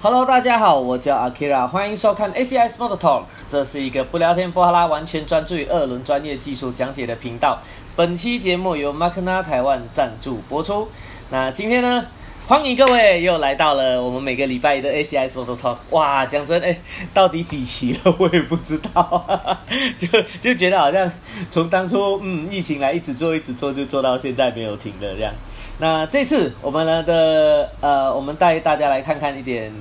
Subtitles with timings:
[0.00, 3.22] Hello，大家好，我叫 Akira，欢迎收看 ACS Motor Talk。
[3.50, 7.58] 这是一个不聊天不哈拉，完全专注于二轮专业技术讲解的频道。
[7.96, 10.88] 本期节目由 Makna 台湾赞助播出。
[11.30, 12.06] 那今天呢，
[12.46, 15.76] 欢迎各位又来到了我们每个礼拜一的 ACS Motor Talk。
[15.90, 16.78] 哇，讲真，哎，
[17.12, 18.14] 到底几期了？
[18.20, 19.58] 我也不知道，
[19.98, 20.06] 就
[20.40, 21.10] 就觉得好像
[21.50, 25.34] 从当初嗯疫情来一直做一直做，就做到现在没有停的这样。
[25.80, 29.72] 那这次我们呢的呃，我们带大家来看看一点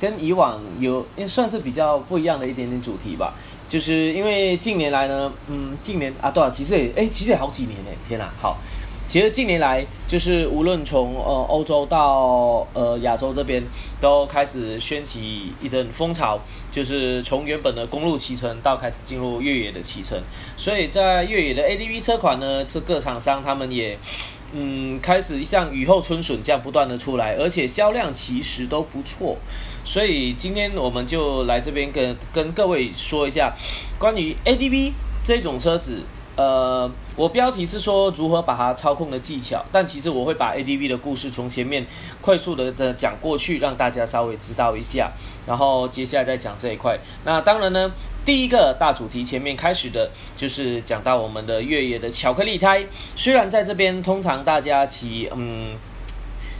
[0.00, 3.34] 跟以往有也算是比较不一样的一点点主题吧。
[3.68, 6.50] 就是因为近年来呢，嗯，近年啊，多少？
[6.50, 8.28] 其实也哎，其实也好几年哎，天哪！
[8.40, 8.58] 好，
[9.06, 13.62] 其实近年来就是无论从呃欧洲到呃亚洲这边，
[14.00, 16.38] 都开始掀起一阵风潮，
[16.72, 20.20] 就是从原本的公路骑乘到开始进入越野的骑乘。
[20.56, 23.98] 所以在越野的 ADV 车款呢，这各厂商他们也。
[24.52, 29.36] 嗯，开始像雨后春笋这样不断的出来，而且销量其实都不错，
[29.84, 33.54] 所以今天我们就来这边跟跟各位说一下
[33.98, 34.92] 关于 ADV
[35.24, 36.02] 这种车子。
[36.36, 41.86] 呃，我标题是说如何把它操控的技巧，但其实我会把 ADV 的故事从前面
[42.20, 45.12] 快速的的讲过去，让大家稍微知道一下，
[45.46, 46.98] 然后接下来再讲这一块。
[47.24, 47.92] 那当然呢。
[48.22, 52.84] 第一个大主题前面开始的就是讲到我们的越野的巧克力胎，
[53.16, 55.74] 虽然在这边通常大家骑嗯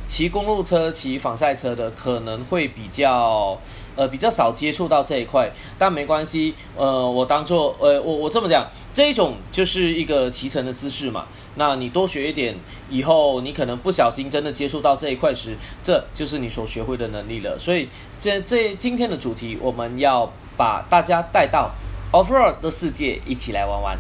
[0.07, 3.57] 骑公路车、骑仿赛车的可能会比较
[3.95, 12.57] 呃比较少接触到这一块，但没关系，呃我当做呃我我这么讲，这一种就是一个骑乘的姿势嘛，那你多学一点，
[12.89, 17.57] 以后你可能不小心真的接触到这一块时，这就是你所学会的能力了。
[17.59, 17.89] 所以
[18.19, 20.33] 这这今天的主题我们要。
[20.61, 21.71] 把大家带到
[22.13, 23.99] off-road 的世界，一起来玩玩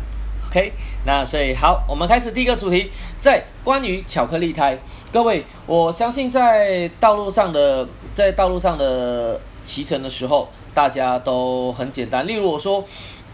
[0.50, 0.74] ，OK？
[1.06, 4.78] 那所以好，我们开始第一个主题，在关于巧克力胎。
[5.10, 12.26] 各位，我相信在道路上的在道路上的骑乘的时候，大家都很简单。
[12.26, 12.84] 例如我说，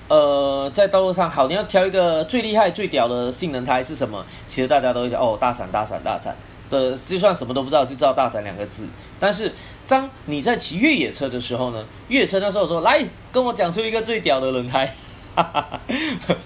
[0.06, 4.24] 呃，在道路上好，你要挑一个最厉害、最屌的性能胎是什么？
[4.48, 6.32] 其实大家都会想哦，大闪、大闪、大闪
[6.70, 8.86] 的，就算什么都不知道，就知道大闪两个字。
[9.18, 9.52] 但是
[9.88, 11.84] 当你在骑越野车的时候呢？
[12.08, 14.94] 越野车那时候说：“来跟我讲出一个最屌的轮胎。”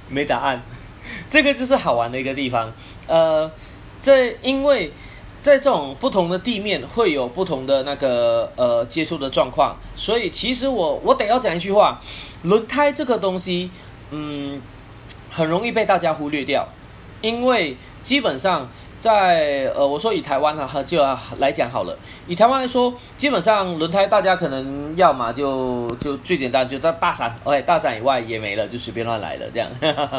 [0.08, 0.62] 没答案。
[1.30, 2.72] 这个就是好玩的一个地方。
[3.06, 3.50] 呃，
[4.00, 4.92] 这因为
[5.40, 12.00] 在这种不同的地面会有不同的那个呃接触的状况，所以其实我我得要讲一句话：
[12.42, 13.70] 轮胎这个东西，
[14.10, 14.60] 嗯，
[15.30, 16.68] 很容易被大家忽略掉，
[17.22, 18.68] 因为基本上。
[19.00, 21.02] 在呃，我说以台湾哈就
[21.38, 21.98] 来讲好了。
[22.28, 29.70] 以台湾来说，基本上轮胎大家可能要么就就最简单，就大大闪，OK，大闪以外也没了，就随便乱来了这样。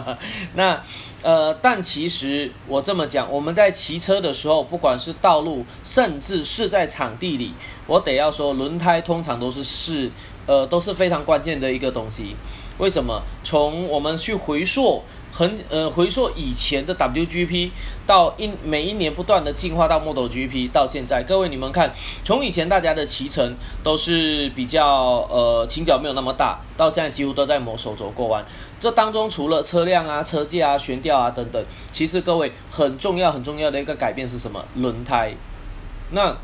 [0.55, 0.81] 那
[1.21, 7.53] 呃，但其实我这么讲，我们在骑车的时候，不管是道路，甚至是在场地里，
[7.85, 10.09] 我得要说，轮胎通常都是是
[10.47, 12.35] 呃都是非常关键的一个东西。
[12.79, 13.21] 为什么？
[13.43, 15.03] 从我们去回溯。
[15.31, 17.71] 很呃，回溯以前的 WGP
[18.05, 21.91] 到一每一年不断的进化到 Model GP 到现在，各位你们看，
[22.23, 28.45] 从以前大家的骑乘都是比较呃倾角没有那么大，到现在几乎都在磨手肘过弯。
[28.79, 34.65] 这当中除了车辆啊、车架啊、悬吊啊等等，其实各位很重要很重要的一个改变是什么？
[34.75, 35.33] 轮胎。
[36.11, 36.35] 那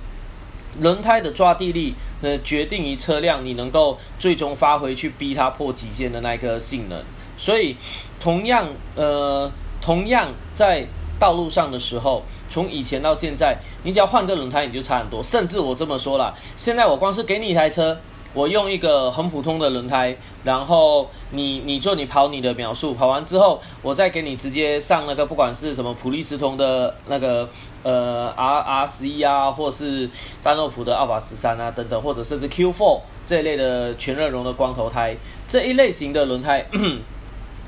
[0.79, 7.03] 轮胎的抓地力呃决定于车辆你能够最终发挥去逼它破极限的那一个性能。
[7.39, 7.75] 所以，
[8.19, 9.51] 同样，呃，
[9.81, 10.85] 同样在
[11.19, 15.23] 道路上的时候，从以前到现在，你只要换个轮胎，你就差很多。
[15.23, 17.97] 甚至我这么说了，现在我光是给你一台车，
[18.33, 27.49] 我用一个很普通的轮胎，然后你你做你跑你的秒数，跑完之后，我再给你直接上那个不管是什么普利司通的那个
[27.81, 30.07] 呃 R R 十一啊，或是
[30.43, 35.15] 丹洛普的奥法十三啊等等，或者甚至 Q Four 这一类的全热熔的光头胎
[35.47, 36.63] 这一类型的轮胎。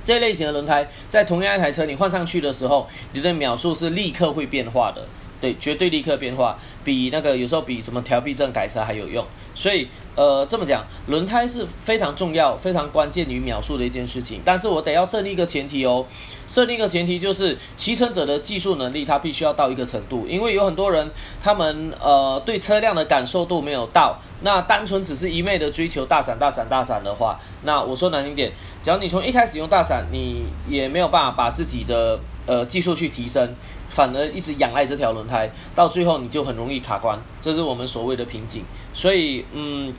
[0.10, 5.06] 这类型的轮胎，在同样一台车你换上去的时候，你的秒数是立刻会变化的，
[5.42, 9.26] 对，绝对立刻变化，比那个有时候比什么调避震改车还有用。
[9.56, 9.86] 所以，
[10.16, 14.42] 呃，这么讲，轮胎是非常重要、非常关键于秒数的一件事情。
[14.46, 16.06] 但是我得要设立一个前提哦，
[16.48, 21.12] 设立一个前提就是骑乘者的技术能力，他必须要到一个程度，因为有很多人，
[21.44, 24.18] 他们呃对车辆的感受度没有到。
[24.42, 28.50] 那单纯只是一昧的追求大闪大闪大闪的话，那我说难听点，
[28.82, 33.54] 只要你从一开始用大闪，你也没有办法把自己的呃技术去提升，
[33.90, 38.64] 反而一直仰赖这条轮胎，到最后你就很容易卡关，这是我们所谓的瓶颈。
[38.94, 39.94] 所以，嗯，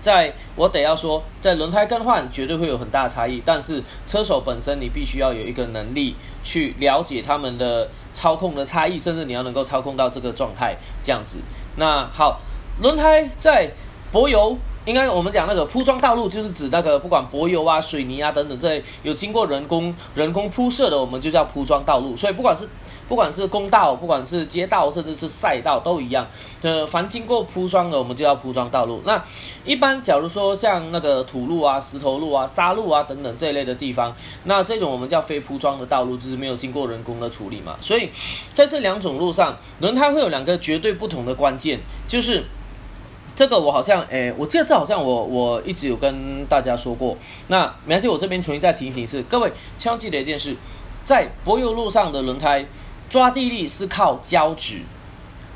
[0.00, 6.14] 在我得要说，在轮胎更换绝对会有很大差异，但是车手本身你必须要有一个能力
[6.44, 11.38] 去了解他们的操控的差异，甚至你要能够操控到这个状态这样子。
[11.76, 12.40] 那好。
[12.80, 13.70] 轮胎在
[14.10, 14.56] 柏油。
[14.84, 22.16] 应该我们讲那个铺装道路，就是指那个不管柏油啊、水泥啊等等这类有经过人工人工铺设的，我们就叫铺装道路。
[22.16, 22.68] 所以不管是
[23.08, 26.26] 不管是公道，不管是街道，甚至是赛道都一样。
[26.62, 29.02] 呃，凡经过铺装的，我们就要铺装道路。
[29.04, 29.22] 那
[29.66, 37.76] 一般假如说像那个土路啊、石头路啊、沙路啊等等这一类的地方，那这种我们叫非铺装的道路，就是没有经过人工的处理嘛。
[37.82, 38.08] 所以
[38.54, 42.44] 在这两种路上，轮胎会有两个绝对不同的关键，就是。
[43.34, 47.16] 这个我好像，诶，我记得这好像我我一直有跟大家说过。
[47.48, 50.54] 那没关系，我这边重新再提醒一次，各位千万记得一件事，
[51.02, 52.66] 在柏油路上的轮胎
[53.08, 54.82] 抓地力是靠胶质，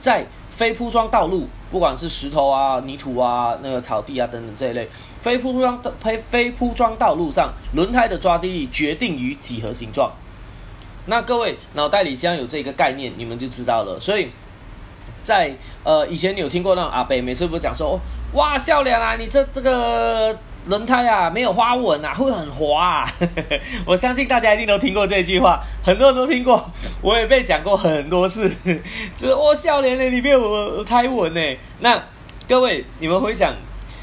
[0.01, 4.89] 在非铺装道路，不管是石头啊、泥土啊、那个草地啊等等这一类
[5.21, 10.11] 非铺装的非非铺装道路上，轮胎的抓地力决定于几何形状。
[11.05, 14.01] 那各位脑袋里现在有这个概念，你们就知道了。
[14.01, 14.31] 所以。
[15.27, 15.53] 在
[15.83, 17.99] 呃，以前你有听过那种阿伯每次不是讲说，
[18.35, 23.05] 哇，笑脸啊，你这这个轮胎啊没有花纹啊，会很滑啊。
[23.85, 26.71] 我相信大家一定都听过这句话，很多人都听过，
[27.03, 28.49] 我也被讲过很多次。
[29.19, 31.41] 这我笑脸呢，你没有胎纹呢。
[31.81, 32.01] 那
[32.49, 33.53] 各位，你们回想。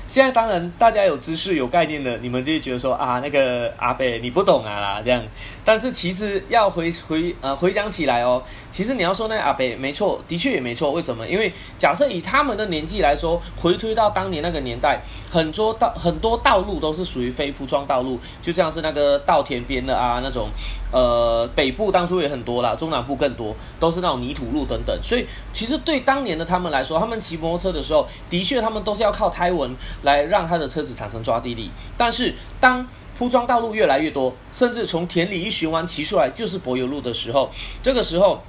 [0.05, 5.23] 现在当然大家有知识有概念的，你们就会觉得说啊，那个阿北你不懂啊啦这样。
[5.65, 8.43] 但是其实要回回呃回想起来哦，
[8.73, 10.91] 其实你要说那阿北没错，的确也没错。
[10.91, 11.27] 为什么？
[11.27, 14.99] 因为假设以他们的年纪来说，回推到当年那个年代，
[15.29, 20.49] 很多道很多道路都是属于非铺装道路，就像是那个稻田边的啊那种，
[20.91, 24.99] 呃北部当初也很多啦，中南部更多，都是那种泥土路等等。
[25.03, 29.63] 所以其实对当年的他们来说，他们骑摩托车的时候，的确他们都是要靠胎纹。
[30.01, 32.85] 来让他的车子产生抓地力，但是当
[33.17, 37.49] 铺装道路越来越多，甚至从田里一循环骑出来就是柏油路的时候，
[37.81, 38.41] 这个时候。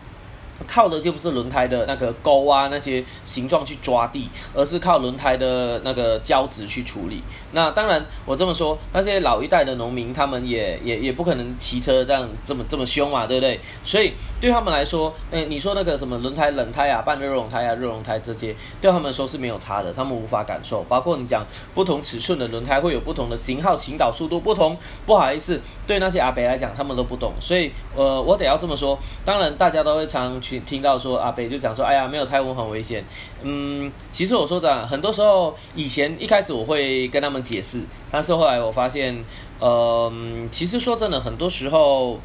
[0.67, 7.23] 靠的就不是轮胎的那个钩啊那些形状去抓地，而是靠轮胎的那个胶质去处理。
[7.53, 13.61] 那当然，我这么说，那些老一代的农民他们也也也不可能骑车这样这么这么凶嘛，对不对？
[13.85, 20.83] 所以对他们来说，嗯，你说那个什么轮胎冷胎啊、半热熔胎啊、热熔胎这些，对他们说是没有差的，他们无法感受。
[20.89, 24.77] 包括你讲不同尺寸的轮胎会有不同的型号、倾倒速度不同，
[25.07, 27.33] 不好意思，对那些阿伯来讲，他们都不懂。
[27.41, 28.99] 所以，呃，我得要这么说。
[29.25, 30.41] 当然，大家都会常。
[30.45, 33.03] 去听到说阿北就讲说，哎呀，没有泰文很危险。
[33.41, 37.81] 嗯，其实我说的，很多时候以前一开始我会跟他们解释，
[38.11, 39.25] 但是后来我发现，
[39.59, 40.13] 呃，
[40.51, 42.21] 其实说真的，很多时候，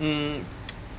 [0.00, 0.40] 嗯，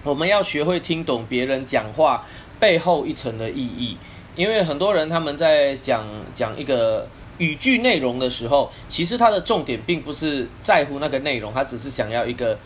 [0.06, 2.26] 我们要学会听懂别人讲话
[2.58, 3.98] 背后一层的意义，
[4.38, 7.06] 因为很多人他们在讲讲一个
[7.38, 12.58] 语句内容的时候，其实他的重点并不是在乎那个内容，他只是想要一个。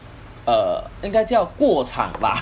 [0.46, 2.40] 呃，应该叫过场吧，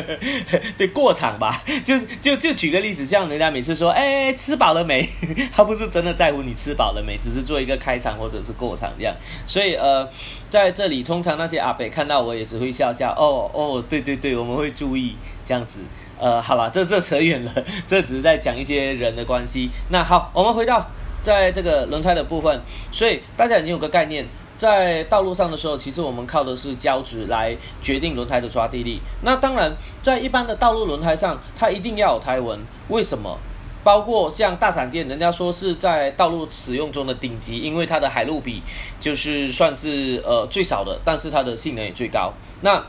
[0.78, 5.06] 对，过场吧，就是就就举个例子，像人家每次说，哎，吃饱了没？
[5.52, 9.14] 他不是真的在乎你吃饱了没，只是做一个开场或者是过场这样。
[9.46, 10.08] 所以呃，
[10.48, 15.14] 在这里，通常那些阿北看到我也只会笑笑，哦哦，对对对，我们会注意
[15.44, 15.80] 这样子。
[16.18, 17.52] 呃，好了，这这扯远了，
[17.86, 19.68] 这只是在讲一些人的关系。
[19.90, 20.88] 那好，我们回到
[21.20, 24.26] 在这个轮胎的部分，所以大家已经有个概念。
[24.56, 29.00] 在道路上的时候，其实我们靠的是胶质来决定轮胎的抓地力。
[29.22, 32.60] 那当然，在一般的道路轮胎上，它一定要有胎纹。
[32.88, 33.38] 为什么？
[33.82, 38.62] 包括像大闪电，人家说是在道路使用中的顶级，因为它的海陆比
[38.98, 42.32] 就是算是呃最少的，但是它的性能也最高。
[42.62, 42.82] 那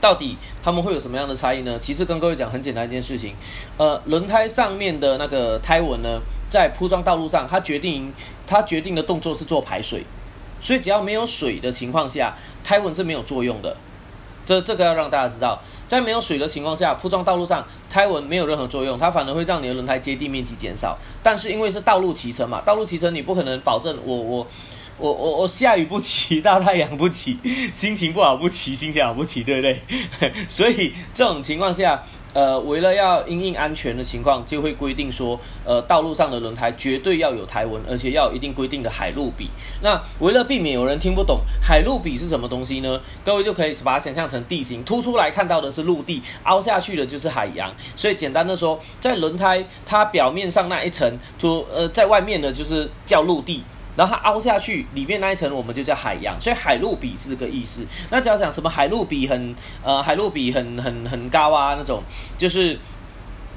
[0.00, 1.78] 到底他们会有什么样的差异呢？
[1.78, 3.34] 其实跟各位讲很简单一件事情，
[3.76, 8.10] 呃，轮胎上面的那个胎纹呢，在铺装道路上，它决定
[8.46, 10.02] 它决定的动作是做排水。
[10.60, 13.76] 所以只要没有水的情况下，胎纹是没有作用的。
[14.46, 20.96] 这这个要让大家知道，在没有水的情况下，铺装道路上胎纹没有任何作用，它反而会让你的轮胎接地面积减少。
[21.22, 24.46] 但是因为是道路骑车嘛，道路骑车你不可能保证我我
[24.98, 27.36] 我我我下雨不骑，大太阳不骑，
[27.74, 29.82] 心情不好不骑，心情好不骑，对不对？
[30.48, 32.02] 所以这种情况下。
[32.38, 39.50] 呃，为了要因应安全的情况，就会规定说，呃，道路上的轮胎绝对要有胎纹，而且要有一定规定的海陆比。
[39.82, 43.00] 那为了避免有人听不懂海陆比是什么东西呢？
[43.24, 47.74] 各位就可以把它想象成地形，凸出来看到的是陆地，凹下去的就是海洋。
[47.96, 53.64] 所以简单的说，在轮胎它表面上那一层凸，呃，在外面的就是叫陆地。
[53.98, 57.84] 然后它凹下去，里面那一层我们就叫海洋，所以海陆比是这个意思。
[58.08, 62.02] 那只要讲什么海陆比很呃海陆比很很很高啊那种，
[62.38, 62.78] 就是。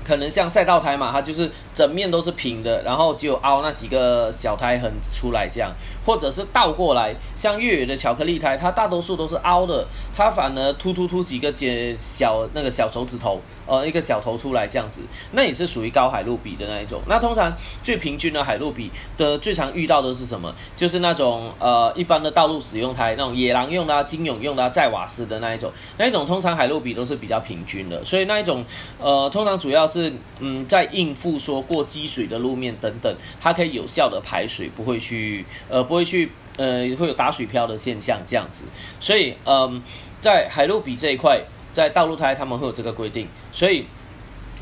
[0.03, 5.71] 可可能像赛道胎嘛，它就是整面都是平的，然后就凹那几个小胎痕出来这样，
[6.05, 17.01] 或者是倒过来，像越野的巧克力胎，它大多数都是凹的，它反而突突突几个尖小那个小手指头，呃，一个小头出来这样子，那也是属于高海路比的那一种。
[17.07, 17.53] 那通常
[17.83, 20.53] 最平均的海路比的最常遇到的是什么？
[20.75, 28.65] 就是那种呃一般的道路使用胎，那种野狼用的、啊、金勇用的、啊、载瓦斯的那一种，那一种通常海路比都是比较平均的，所以那一种
[28.99, 38.63] 呃通常主要是嗯在应付说过积水的路面等等，它可以有效的排水，不会去呃不会去呃会有打水漂的现象这样子，
[39.01, 39.83] 所以嗯
[40.21, 41.41] 在海陆比这一块，
[41.73, 43.85] 在道路胎他们会有这个规定，所以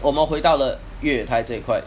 [0.01, 1.79] 我们回到了越野胎这一块。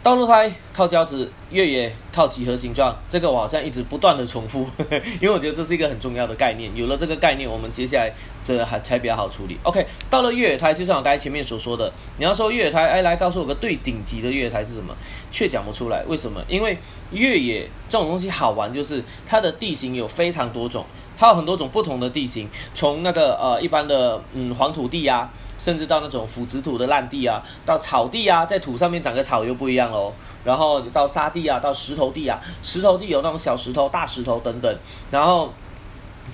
[0.00, 4.66] 道路胎靠胶质，越野靠几何形状，这个我好像一直不断的重复，
[5.20, 6.70] 因为我觉得这是一个很重要的概念。
[6.74, 8.10] 有了这个概念，我们接下来
[8.44, 9.58] 这还才比较好处理。
[9.64, 14.94] OK，到了越野胎，就像我刚才前面所说的，你要说越野胎，哎，来告诉我个最顶级的越野胎是什么，
[15.32, 16.04] 却讲不出来。
[16.06, 16.40] 为什么？
[16.48, 16.78] 因为
[17.10, 20.86] 越野这种东西好玩，就是它的地形有非常多种，
[21.18, 25.28] 它有很多种不同的地形，从那个呃一般的嗯黄土地呀。
[25.58, 30.12] 甚至到那种腐殖土的烂地啊，到草地啊，在土上面长个草又不一样喽。
[30.44, 34.74] 然后到沙地啊，到石头地啊，石头地有那种小石头、大石头等等，
[35.10, 35.52] 然后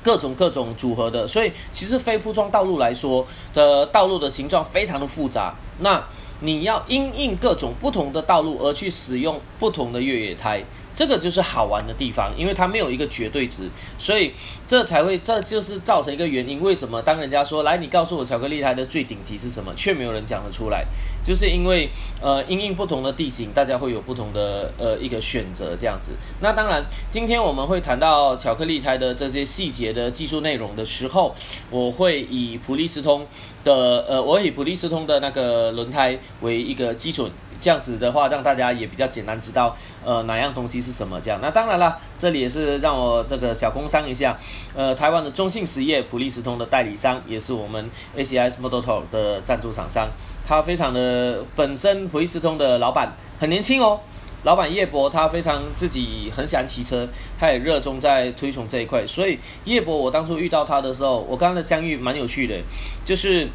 [0.02, 1.26] 各种各种组合的。
[1.26, 5.54] 所以其实非铺装道路来说的道路的形状非常的复杂。
[5.80, 6.04] 那
[6.40, 10.62] 你要因应各种不同的道路而去使用不同的越野胎。
[10.94, 14.32] 这个就是好玩的地方，因为它没有一个绝对值，所以
[14.66, 16.60] 这才会，这就是造成一个原因。
[16.60, 20.84] 为什么当人家说来，你告诉我巧克力胎的最顶级是什么，却没有人讲得出来？
[21.24, 21.88] 就是因为
[22.20, 26.12] 呃，因应不同的地形，大家会有不同的呃一个选择这样子。
[26.40, 31.34] 那当然，今天我们会谈到巧克力胎的这些细节的技术内容的时候，
[31.70, 33.26] 我会以普利司通
[33.64, 37.30] 的呃，我以普利司通的那个轮胎为一个基准。
[37.64, 41.40] 这样子的话，让大家也比较简单知道，呃，哪样东西是什么这样。
[41.40, 44.36] 那当然了，这里也是让我这个小工商一下，
[44.76, 50.10] 呃，台湾的中信实业普利司通的代理商，也是我们 ACS Motor 的赞助厂商。
[50.46, 53.98] 他非常的本身普利司通的老板很年轻哦，
[54.42, 57.08] 老板叶博他非常自己很喜欢骑车，
[57.40, 59.06] 他也热衷在推崇这一块。
[59.06, 62.60] 所以叶博我当初遇到他的时候，我跟他的相遇蛮有趣的，
[63.06, 63.48] 就是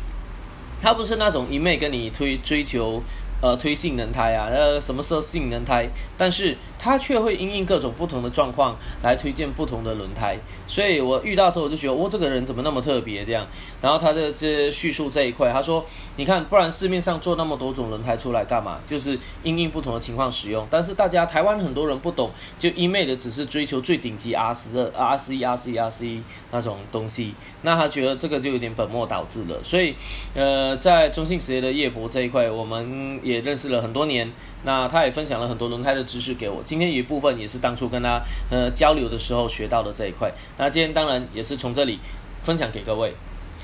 [0.81, 3.03] 他不是那种一昧跟你推追求。
[3.41, 5.89] 呃，推性能胎啊，呃，什么时候性能胎？
[6.17, 10.37] 但是它却会因应各种不同的状况来推荐不同的轮胎。
[10.65, 13.45] 所以我遇到的时候，我就觉得，哦，这个人怎么那么特别这样？
[13.81, 18.79] 然后他的这叙述这一块，他说，你看，不然市面上做那么多种轮胎出来干嘛？
[18.85, 20.65] 就是因应不同的情况使用。
[20.71, 26.21] 但是大家台湾很多人不懂，就一昧的只是追求最顶级 R 十的 R 十一、R 十一、R 十一
[26.51, 27.33] 那种东西，
[27.63, 29.61] 那他觉得这个就有点本末倒置了。
[29.61, 29.93] 所以，
[30.33, 33.19] 呃，在中信实业的叶博这一块，我们。
[33.21, 34.31] 也认识了很多年，
[34.63, 36.61] 那他也分享了很多轮胎的知识给我。
[36.65, 40.31] 今天有一部分也是当初跟他呃交流的时候学到的这一块。
[40.57, 41.99] 那今天当然也是从这里
[42.43, 43.13] 分享给各位。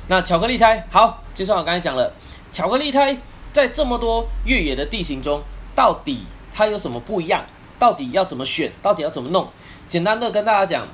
[0.08, 2.14] 那巧克力胎好，就像我刚才讲了，
[2.52, 3.18] 巧克力胎
[3.52, 5.42] 在这么多越野的地形中，
[5.76, 6.22] 到底
[6.54, 7.44] 它有什么不一样？
[7.78, 8.72] 到底要怎么选？
[8.82, 9.50] 到底要怎么弄？
[9.90, 10.88] 简单的跟大家讲，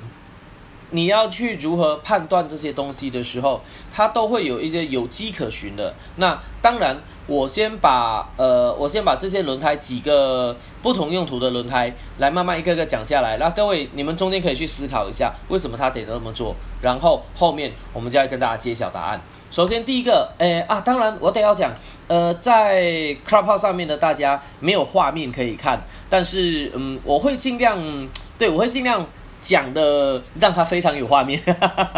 [0.91, 5.93] 你要去如何判断这些东西的时候，它都会有一些有迹可循的。
[6.17, 6.95] 那当然。
[7.27, 19.21] 我先把呃，我先把这些轮胎几个不同用途的轮胎来慢慢一个个讲下来，那各位你们中间可以去思考一下，为什么他得那么做，然后后面我们就要跟大家揭晓答案。
[19.50, 21.71] 首先第一个，诶啊，当然我得要讲，
[22.07, 25.79] 呃，在 Clubhouse 上面的大家没有画面可以看，
[26.10, 27.79] 但是嗯，我会尽量，
[28.38, 29.05] 对我会尽量
[29.41, 31.41] 讲的让他非常有画面，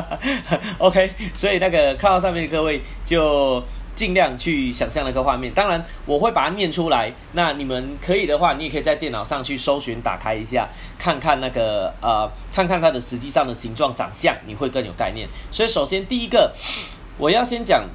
[0.80, 3.64] OK，所以那个看到上面的各位就。
[3.96, 7.14] 尽量去想象那个画面，当然我会把它念出来。
[7.34, 15.30] 那你们可以的话，你也可以在电脑上去搜寻，打开一下，看看那个呃，看看它的实际上的形状、长相，你会更有概念。
[15.52, 16.52] 所以首先第一个，
[17.20, 17.86] 我要先讲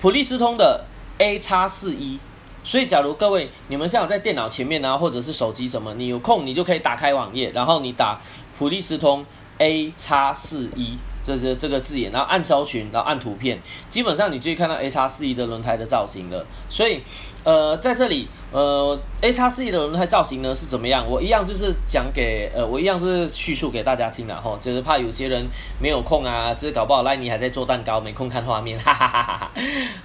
[0.00, 0.84] 普利司通的
[1.18, 2.18] A 叉四一。
[2.64, 8.20] 所以假如各位你们像在电脑前面啊，或者是手机什么，你有空你就可以打开网页，然后你打
[8.58, 9.24] 普利司通
[9.58, 10.96] A 叉四一。
[11.22, 16.46] 这是这个字眼，然后按搜寻，然后按图片，基本上你就会看到 A 叉四一的轮胎的造型了。
[16.70, 17.02] 所以，
[17.44, 21.06] 呃，在这里，呃，A 叉四一的轮胎造型呢是怎么样？
[21.06, 25.46] 我一样就是讲给，呃，我一样是叙述给大家听的哈，就是怕有些人
[25.78, 29.50] 没有空啊，就是搞不好赖尼还在做蛋糕，没空看画面，哈哈哈哈哈。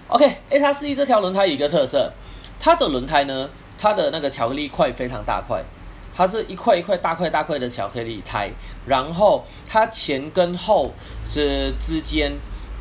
[0.10, 2.12] OK，A 叉四一这条轮胎有一个特色，
[2.60, 5.64] 它的轮胎呢，它的那个巧克力块非常大块。
[6.18, 8.50] 它是一块一块大块大块的巧克力胎，
[8.86, 10.94] 然后它前跟后
[11.30, 12.32] 这之间，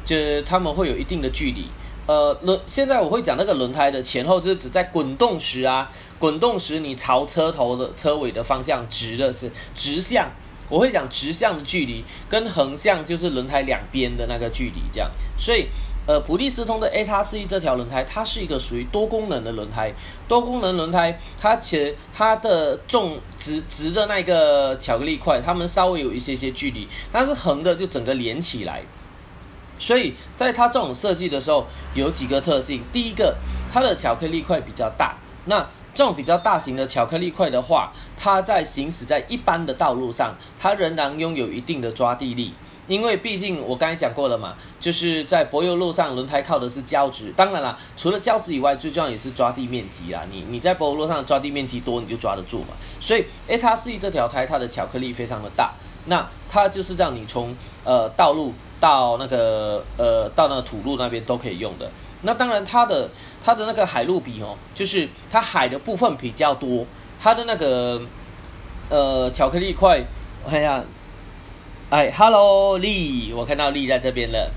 [0.04, 1.66] 就是它们会有一定的距离。
[2.06, 5.90] 呃轮现在我会讲那个轮胎的前后，就是指在滚动时啊，
[6.20, 10.30] 滚动时你朝车头的车尾的方向直的是直向，
[10.68, 15.66] 我会讲直向的距离跟横向就是轮胎两边的那个距离这样，所以。
[16.06, 19.90] 呃，普利司通的 A 叉四一这条轮胎，它是一个属于多功能的轮胎。
[20.28, 28.82] 多功能轮胎，它其实它的重直直的那个巧克力块，它们稍微有一些些距离，但是横的就整个连起来。
[29.78, 32.82] 所以在它这种设计的时候，有几个特性。
[32.92, 33.36] 第一个，
[33.72, 35.16] 它的巧克力块比较大。
[35.46, 42.52] 那这种比较大型的巧克力块的话，它在行驶在一般的道路上，它仍然拥有一定的抓地力。
[42.86, 47.32] 因为毕竟我刚才讲过了嘛，就是在柏油路上，轮胎靠的是胶质。
[47.34, 50.22] 当然啦，除了胶质以外，最重要也是抓地面积啦。
[50.30, 52.68] 你你在柏油路上抓地面积多，你就抓得住嘛。
[53.00, 55.72] 所以 A 叉四 E 这条胎，它的巧克力非常的大。
[56.06, 61.90] 那它就是让你从呃道路到那个呃到那个土路那边都可以用的。
[62.20, 63.08] 那当然它的
[63.42, 66.84] 它的那个海路比哦，就是它海的部分比较多，
[67.18, 68.02] 它的那个
[68.90, 70.04] 呃巧克力块，
[70.44, 70.84] 我看一下。
[71.94, 74.50] 哎，Hello，丽，我看到丽在这边了。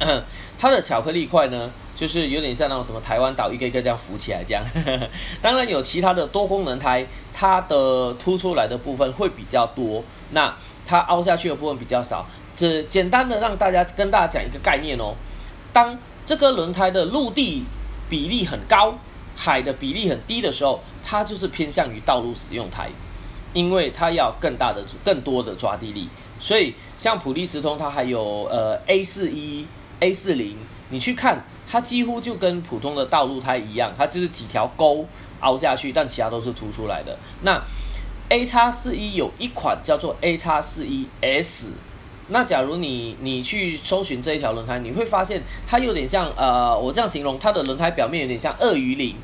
[0.58, 4.64] 它的巧克力块呢，就是有点像那种什么台湾岛一个一个这样浮起来这样。
[5.40, 10.52] 当然有其他的多功能胎，它的凸出来的部分会比较多，那
[10.84, 12.26] 它凹下去的部分比较少。
[12.56, 15.14] 这简单的让大家跟大家讲一个概念哦。
[15.72, 17.62] 当这个轮胎的陆地
[18.10, 18.92] 比例很高，
[19.36, 22.88] 海的比例很低的时候，它就是偏向于道路使用胎，
[23.52, 26.08] 因为它要更大的、更多的抓地力。
[26.46, 29.66] 所以，像普利司通，它还有呃 A 四一、
[29.98, 30.56] A 四零，
[30.90, 35.04] 你去看，它几乎就跟普通的道路胎一样，它就是几条沟
[35.40, 37.18] 凹下去，但其他都是凸出来的。
[37.42, 37.60] 那
[38.28, 41.72] A 叉四一有一款叫做 A 叉四一 S，
[42.28, 49.16] 那假如你你去搜寻这一条轮胎，你会发现它有点像呃，我这样形容，它的轮胎表面有点像鳄鱼鳞。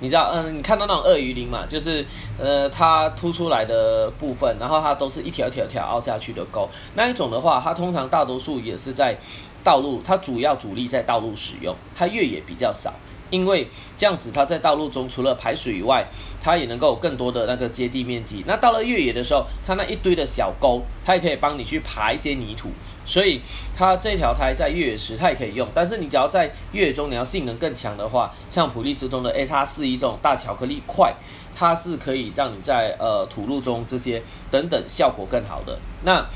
[0.00, 1.64] 你知道，嗯，你看到那种鳄鱼鳞嘛？
[1.66, 2.04] 就是，
[2.38, 6.68] 呃，它凸出来的部分，然后它都是一条一条条凹下去的沟。
[6.94, 9.16] 那一种的话，它通常大多数也是在
[9.62, 12.92] 道路，它主要主力在道路使用，它越野比较少。
[13.30, 16.06] 因为这样子，它在道路中除了排水以外，
[16.42, 18.44] 它也能够有更多的那个接地面积。
[18.46, 22.68] 那到了越野的时候，它那一堆的小沟，它也可以帮你去爬一些泥土。
[23.06, 23.40] 所以
[23.76, 25.68] 它这条胎在越野时它也可以用。
[25.74, 31.14] 但是你只要在越野中你要性能更强的话，像普利司通的 A 叉四一这种大巧克力块，
[31.54, 35.78] 它是可以让你在呃土路中这些等等效果更好的。
[36.04, 36.26] 那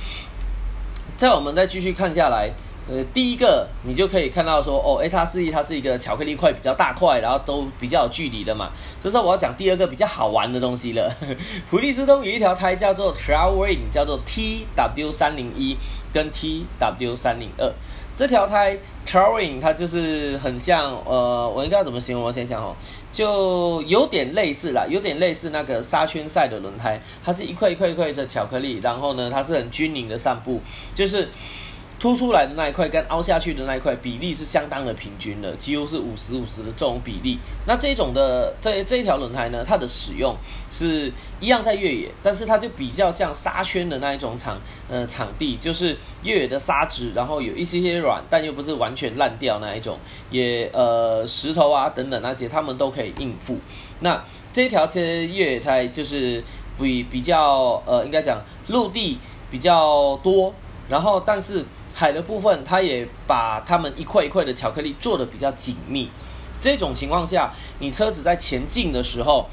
[1.16, 2.50] 在我们再继续看下来。
[2.90, 8.70] 呃，第一个你就可以看到说，哦，H R 四 E 它是一个巧克力块比较大块，然后都比较有距离的嘛。
[8.98, 11.14] 这时候我要讲第二个比较好玩的东西了。
[11.68, 15.76] 普利司通有一条胎叫做 Trailwing，叫做 T W 三零一
[16.14, 17.70] 跟 T W 三零二。
[18.16, 22.24] 这条胎 Trailwing 它就是很像，呃，我应该要怎么形容？
[22.24, 22.74] 我想想哦，
[23.12, 30.62] 就有点类似啦，有点类似那个沙圈赛的轮胎，它是一块一块一块的巧克力，然后呢，它是很均匀的散布，
[30.94, 31.28] 就是。
[31.98, 37.38] 凸出来的那一块跟凹下去的那一块比例是相当的平均的，几乎是五十五十的这种比例。
[37.66, 40.36] 那这种的这这一条轮胎呢，它的使用
[40.70, 44.56] 是一样在越野，但是它就比较像沙圈的那一种场
[44.88, 49.98] 呃场地，就是越野的沙质，然后有一些些软，但又不是完全烂掉那一种，
[50.30, 53.58] 也呃石头啊等等那些，他们都可以应付。
[53.98, 56.44] 那这条这越野胎就是
[56.78, 59.18] 比比较呃应该讲陆地
[59.50, 60.54] 比较多，
[60.88, 61.64] 然后但是。
[61.98, 66.08] 海的部分，它也把它们一块一块的巧克力做的比较紧密。
[66.60, 69.48] 这种情况下，你车子在前进的时候，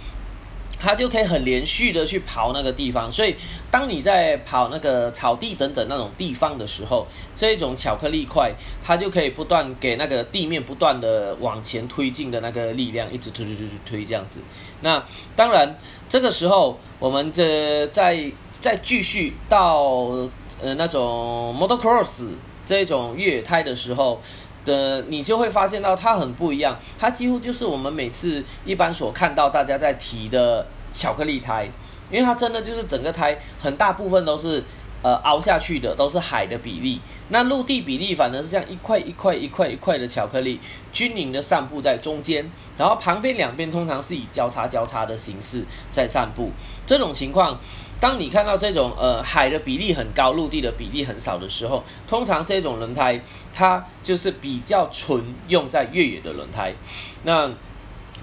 [0.79, 3.11] 它就可以很连续的去跑那个地方。
[3.11, 3.35] 所以，
[3.71, 14.39] 当你在跑那个草地等等那种地方的时候，这种巧克力块，它就可以不断给那个地面不断的往前推进的那个力量，一直推推推推推这样子。
[14.81, 15.03] 那
[15.35, 20.29] 当然，这个时候我们这再再继续到。
[20.61, 22.29] 呃，那种 motocross
[22.65, 24.21] 这种越野胎的时候
[24.65, 31.69] 的，你就会发现到它很不一样，它几乎就是我们每次一般所看到大家在提的巧克力胎，
[32.11, 34.63] 因为它真的就是整个胎很大部分都是
[35.01, 36.99] 呃凹下去的，都是海的比例，
[37.29, 40.59] 那陆地比例反而是这样一块一块一块一块的巧克力
[40.91, 46.51] 均匀的散布在中间，然后旁边两边通常是以交叉交叉的形式在散布，
[46.85, 47.59] 这种情况。
[47.99, 53.19] 当你看到这种呃海的比例很高，陆地的比例很少的时候，通常这种轮胎
[53.53, 56.73] 它就是比较纯用在越野的轮胎。
[57.23, 57.51] 那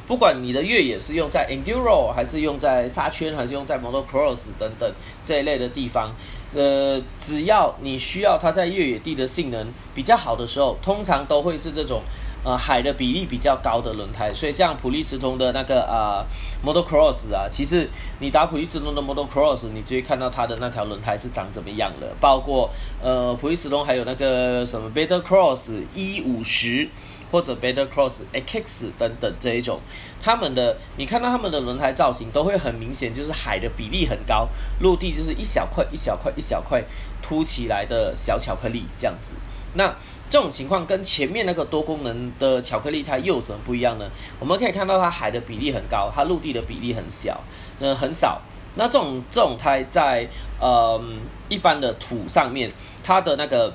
[0.07, 4.93] 不管你的越野是用在 enduro 还是用在沙圈还是用在 motocross 等等
[5.25, 6.13] 这一类的地方，
[6.55, 12.03] 呃，只要你需要它在越野地的性能比较好的时候，通常都会是这种
[12.45, 16.25] 呃海的比例比较高的轮胎，所以像普利司通的那个呃
[16.63, 22.69] Model Cross 啊，其实你打普利司通的 Model Cross，你就会看到它的那条轮胎是长怎么样的，包括
[23.01, 26.89] 呃普利司通还有那个什么 Better Cross 一五十
[27.31, 29.79] 或者 Better Cross X 等等这一种，
[30.21, 34.49] 他们的你看到他们的轮胎造型都会很明显，就是海的比例很高，
[34.81, 36.83] 陆地就是一小块一小块一小块
[37.23, 39.35] 凸起来的小巧克力这样子，
[39.75, 39.95] 那。
[40.33, 44.07] 这种情况跟前面那个多功能的巧克力胎又有什么不一样呢？
[44.41, 47.39] 我们可以看到它海的比例很高，它陆地的比例很小，
[47.81, 48.41] 呃很少。
[48.77, 50.27] 那这种这种胎在
[50.59, 51.19] 嗯
[51.51, 52.73] 一般的土上面，
[53.05, 53.75] 它的那个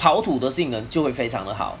[0.00, 1.78] 刨土的性能就会非常的好。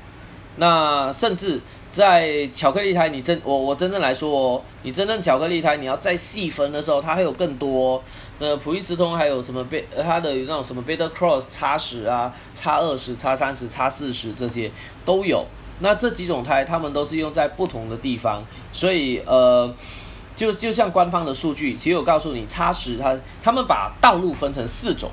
[0.54, 1.60] 那甚至。
[1.90, 8.02] 在巧克力胎，你真我我真正来说哦，你真正巧克力胎，你要再细分的时候，它还有更多。
[8.38, 14.70] 呃，普利司通还有什么贝，它的那种什么贝德 cross 叉十啊、叉二十、叉三十、叉四十这些
[15.04, 15.44] 都有。
[15.80, 19.74] 那这几种胎，它们都是用在不同的地方，所以呃，
[20.36, 25.10] 就就像官方的数据，其实我告诉你，叉十它他们把道路分成四种，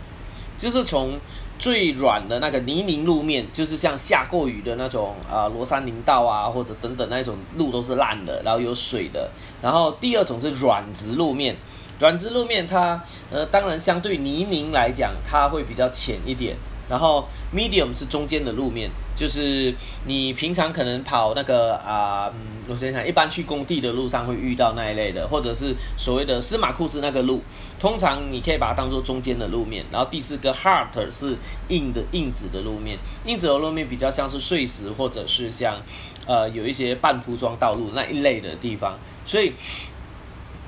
[0.57, 1.17] 就是从。
[1.57, 9.29] 最软的那个泥泞路面，就是像下过雨的那种啊，罗山林道啊，或者等等那种路都是烂的，然后有水的。
[9.61, 11.55] 然后第二种是软质路面，
[11.99, 16.55] 软质路面它呃，当然相对泥泞来讲，它会比较浅一点。
[16.89, 19.73] 然后 medium 是中间的路面，就是
[20.05, 22.31] 你平常可能跑那个啊，
[22.67, 27.41] 我想想，一般去工地的路上会遇到那一类的，或者是所谓的司马库斯那个路，
[27.79, 29.85] 通常你可以把它当做中间的路面。
[29.91, 31.35] 然后第四个 hard 是
[31.69, 35.81] 硬的硬质的路面，硬质的路面比较像是碎石或者是像
[36.27, 39.51] 呃有一些半铺装道路那一类的地方，所以。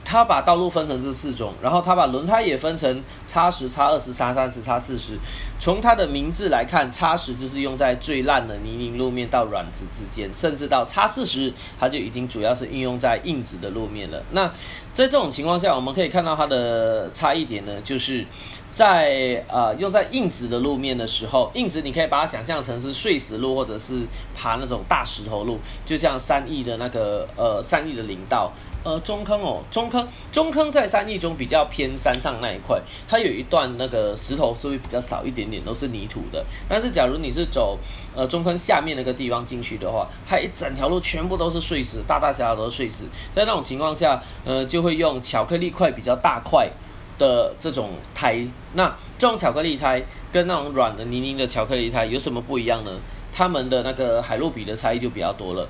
[0.10, 5.20] 他把道路分成这四种，然后他把轮胎也分成叉十、叉二十、叉三十、叉四十。
[5.60, 14.24] 从它的名字来看，叉十就是用在最烂的泥泞路面到软质之间，甚至到叉四十，它就已经主要是应用在硬质的路面了。
[14.32, 14.48] 那
[14.94, 18.26] 在这种情况下，我们可以看到它的差异点呢，就是
[18.78, 28.52] 在呃用在硬质的路面的时候，硬质你可以把它想象成是碎石路或者是爬那种大石头路，就像三义的那个呃三义的林道。
[28.84, 36.46] 呃，中坑哦，中坑，中坑在山地中比较偏山上那一块，它有一段那个石头是会比较少一点点，都是泥土的。
[36.70, 37.78] 但是假如你是走
[38.16, 43.04] 呃中坑下面那个地方进去的话，它一整条路全部都是碎石，大大小小都是碎石。
[43.36, 46.70] 在那种情况下，呃，就会用巧克力块比较大块
[47.18, 48.46] 的这种胎。
[48.74, 52.92] 那这种巧克力胎跟那种软的泥泞的巧克力胎有什么不一样呢？
[53.34, 55.68] 它们的那个海洛比的差异就比较多了。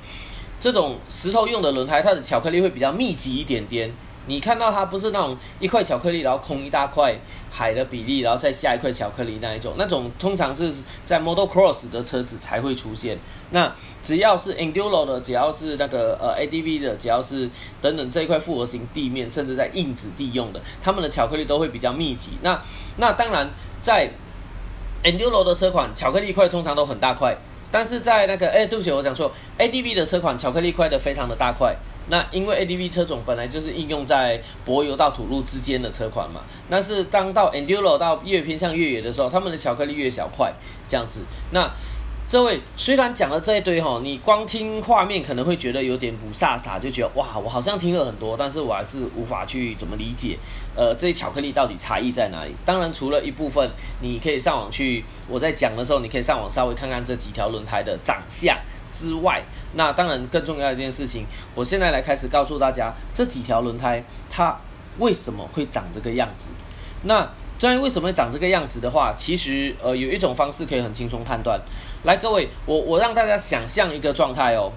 [0.60, 3.92] 这种石头用的轮胎，它的巧克力会比较密集一点点。
[4.28, 7.16] 你看到它不是那种一块巧克力，然后空一大块
[7.52, 9.74] 海的比例，然后再下一块巧克力那一种。
[9.78, 10.72] 那种通常是
[11.06, 13.18] 在 Model Cross 的车子才会出现。
[13.50, 17.50] 那只要是 Enduro 的，只要是那个呃 ADV 的，只要是
[17.82, 22.32] 等等这一块复合型地面，甚至在硬质地用的，他们的巧克力都会比较密集。
[22.42, 22.62] 那
[22.98, 23.50] 那当然
[23.82, 24.12] 在
[25.04, 27.38] Enduro 的车款，巧克力块通常都很大块。
[27.70, 31.76] 但是在那个，哎，对不起，我想说，ADV 的车款巧克力块的非常的大块。
[32.10, 36.42] 那因为 ADV 车种本来就是应用在柏油到土路之间的车款嘛。
[36.70, 40.54] 但是当到 Enduro 到越偏向越野的时候，他们的巧克力越小块，
[40.88, 41.22] 这样子。
[41.52, 41.70] 那
[42.30, 50.38] 这位虽然讲了这一堆哈，你光听画面可能会觉得有点不飒飒，就觉得哇，我好像听了很多，但是我还是无法去怎么理解，
[50.76, 52.52] 呃，这些巧克力到底差异在哪里？
[52.66, 58.58] 当然，除了一部分，你可以上网去，我在讲的时候，你可以上网稍微看看这几条轮胎的长相
[58.92, 64.58] 之外，那当然更重要一件事情，我现在来开始告诉大家这几条轮胎它
[65.00, 66.48] 为什么会长这个样子。
[67.04, 71.60] 那至于为什么会长这个样子的话，其实呃有一种方式可以很轻松判断。
[72.04, 74.72] 来，各位，我我让大家想象一个状态哦。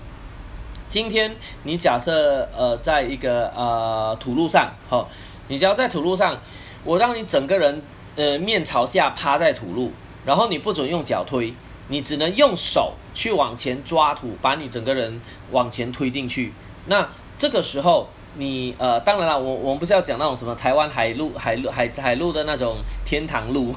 [0.89, 5.09] 今天你假设呃，在一个呃土路上，好，
[5.49, 6.39] 你只要在土路上，
[6.83, 7.81] 我让你整个人
[8.17, 9.93] 呃面朝下趴在土路，
[10.25, 11.55] 然后你不准用脚推，
[11.91, 16.55] 你只能用手去往前抓土，把你整个人往前推进去。
[16.87, 18.09] 那这个时候。
[18.37, 23.75] 你呃，当然了，我我们不是要讲那种什么台湾海路 海路海海路的那种天堂路，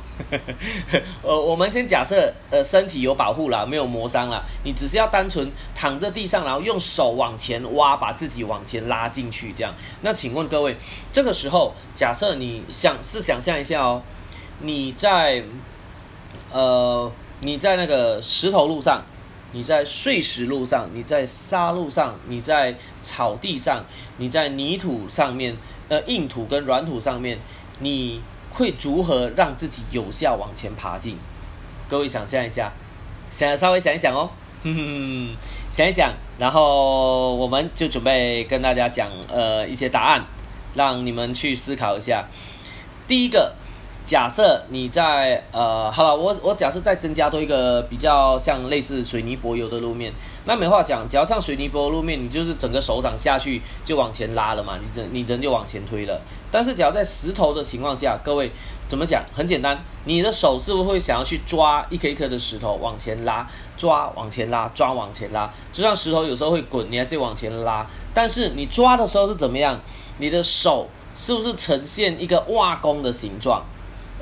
[1.24, 9.74] 呃， 我们先假设呃身体有保护啦，没有磨伤啦，你只是要单纯躺在地上，然后用手往前挖，把自己往前拉进去这样。
[10.02, 10.78] 那请问各位，
[11.12, 14.04] 这个时候假设你想是想象一下哦，
[14.60, 15.44] 你在
[16.52, 17.12] 呃
[17.44, 19.04] 你在那个石头路上。
[19.56, 23.86] 你在碎石路上，你在沙路上，你在草地上，
[24.18, 25.56] 你在泥土上面，
[25.90, 27.38] 呃，硬土跟软土上面，
[27.78, 28.20] 你
[28.52, 31.20] 会如何让自己有效往前爬进？
[31.88, 32.74] 各位想象一下，
[33.30, 34.32] 想稍微想一想哦。
[34.64, 35.36] 哼哼，
[35.70, 40.26] 想一想，然后我们就准备跟大家讲呃一些答案，
[40.74, 42.26] 让你们去思考一下。
[43.08, 43.54] 第一个。
[44.06, 50.12] 假设你在呃，好了，我我假设再增加多一个比较像类似水泥柏油的路面，
[50.44, 56.20] 那没话讲，只要上水泥柏油路面，你就是整个手掌下去就往前拉了嘛，你人你人就往前推了。
[56.52, 58.52] 但是只要在石头的情况下，各位
[58.90, 59.24] 怎么讲？
[59.34, 65.50] 很简单，你的手是不是会想要去抓一颗一颗的石头往前拉，抓往前拉，抓往前拉？
[65.72, 67.88] 就像石头有时候会滚，你还是往前拉。
[68.14, 69.80] 但是你抓的时候是怎么样？
[70.18, 73.64] 你的手是不是呈现一个挖弓的形状？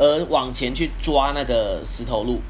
[0.01, 2.41] 而往前去抓那个石头路，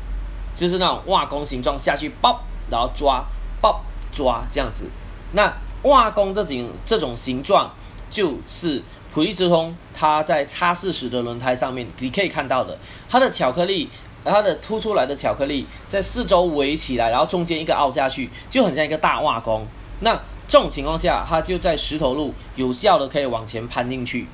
[0.55, 3.25] 就是那种挖弓形状下去，爆，然后抓，
[3.59, 4.85] 爆，抓这样子。
[5.33, 7.69] 那挖弓这种这种形状，
[8.09, 8.81] 就是
[9.13, 13.89] 普利司通它在擦拭时的轮胎上面你可以看到的，它的巧克力，
[14.23, 19.67] 它的凸出来的巧克力在四周围起来，然后中间一个凹下去，就很像一个大挖弓。
[19.99, 20.13] 那
[20.47, 24.25] 这种情况下，它就在石头路有效的可以往前攀进去。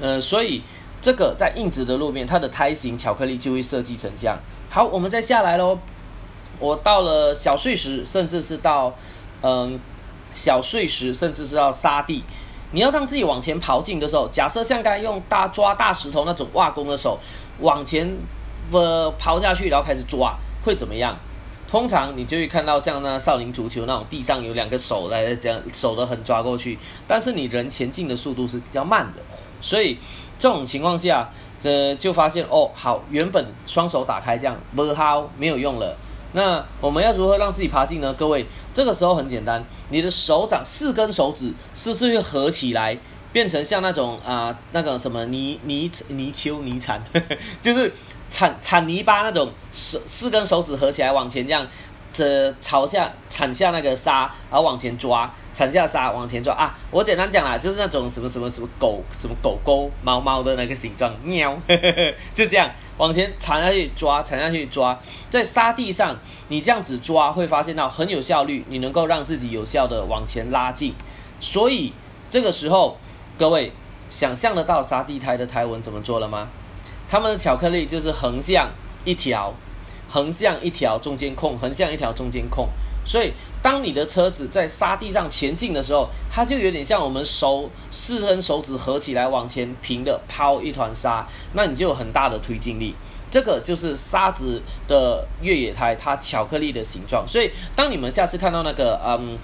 [0.00, 0.62] 呃，所以。
[1.02, 4.38] 这个在硬质的路面，它的胎型巧克力就会设计成这样。
[4.68, 5.78] 好，我们再下来喽。
[6.58, 8.94] 我到了小碎石，甚至是到
[9.40, 9.80] 嗯
[10.34, 12.22] 小碎石，甚至是到沙地。
[12.72, 17.18] 你要让自己往前跑进的时候，假设像刚用大抓大石头那种挖工的手
[17.60, 18.14] 往前
[18.70, 21.16] 呃跑下去，然后开始抓，会怎么样？
[21.66, 29.22] 通常你就会看到像那少林足球那种地上有两个手来这样手的很抓过去，但是你人前进的速度是比较慢的，
[29.62, 29.96] 所以。
[30.40, 31.30] 这种情况下，
[31.62, 35.94] 呃，就发现哦，好，原本双手打开这样不好，没有用了。
[36.32, 38.14] 那我们要如何让自己爬进呢？
[38.14, 42.96] 各位，这个时候很简单，你的手掌四根手指是不是合起来，
[43.34, 47.02] 变成像那种啊，那个什么泥泥泥鳅泥铲，
[47.60, 47.92] 就是
[48.30, 51.66] 铲铲泥巴那种，四四根手指合起来往前这样，
[52.10, 55.30] 这朝下铲下那个沙，然后往前抓。
[55.52, 56.78] 铲下沙往前抓啊！
[56.90, 61.56] 我简单讲啦，就是那种什么什么什么狗什么狗狗猫猫的那个形状，喵，
[62.32, 66.16] 就这样往前铲下去抓，铲下去抓，在沙地上
[66.48, 70.94] 你这样子抓，会发现到很有效率，你能够让自己有效的往前拉近。
[71.40, 71.92] 所以
[72.28, 72.96] 这个时候，
[73.36, 73.72] 各位
[74.08, 76.48] 想象得到沙地胎的胎纹怎么做了吗？
[77.08, 78.70] 他们的巧克力就是横向
[79.04, 79.52] 一条，
[80.08, 82.68] 横向一条中间空，横向一条中间空。
[83.04, 83.32] 所以，
[83.62, 92.94] 当你的车子在沙地上前进的时候，它就有点像我们手四根手指合起来往前平的抛一团沙，那你就有很大的推进力。
[93.30, 97.26] 这个就是沙子的越野胎，它巧克力的形状。
[97.26, 99.38] 所以，当你们下次看到那个，嗯。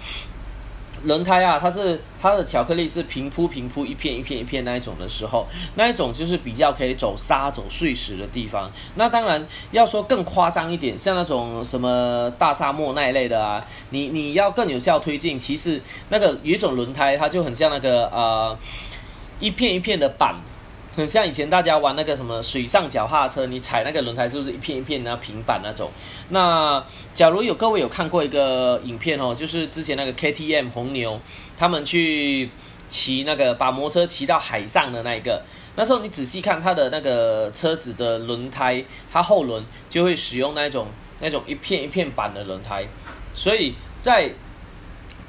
[1.05, 8.71] 轮胎啊，它是它的巧克力是平铺平铺一片一片一片那一种的时候，那一种就是比较可以走沙走碎石的地方。
[8.95, 18.59] 那当然要说更夸张一点，像那种什么大沙漠那一类的啊，你你要更有效推进，其实那个有一种轮胎，它就很像那个呃
[19.39, 20.35] 一片一片的板。
[20.97, 25.91] 很像以前大家玩那个什么水上脚踏车，你踩那个轮胎是不是一片一片的平板那种？
[26.31, 26.83] 那
[27.15, 31.21] 假如有各位有看过一个影片哦，就是之前那个 KTM 红牛
[31.59, 32.49] 他们去
[32.89, 35.43] 骑那个把摩托车骑到海上的那一个，
[35.75, 38.83] 那时候你仔细看它的那个车子的轮胎，
[39.13, 40.87] 它后轮就会使用那种
[41.21, 42.87] 那种一片一片板的轮胎，
[43.35, 44.31] 所以在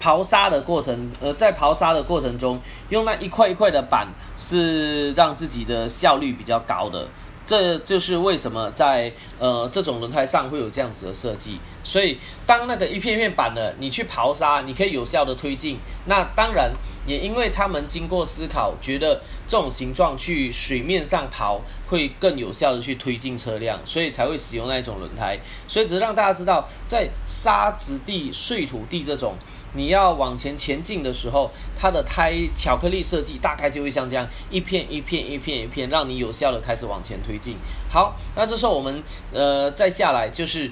[0.02, 4.08] 刨沙的过程，呃，在刨沙的过程中用那一块一块的板。
[4.40, 7.08] 是让自己的效率比较高的，
[7.44, 11.58] 这就是为什么在呃这种轮胎上会有这样子的设计。
[11.84, 15.80] 所以当那个一片片板的你去刨沙，你可以有效的推进。
[16.06, 16.72] 那当然
[17.08, 25.40] 也因为他们经过思考，觉得这种形状去水面上刨会更有效的去推进车辆，所以才会使用那一种轮胎。
[25.68, 29.34] 所以只是让大家知道，在沙子地、碎土地这种。
[29.78, 37.56] 你要往前前进的时候，它的胎巧克力设计大概就会像这样一片一片一片一片，让你有效的开始往前推进。
[37.88, 40.72] 好，那这时候我们呃再下来就是，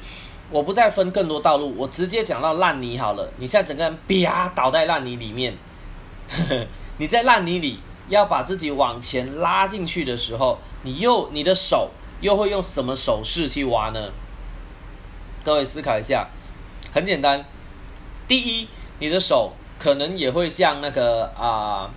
[0.50, 3.32] 我不再分更多道路，我直接讲到烂泥好了。
[3.38, 5.56] 你现在整个人啪倒在烂泥里面，
[6.98, 11.92] 你在烂泥里要把自己往前拉进去的时候，你又你的手
[12.22, 14.10] 又会用什么手势去挖呢？
[15.44, 16.28] 各位思考一下，
[16.92, 17.46] 很简单，
[18.28, 18.68] 第一。
[19.00, 21.90] 你的手可能也会像那个啊，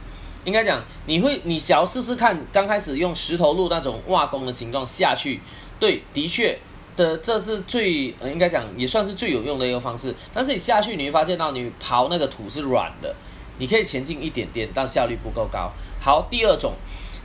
[0.44, 5.40] 应该讲，你会，你想要试试看，刚开始用石头路那种挖工的形状下去，
[5.78, 6.58] 对，的确
[6.96, 10.14] 的，这是最应该讲也算是最有用的一个方式。
[10.32, 13.14] 但是你下去，你会发现到你刨那个土是软的，
[13.58, 15.70] 你可以前进一点点，但效率不够高。
[16.00, 16.74] 好，第二种，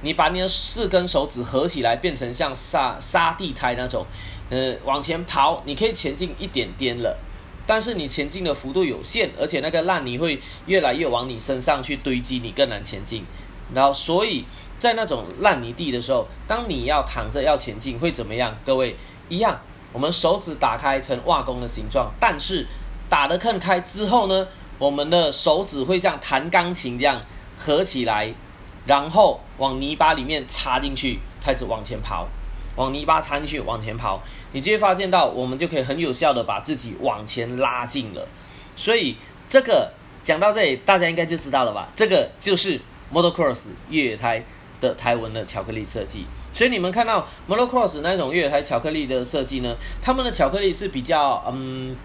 [0.02, 4.06] 你把你的四根手指合起来，变成像沙沙地胎那种，
[4.50, 7.18] 呃，往前刨，你可以前进一点点了。
[7.66, 13.24] 但是你前进的幅度有限，而且那个烂泥会越来越往你身上去堆积，你更难前进。
[13.74, 14.46] 然后，所以
[14.78, 18.56] 在那种烂泥地的时候，当你要躺着要前进，会怎么样？
[18.66, 18.96] 各位
[19.30, 19.60] 一样，
[19.92, 22.68] 我们手指打开成瓦弓的形状，但是
[23.10, 24.48] 打得更开之后呢，
[24.78, 27.22] 我们的手指会像弹钢琴这样
[27.58, 28.34] 合起来，
[28.86, 32.28] 然后往泥巴里面插进去，开始往前跑。
[32.76, 38.28] 往泥巴插进去，往前跑，你就会发现到，我们就可以很有效的把自己往前拉近了。
[38.76, 39.16] 所以
[39.48, 39.92] 这个
[40.24, 41.88] 讲到这里，大家应该就知道了吧？
[41.96, 42.80] 这个就是
[43.14, 44.44] Motocross 越野胎
[44.82, 46.26] 的台纹的巧克力设计。
[46.52, 51.96] 所以你们看到 Motocross 那种越野胎巧克力的设计呢，他们的巧克力是比较嗯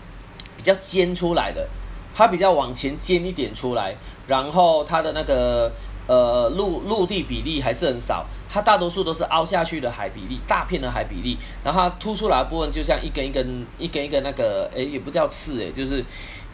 [0.56, 1.66] 比较尖出来的，
[2.14, 3.94] 它比较往前尖一点出来，
[4.26, 5.70] 然后它的那个
[6.08, 8.26] 呃陆陆地比例还是很少。
[8.50, 16.02] 它大多数都是凹下去的海比例，大片的海比例，然后它凸出来的部分就像一根一根、一根一根那个，诶，也不叫刺，诶，就是，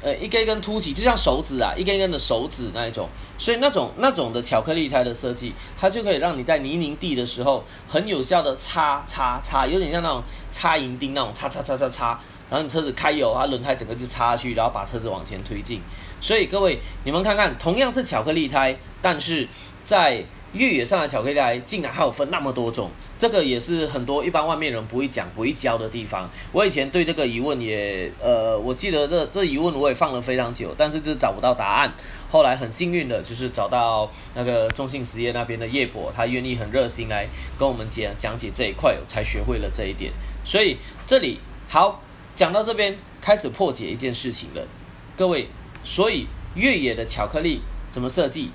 [0.02, 3.08] 呃，一根一根凸起，就像手指啊，一根一根的手指那一种。
[3.38, 15.80] 所以那种那种的巧克力胎的设计，它就可以让你在泥泞地的时候很有效的擦擦擦，有点像那种擦银钉那种擦擦擦擦擦，然后你车子开油，它轮胎整个就插下去，然后把车子往前推进。
[16.20, 19.46] 所以各位，你们看看，同样是巧克力胎，但是
[19.84, 26.30] 在越野上的巧克力竟然还有分那么多种，这个也是很多一般外面人不会讲、不会教的地方。
[26.52, 31.92] 我以前对这个疑问也，呃，我记得这这疑问我也放了非常久，但是就是找不到答案。
[32.30, 40.10] 后来很幸运的就是找到那个中信实业那边的叶博，他愿意很热心来跟我们讲讲解这一块，才学会了这一点。
[40.46, 42.00] 所以这里好
[42.34, 44.66] 讲到这边，开始破解一件事情了，
[45.14, 45.46] 各位。
[45.86, 48.50] 所以越野的巧克力怎么设计？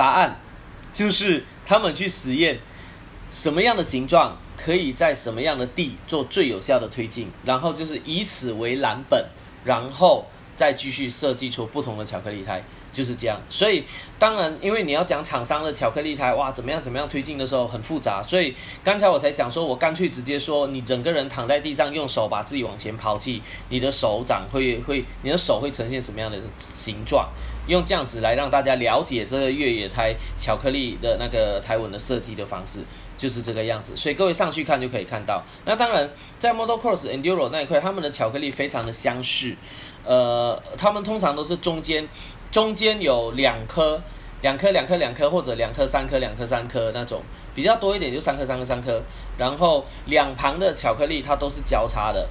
[0.00, 0.40] 答案。
[0.92, 2.58] 就是他们去实验
[3.28, 9.24] 什么样的形状可以在什么样的地做最有效的推进，然后就是以此为蓝本，
[9.64, 12.60] 然后再继续设计出不同的巧克力胎，
[12.92, 13.40] 就是这样。
[13.48, 13.84] 所以
[14.18, 27.28] 当然，因为你要讲厂商的巧克力胎，哇，怎么样怎么样推进的时候很复杂，所以刚才我才想说，我干脆直接说，你整个人躺在地上，用手把自己往前抛弃，你的手掌会会，你的手会呈现什么样的形状？
[27.66, 32.80] 用这样子来让大家了解这个越野胎巧克力的那个胎纹的设计的方式，
[33.16, 33.96] 就是这个样子。
[33.96, 35.42] 所以各位上去看就可以看到。
[35.64, 39.54] 那当然，在 Model Cross Enduro 那一块，他们的巧克力非常的相似。
[40.04, 42.08] 呃，他们通常都是中间
[42.50, 44.00] 中间有两颗、
[44.42, 47.20] 两颗、两颗、两颗，或者两颗、三颗、两颗、三颗那种，
[47.54, 49.02] 比较多一点就三颗、三颗、三颗。
[49.36, 52.28] 然后两旁的巧克力它都是交叉的。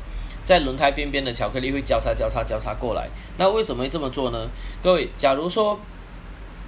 [0.50, 3.08] 在轮胎边边的巧克力会交叉、交叉、交叉过来。
[3.38, 4.50] 那为什么会这么做呢？
[4.82, 5.80] 各位，假如说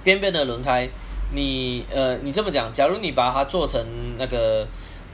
[0.04, 0.88] 边边的轮胎，
[1.34, 3.84] 你呃，你这么讲，假如你把它做成
[4.16, 4.64] 那个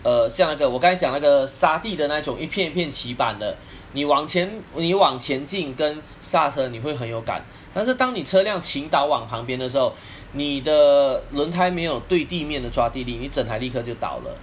[0.02, 3.56] 呃，像那个我刚才讲那个沙地的那种一片一片起板的，
[3.94, 7.42] 你往前你往前进跟刹车你会很有感。
[7.72, 9.94] 但是当你车辆倾倒往旁边的时候，
[10.32, 14.36] 你的轮胎没有对地面的抓地力，你整台立刻就倒了。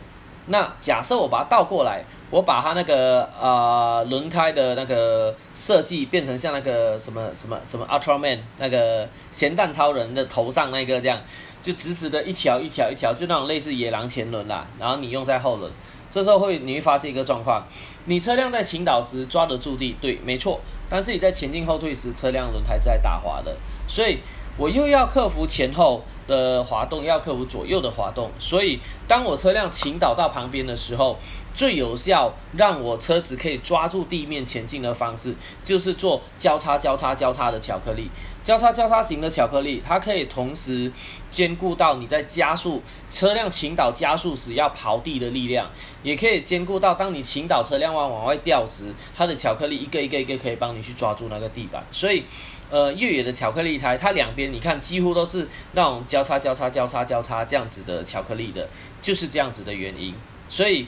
[0.48, 2.04] 那假设我把它倒过来。
[2.36, 11.18] 我把它那个呃轮胎的那个设计变成像那个什么什么什么 Ultraman 那个咸蛋超人的头上那个这样，
[11.62, 14.68] 就直直的一条一条一条，就那种类似野狼前轮啦。
[14.78, 15.72] 然后你用在后轮，
[16.12, 17.66] 这时候会你会发现一个状况，
[18.04, 20.60] 你车辆在倾倒时抓得住地，对，没错。
[20.90, 23.56] 但是你在前进后退时，车辆轮胎是在打滑的，
[23.88, 24.20] 所以
[24.58, 28.30] 我又要克服前后的滑动，要克服左右的滑动。
[28.38, 31.18] 所以当我车辆倾倒到旁边的时候。
[31.56, 38.12] 最有效让我车子可以抓住地面前进的方式，就是做交叉、交叉、交叉的巧克力。
[38.44, 40.92] 交叉、交叉型的巧克力，它可以同时
[41.32, 45.68] 兼顾到你在加速车辆倾倒加速时要刨地的力量，
[46.04, 51.84] 也可以兼顾到当你倾倒车辆往往外掉时，它的巧克力一个一个一个可以帮你去抓住那个地板。
[51.90, 52.24] 所以，
[52.70, 58.70] 呃，越野的巧克力胎，它两边你看几乎都是那种交叉、交叉、交叉、交叉这样子的巧克力的，
[59.02, 60.14] 就是这样子的原因。
[60.50, 60.86] 所以。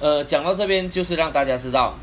[0.00, 1.94] 呃，讲到这边就是让大家知道，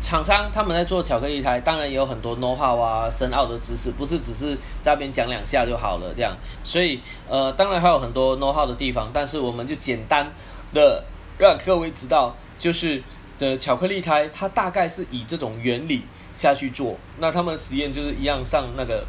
[0.00, 6.36] 厂商他们在做巧克力胎，当然也有很多 know how 啊、深奥的知识，不是只是在那边讲两下就好了这样。
[6.64, 10.28] 所以，呃，当然还有很多 know how 的地方，但是我们就简单
[10.74, 11.04] 的
[11.38, 13.00] 让各位知道，就是
[13.38, 16.96] 的巧克力胎它大概是以这种原理下去做。
[17.18, 19.06] 那他们实验就是一样上那个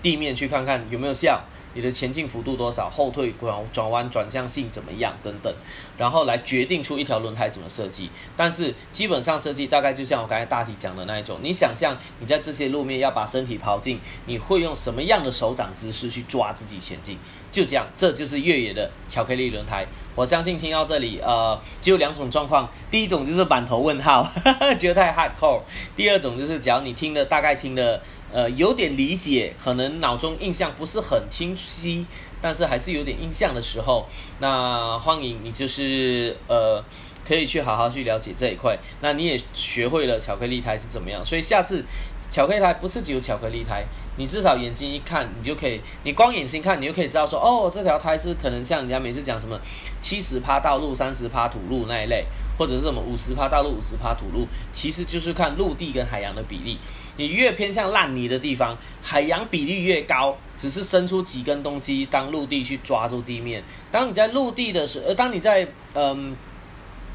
[0.00, 1.38] 地面去看看有没有效。
[1.74, 5.54] 你的前进幅度多少，后退转转弯转向性怎么样等等，
[5.96, 8.10] 然后来决定出一条轮胎怎么设计。
[8.36, 17.16] 但是基本上设计大概就像我刚才大体讲的那一种，你想象你在这些路面要把身体抛进，你会用什么样的手掌姿势去抓自己前进？
[17.50, 19.86] 就这样，这就是越野的巧克力轮胎。
[20.14, 24.24] 我相信听到这里，呃，只有两种状况，第一种就是满头问号，
[24.78, 25.60] 觉得太 hardcore；
[25.96, 28.00] 第二种就是只要你听的大概听的。
[28.32, 32.06] 呃，有点理解，可能脑中印象不是很清晰，
[32.40, 34.06] 但是还是有点印象的时候，
[34.38, 36.82] 那欢迎你就是呃，
[37.26, 38.78] 可以去好好去了解这一块。
[39.00, 41.84] 那你也学会了巧克力胎是怎么样，所以下次
[42.30, 43.84] 巧克力胎不是只有巧克力胎，
[44.16, 49.58] 你至少眼睛一看，你就可以，你光眼睛看，你就可以知道说，哦，这条胎是可能像人家每次讲什么
[50.00, 52.24] 七十趴道路，三十趴土路那一类。
[52.58, 56.76] 或者是什么五十趴道路五十趴土路，其实就是看陆地跟海洋的比例。
[57.20, 63.62] 你越偏向烂泥的地方，海洋比例越高，只是伸出几根东西当陆地去抓住地面。
[63.92, 66.34] 当你在陆地的时，呃，当你在嗯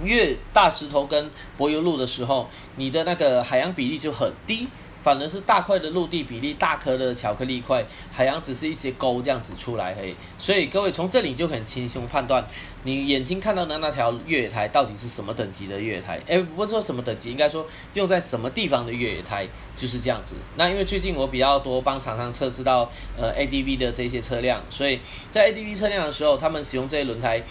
[0.03, 4.67] 越大石头跟柏油路的时候，你的那个海洋比例就很低。
[5.05, 10.15] 反而是大块的陆地比例，大颗的巧克力块，海洋只是一些沟这样子出来嘿。
[10.39, 12.43] 所以各位从这里就很轻松判断，
[12.85, 16.21] 你眼睛看到的那条越野胎到底是什么等级的越野胎？
[16.27, 17.65] 哎，不是说什么等级，应该说
[17.95, 20.35] 用在什么地方的越野胎就是这样子。
[20.55, 24.99] 那因为最近我比较多帮厂商测试到呃 ADV 的这些车辆，所以
[25.31, 27.41] 在 ADV 车辆的时候，他们使用这些轮胎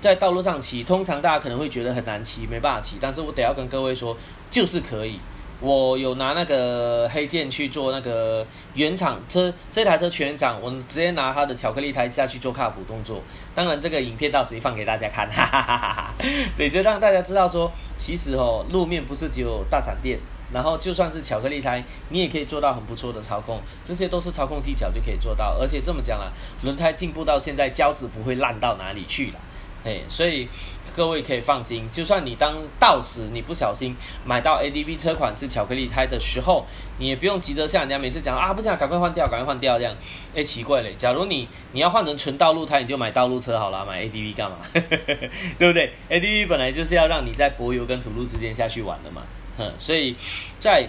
[0.00, 2.96] 在道路上骑，通常大家可能会觉得很难骑，没办法骑。
[3.00, 4.16] 但是我得要跟各位说，
[4.48, 5.18] 就是可以。
[5.64, 13.22] 我有拿那个黑剑去做那个原厂车，这台车全厂，我直接拿它的巧克力胎下去做卡普动作。
[13.54, 16.14] 当然，这个影片到时放给大家看，哈哈哈哈哈
[16.54, 20.18] 对，就让大家知道说，其实哦，路面不是只有大闪电，
[20.52, 25.56] 然后就算是巧克力胎，你也可以做到很不错的操控，这些都是操控技巧就可以做到。
[25.58, 29.40] 而且这么讲啊，轮胎进步到现在，胶质不会烂到哪里去了。
[29.84, 30.48] 哎，所以
[30.94, 36.64] 各位可以放心，就算你当到时你不小心买到 ADV 车款是巧克力胎的时候，
[36.98, 39.94] 你也不用急着像人家每次讲啊，不想赶快换掉，赶快换掉这样。
[40.34, 44.58] 哎，奇怪嘞，假如你你要换成纯道路胎，你就买道路车好了，买 ADV 干嘛？
[45.58, 49.22] 对不对？ADV 本来就是要让你在柏油跟土路之间下去玩的嘛。
[49.58, 50.14] 哼，所以
[50.60, 50.88] 在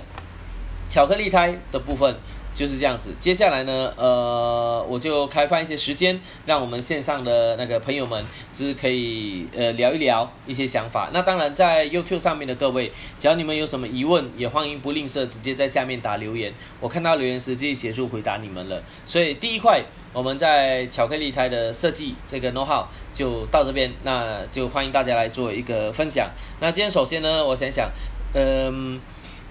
[0.87, 2.15] 巧克力胎的部分。
[2.55, 11.09] 就是这样子，接下来呢，呃，我就开放一些时间，让我们线上的那个朋友们，就是可以呃聊一聊一些想法。
[11.11, 18.81] 那当然，在 YouTube 上面的各位，只要你们有什么疑问，也欢迎不吝啬直接在下面打留言，我看到留言时就协助回答你们了。
[19.05, 19.83] 所以第一块，
[20.13, 26.31] 我们在巧克力胎的设计这个 know how 就到这边，那就欢迎大家来做一个分享。
[26.61, 27.91] 那今天首先呢，我想想，
[28.33, 29.01] 嗯。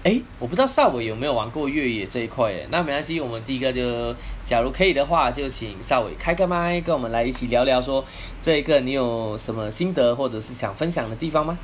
[0.05, 4.13] 哎，我不知道少伟有没有玩过越野这一块诶，那没关系，我们第一个就，
[4.45, 8.05] 假如可以的话，就请少伟开个麦，跟我们来一起聊聊，说
[8.39, 11.57] 这一个你有什么心得或者是想分享的地方吗？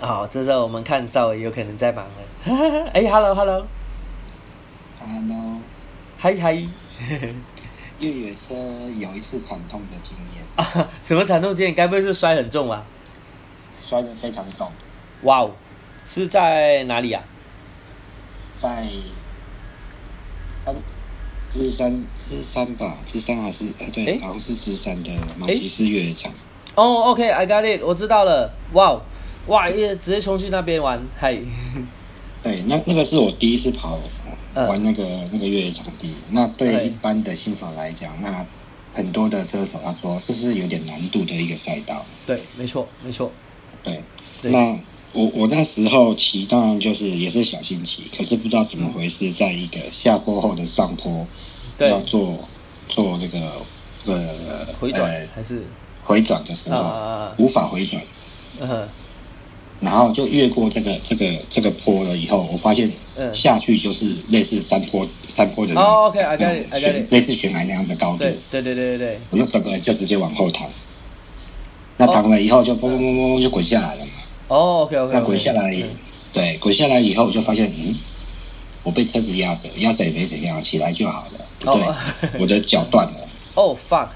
[0.00, 2.12] 好，这时候我们看少伟有可能在忙了。
[2.94, 3.66] 哎，Hello，Hello，Hello，
[6.16, 6.54] 嗨嗨，
[8.00, 8.54] 越野车
[8.98, 10.88] 有一次惨痛的经验啊？
[11.02, 11.74] 什么惨痛经验？
[11.74, 12.82] 该不会是摔很重吧？
[13.86, 14.72] 摔得非常重。
[15.22, 15.50] 哇哦，
[16.04, 17.22] 是在哪里啊？
[18.58, 18.86] 在，
[21.50, 26.32] 芝山，芝山吧，芝山还是呃对，好像是芝山的马吉斯越野场。
[26.74, 28.52] 哦，OK，I got it，我知道了。
[28.72, 29.02] 哇哦，
[29.46, 31.38] 哇，也直接冲去那边玩，嗨。
[32.42, 33.98] 对，那那个是我第一次跑
[34.54, 35.02] 玩那个
[35.32, 36.14] 那个越野场地。
[36.30, 38.46] 那对一般的新手来讲，那
[38.92, 42.04] 很多的车手他说这是有点难度的一个赛道。
[42.26, 43.32] 对，没错，没错。
[43.82, 44.02] 对。
[44.42, 44.78] 那
[45.16, 51.26] 我我那时候骑当然就是也是小心骑，可是不知道怎么回事，在一个下坡后的上坡，
[51.78, 52.46] 要做
[52.88, 53.40] 做那个
[54.04, 55.64] 呃回转还是
[56.04, 58.02] 回转的时候无法回转，
[58.60, 58.86] 嗯
[59.78, 62.90] 然后就越过这个这个这个坡了以后，我发现
[63.32, 70.68] 下去就是类似山坡山坡的哦，OK，I got it，I got it，类似悬崖那样的高度，对对对对对，我就整个人就直接往后躺，
[71.98, 74.12] 那躺了以后就嘣嘣嘣嘣就滚下来了嘛。
[74.48, 75.12] 哦，OK OK。
[75.12, 75.74] 那滚下来，
[76.32, 77.96] 对，滚下来以后我就发现，嗯，
[78.84, 81.40] 我被车子压着，压着也没怎样，起来就好了。
[81.60, 83.28] 对， 我的脚断了。
[83.54, 84.08] 哦，fuck！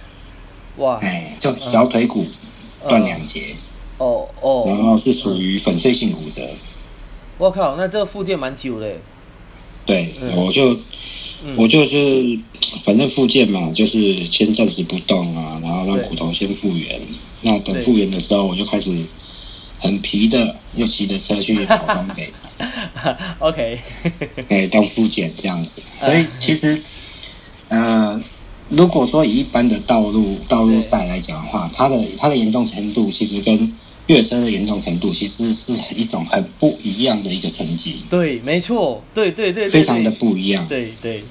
[0.77, 2.25] 哇，哎，就小腿骨
[2.89, 3.57] 断两节。
[3.99, 4.65] 哦哦。
[4.69, 6.43] 然后是属于粉碎性骨折。
[7.39, 8.93] 我靠，那这个复健蛮久的。
[9.85, 10.79] 对，我就
[11.57, 12.39] 我就是
[12.85, 17.01] 反正复健嘛，就是先暂时不动啊，然后让骨头先复原。
[17.41, 19.05] 那等复原的时候，我就开始。
[19.81, 22.33] 很皮的，又骑着车去跑东北。
[23.41, 23.79] OK，
[24.49, 25.83] 对，到复检这样子。
[25.99, 26.83] 所以其实，
[27.69, 28.23] 呃，
[28.69, 33.77] 如果说以一般的道路道路赛来讲的话，它的它的严重程度其实跟
[34.07, 38.03] 越野车的严重程度其实是一种很不一样的一个层级。
[38.11, 40.69] 对，没错，对对对，非常的不一样。
[40.69, 41.25] 对对。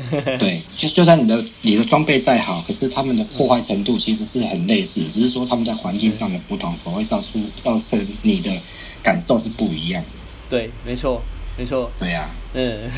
[0.38, 8.50] 对，就就算你的你的装备再好，可是他们的破坏程度其实是很类似，只是说他们在环境上的不同，所会造出造成你的
[9.02, 10.04] 感受是不一样。
[10.50, 11.22] 对，没错，
[11.56, 11.90] 没错。
[11.98, 12.90] 对呀，嗯，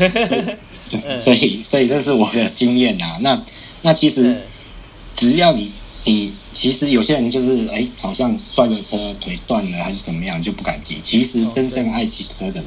[1.19, 3.19] 所以所以这是我的经验呐。
[3.21, 3.45] 那
[3.83, 4.43] 那其实
[5.17, 5.73] 只要你
[6.05, 11.01] 你其实有些人就是哎，好像摔了车腿断了还是怎么样就不敢骑。
[11.03, 12.67] 其实真正爱骑车的人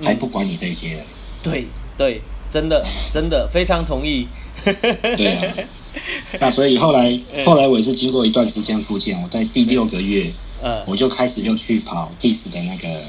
[0.00, 1.04] 才不管你这些。
[1.42, 1.66] 对
[1.96, 2.20] 对。
[2.52, 4.28] 真的，真的非常同意。
[4.62, 5.54] 对啊，
[6.38, 10.30] 那所以后来，后来我也是经过一段时间复健，我在第六个月，
[10.62, 13.02] 嗯，我就开始又去跑第十的那个、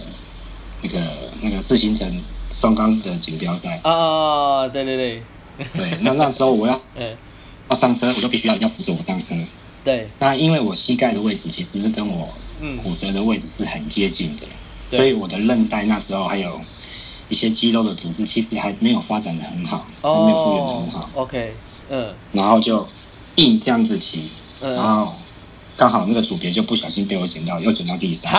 [0.81, 0.99] 那个、
[1.41, 2.09] 那个四行程
[2.59, 3.81] 双缸的锦标赛。
[3.83, 5.21] 啊，对对对，
[5.75, 5.97] 对。
[6.01, 7.13] 那那时候我要， 嗯，
[7.69, 9.35] 要上车，我就必须要要扶着我上车。
[9.83, 10.09] 对。
[10.19, 12.29] 那因为我膝盖的位置其实是跟我
[12.81, 14.47] 骨折的位置是很接近的，
[14.97, 16.61] 所以我的韧带那时候还有。
[17.33, 21.09] 一些肌肉的组织其实还没有发展的很好，还没有复原很好。
[21.15, 21.55] OK，
[21.89, 22.87] 嗯，然后就
[23.37, 24.29] 硬这样子骑，
[24.61, 25.15] 然后
[25.75, 28.31] 刚好那个组别就不小心被我捡到，又捡到第三，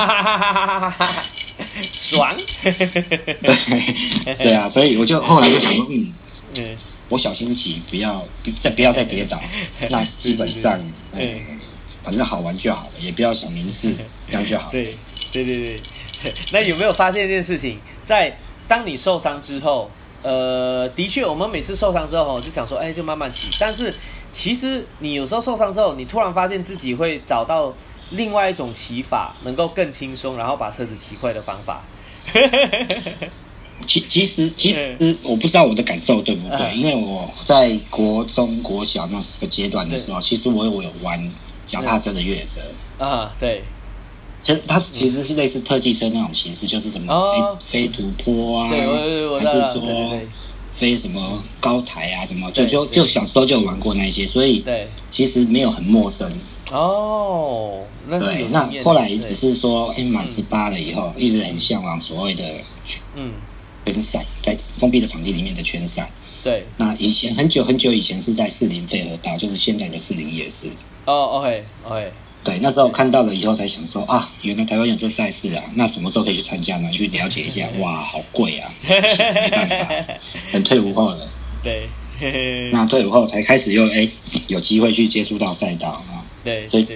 [1.93, 2.37] 爽。
[2.63, 6.77] 对对啊，所以我就后来就想说，嗯，
[7.09, 8.25] 我小心骑，不要
[8.61, 9.43] 再不要再跌倒。
[9.91, 10.79] 那基本上，
[11.11, 11.59] 嗯，
[12.05, 13.93] 反正好玩就好了，也不要想名次，
[14.29, 14.71] 这样就好。
[14.71, 14.97] 对
[15.33, 15.81] 对对
[16.23, 18.33] 对，那有没有发现一件事情，在？
[18.75, 19.89] 当你受伤之后，
[20.21, 23.49] 呃，的确，我们每次受伤之后，就想说，哎，就慢慢骑。
[23.61, 23.95] 但是，
[24.33, 27.73] 其实你有时候受伤之后，你突然发现自己会找到
[28.11, 31.85] 另外一种骑法，能够更轻松，然后把车子骑快的方法。
[33.87, 41.31] 其其实其实我不知道我的感受对不对，因为我在国中国小那个阶段的时候，其实我我有玩
[41.65, 42.61] 脚踏车的越野车
[43.05, 43.63] 啊，对。
[44.45, 49.27] 其实它其实是类似特技车那种形式，就是什么飞飞土坡啊，还是
[49.73, 50.21] 说
[50.71, 56.31] 飞什么高台啊，什么就就就小时候就玩过那些，所以对，其实没有很陌生
[56.71, 57.81] 哦。
[58.07, 62.45] 那对，那后来只是说，哎，满十八了以后，一直很向往所谓的
[63.15, 63.33] 嗯
[63.87, 66.11] 圈赛，在封闭的场地里面的圈赛。
[66.43, 70.67] 对，那以前很久很久以前是在四零配合道，就是现在的四零夜市。
[71.07, 72.13] 哦，OK OK。
[72.45, 76.91] 对，那时候看到了以后才想说啊，原来台湾有这赛事啊，那什么时候可以去参加呢？
[76.91, 77.67] 去了解一下。
[77.81, 79.01] 哇，好贵啊，没
[79.49, 80.15] 办法，
[80.53, 81.27] 等退伍后了。
[81.63, 81.89] 对，
[82.71, 84.07] 那退伍后才开始又哎
[84.47, 86.27] 有机会去接触到赛道啊。
[86.45, 86.87] 对，所以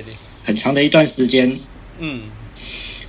[0.45, 1.59] 很长的一段时间，
[1.99, 2.25] 嗯，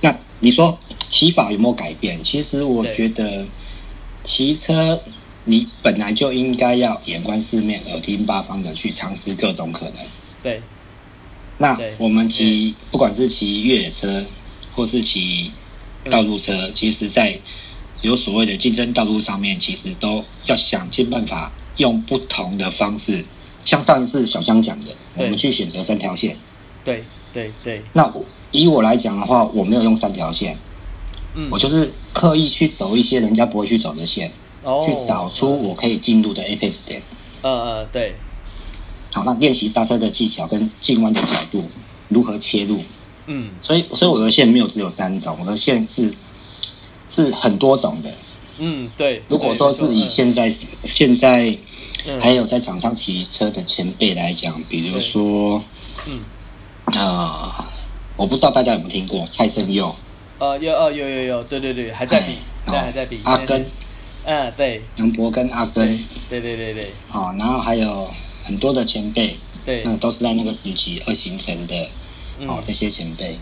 [0.00, 0.78] 那你说
[1.10, 2.24] 骑法有没有改变？
[2.24, 3.46] 其实我觉得
[4.24, 5.02] 骑车
[5.44, 9.96] 你本来就应该要眼观四面，耳听八方的去尝试各种可能。
[10.42, 10.62] 对。
[11.62, 14.24] 那我们骑，不管是骑越野车，
[14.74, 15.52] 或是骑
[16.10, 17.38] 道路车，其实，在
[18.00, 23.26] 有所谓的竞争道路上面，其实都要想尽办法用不同的方式。
[23.66, 26.38] 像上一次小江讲的，我们去选择三条线。
[26.82, 27.04] 对
[27.34, 27.82] 对对。
[27.92, 28.10] 那
[28.52, 30.56] 以我来讲的话，我没有用三条线，
[31.34, 34.32] 嗯，我就是刻意去走一些人家不会去走的线，
[34.64, 37.02] 哦，去找出我可以进入的 apex 点。
[37.42, 38.14] 呃呃，对。
[39.12, 41.68] 好，那练习刹车的技巧跟进弯的角度
[42.08, 42.80] 如何切入？
[43.26, 46.12] 嗯，所以所以我的线没有只有三种，我的线是
[47.08, 48.12] 是很多种的。
[48.58, 49.22] 嗯，对。
[49.28, 51.56] 如果说是以现在现在
[52.20, 55.62] 还有在场上骑车的前辈来讲，比如说，
[56.06, 56.20] 嗯
[56.96, 57.68] 啊，
[58.16, 59.94] 我不知道大家有没有听过蔡胜佑？
[60.38, 62.34] 呃，有呃有有有，对对对，还在比，
[62.64, 63.20] 现在还在比。
[63.24, 63.66] 阿根，
[64.24, 65.98] 嗯，对，杨博跟阿根，
[66.28, 66.92] 对对对对。
[67.08, 68.08] 好，然后还有。
[68.50, 71.88] 很多的前辈，对，那都是在那个时期而形成的。
[72.48, 73.38] 哦，这些前辈，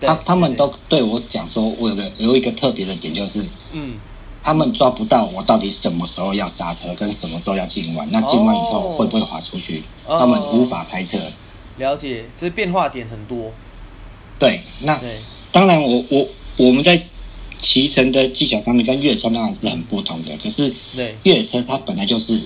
[0.00, 3.98] 他他们都对我讲说，我有个有一个特别的点，就是，嗯，
[4.44, 11.18] 他们抓不到我到底什么时候要刹车，跟什么时候要进弯，那进弯以后会不会滑出去，他们无法猜测。
[11.78, 13.52] 了解，这变化点很多。
[14.38, 15.02] 对，那
[15.50, 16.28] 当然，我我
[16.58, 17.02] 我们在
[17.58, 22.40] 骑乘的技巧上面跟越野车当然是很不同的，可是，对，越野车它本来就是。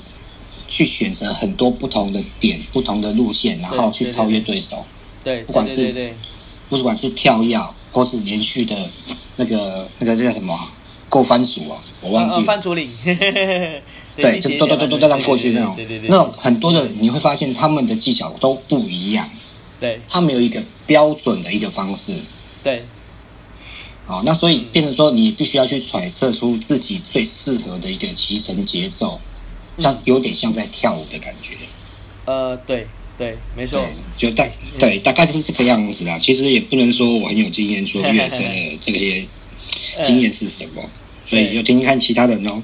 [0.73, 4.87] 去选择很多不同的点、不同的路线，然后去超越对手。
[5.23, 6.15] 对，不管是
[6.71, 7.61] 不管是跳跃
[7.93, 8.75] 或是连续的
[9.37, 10.59] 那个那个叫什么
[11.11, 12.91] 过番薯啊，我忘记番薯岭。
[14.17, 15.77] 对，就都都都都这样过去那种。
[15.77, 19.29] 对对对，那种很多的你会发现他们的技巧都不一样。
[19.79, 22.15] 对，他们有一个标准的一个方式。
[22.63, 22.85] 对，
[24.07, 29.21] 好，那所以变成说你必须要去揣测出自己最适合的一个骑乘节奏，
[29.83, 31.55] 像有点像在跳舞的感觉。
[32.25, 32.87] 呃，对
[33.19, 33.85] 对，没错，
[34.17, 34.47] 就大
[34.79, 36.19] 对大概就是这个样子啊。
[36.19, 39.27] 其实也不能说我很有经验，说越车的这些
[40.03, 40.89] 经验是什么，
[41.27, 42.63] 所以就听听看其他人哦。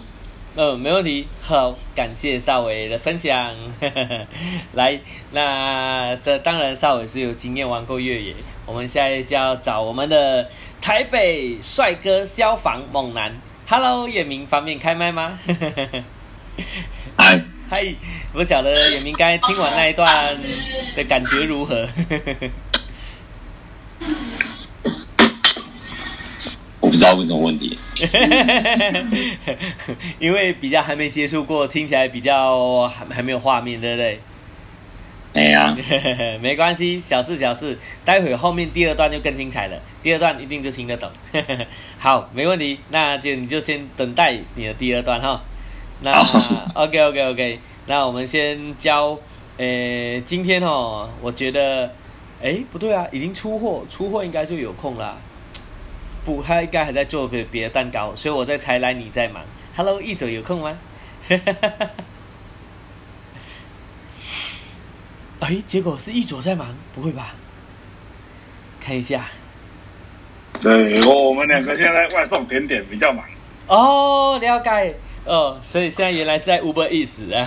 [0.60, 1.26] 嗯，没问题。
[1.40, 3.54] 好，感谢少伟的分享。
[4.74, 4.98] 来，
[5.30, 8.34] 那这当然少伟是有经验玩过越野。
[8.66, 10.48] 我们现在就要找我们的
[10.80, 13.36] 台北帅哥消防猛男。
[13.68, 15.38] Hello，叶明，方便开麦吗？
[17.16, 17.40] 嗨。
[17.70, 17.84] 嗨，
[18.32, 20.34] 不晓得也明该听完那一段
[20.96, 21.86] 的感觉如何？
[26.80, 27.78] 我不知道为什么问题。
[30.18, 34.18] 因为比较还没接触过，听起来比较还还没有画面，对不对？
[35.34, 35.76] 没啊，
[36.40, 37.78] 没关系，小事小事。
[38.02, 41.10] 待会后面第二段就更精彩了，第二段一定就听得懂。
[41.98, 45.42] 好，没问题，那就你就先等待你的第二段哈。
[46.00, 46.12] 那
[46.74, 49.18] OK OK OK，那我们先教，
[49.56, 51.92] 呃，今天哦，我觉得，
[52.42, 55.16] 哎，不对啊，已经出货，出货应该就有空啦。
[56.24, 59.42] 不，他应该还在做别别的蛋糕，所以我在猜来你在忙。
[59.76, 60.78] Hello，一走有空吗？
[65.40, 67.34] 哎，结果是一左在忙，不会吧？
[68.80, 69.24] 看一下。
[70.60, 73.24] 对，我们两个现在外送甜点比较忙。
[73.66, 74.94] 哦，了解。
[75.28, 77.46] 哦，所以现在原来是在 Uber Eats 啊，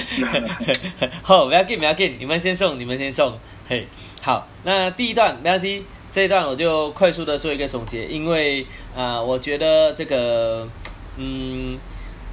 [1.22, 3.38] 好，不要紧，不要紧，你们先送，你们先送，
[3.68, 3.86] 嘿，
[4.22, 10.66] 好，那第一段没关系，这一段我就快速的做一个总结，因为啊，我觉得这个，
[11.18, 11.78] 嗯，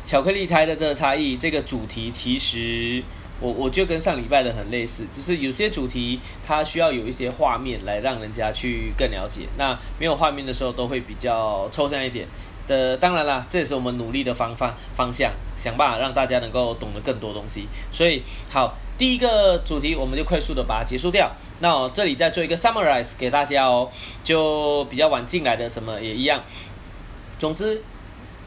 [0.06, 3.04] 巧克力胎的这个差异，这个主题其实
[3.42, 6.18] 我我就跟上礼拜的很类似，就是有些主题
[6.48, 12.26] 它需要有一些画面来让人家去更了解，那没有画面的时候都会比较抽象一点。
[12.72, 17.68] 呃，当然啦，这也是我们努力的方方方向，想办法让大家能够懂得更多东西。
[17.92, 21.30] 所以，好，第一个主题我们就快速的把它结束掉。
[21.60, 23.90] 那我这里再做一个 summarize 给大家哦，
[24.24, 26.42] 就比较晚进来的什么也一样。
[27.38, 27.84] 总之，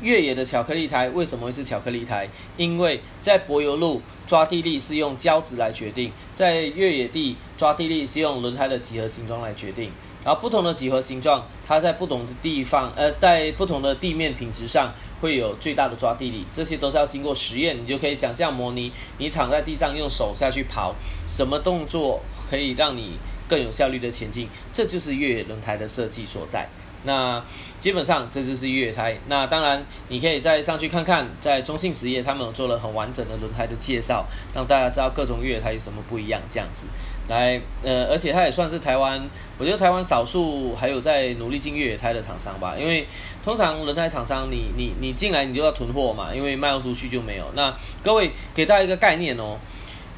[0.01, 2.27] 越野的巧克力胎为什么会是巧克力胎？
[2.57, 9.91] 因为在柏油路抓地力是用胶质来决定，在越野地抓地力是用轮胎的几何形状来决定。
[10.25, 20.93] 然后不同的几何形状，它在不同的地方，呃，在不同的地面品质上会有最大的抓地力，这些都是要经过实验，你就可以想象模拟你躺在地上用手下去刨，
[21.29, 22.20] 什么动作
[22.51, 26.66] 可以让你更有效率的前进，这就是越野轮胎的设计所在。
[27.07, 27.45] 那
[27.81, 29.14] 基本上这就是越野胎。
[29.29, 36.41] 那当然，你可以再上去看看，在中信实业他们有做了很完整的轮胎的介绍，让大家知道各种越野胎有什么不一样。
[36.49, 36.87] 这样子，
[37.29, 39.22] 来，呃，而且它也算是台湾，
[39.59, 42.75] 我觉得台湾少数还有在努力进越野胎的厂商吧。
[42.79, 43.07] 因为
[43.43, 47.45] 通常轮胎厂商，你你你进来你就要囤货嘛，因为卖不出去就没有。
[47.55, 49.57] 那各位给大家一个概念哦，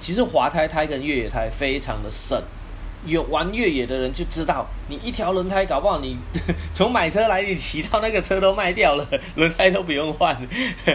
[0.00, 2.42] 其实滑胎胎跟越野胎非常的省。
[3.07, 6.16] 有玩越野的人就知道，你一条轮胎搞不好，你
[6.74, 10.36] 从买车来，你骑到那个车都卖掉了， 轮胎都不用换。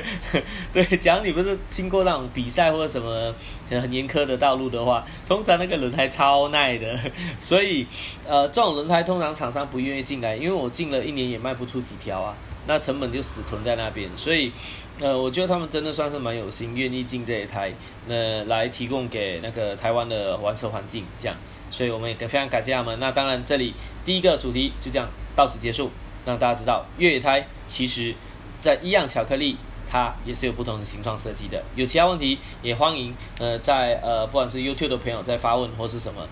[0.73, 3.33] 对，假如你不是经过那种比赛或者什么
[3.69, 6.99] 很严苛的道路的话，通常那个轮胎超耐的。
[7.39, 7.85] 所以，
[8.27, 12.35] 呃，这种轮胎通常厂商不愿意进来，因为我进了一年也卖不出几条啊，
[12.67, 14.09] 那成本就死囤在那边。
[14.15, 14.51] 所以，
[14.99, 17.71] 呃，我觉得他们真的算是蛮有心，愿意进这一台，
[18.07, 21.35] 那来提供给那个台湾的玩车环境这样。
[21.71, 22.99] 所以我们也非常感谢他们。
[22.99, 23.73] 那当然，这里
[24.05, 25.89] 第一个主题就这样到此结束，
[26.25, 28.13] 让大家知道越野胎其实，
[28.59, 29.57] 在一样巧克力，
[29.89, 31.63] 它也是有不同的形状设计的。
[31.75, 36.27] 有其他问题也欢迎呃在呃不管是 YouTube 的朋友在发问或是什么，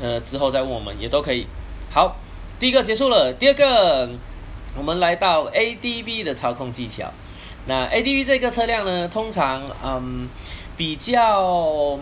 [0.00, 1.46] 呃之后再问我们也都可以。
[1.90, 2.16] 好，
[2.60, 4.08] 第一个结束了，第二个
[4.76, 7.10] 我们来到 ADV 的操控技巧。
[7.66, 10.28] 那 ADV 这个车辆呢，通常嗯
[10.76, 11.98] 比较。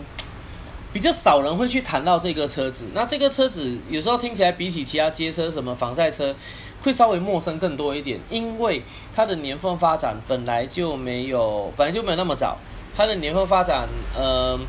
[0.93, 6.33] 比较少人会去谈到这个车子，那这个车子有时候听起来比起其他街车什么防晒车，
[6.83, 8.83] 会稍微陌生更多一点，因为
[9.15, 12.57] 它的年份发展本来就没有，本来就没有那么早。
[12.95, 14.59] 它的年份发展，呃，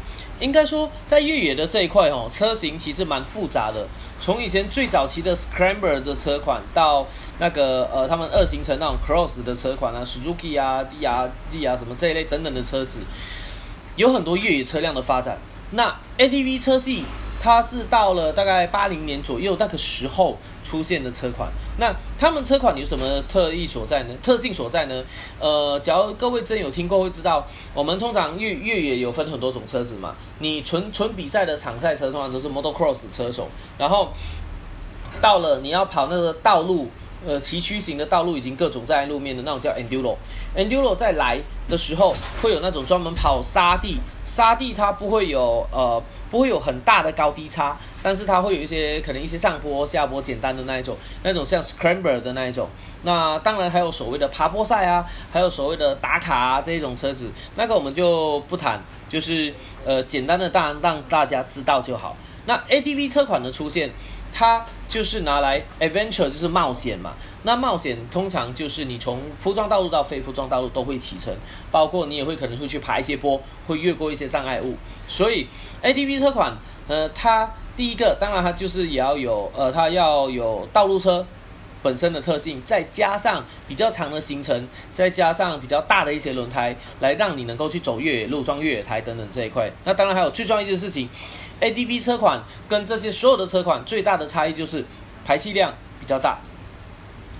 [0.40, 3.86] 应该说在越野的这一块哦，车型其实蛮复杂的。
[4.18, 7.06] 从以前最早期的 Scrambler 的车款，到
[7.38, 13.00] 那个呃他们二行程那种 Cross 的车款啊，Suzuki 啊、D R G 啊什么这一类等等的车子，
[13.96, 15.36] 有很多越野车辆的发展。
[15.74, 17.04] 那 ATV 车系，
[17.40, 21.48] 它是到了大概八零年左右那个时候出现的车款。
[21.78, 24.14] 那他们车款有什么特异所在呢？
[24.22, 25.02] 特性所在呢？
[25.40, 27.44] 呃，假如各位真有听过，会知道
[27.74, 30.14] 我们通常越越野有分很多种车子嘛。
[30.38, 34.12] 你纯纯比赛的场赛车通常都是 Motocross 车手，然后
[35.20, 36.88] 到了你要跑那个道路。
[37.26, 40.14] 呃崎岖型的道路，已经各种障碍路面的那种叫 enduro。
[40.54, 52.68] enduro 在来的时候会有那种专门跑沙地，沙地它不会有呃不会有很大的高低差，但是它会有一些可能一些上坡下坡简单的那一种，那种像 scramble 的那一种。
[53.02, 59.52] 那当然还有所谓的爬坡赛啊，还有所谓的打卡啊这种车子，那个我们就不谈，就是
[59.84, 62.16] 呃简单的让让大家知道就好。
[62.46, 63.90] 那 ADV 车款的出现。
[64.36, 67.12] 它就是拿来 adventure，就是冒险嘛。
[67.46, 71.32] 那冒险通常就是你从铺装道路到非铺装道路都会启程，
[71.70, 74.74] 包括你也会可能会去爬一些坡，会越过一些障碍物。
[75.08, 75.46] 所以
[75.82, 76.56] ADV 车款，
[76.88, 81.26] 呃，它第一个当然它就是也要有，呃，它要有道路车
[81.82, 89.70] 本身的特性，再加上比较长的行程，再加上比较大的一些轮胎，来让你能够去走越野路、装越野胎等等这一块。
[89.84, 91.08] 那当然还有最重要一件事情。
[91.60, 94.84] ADV 车款跟这些所有的车款最大的差异就是
[95.24, 96.38] 排气量比较大。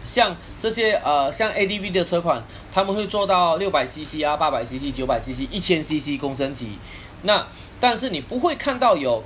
[0.05, 2.43] 像这些呃，像 ADV 的车款，
[2.73, 6.79] 他们会做到六百 CC 啊、八百 CC、九百 CC、一千 CC 公升级。
[7.23, 7.47] 那
[7.81, 9.23] 但是你不会看到有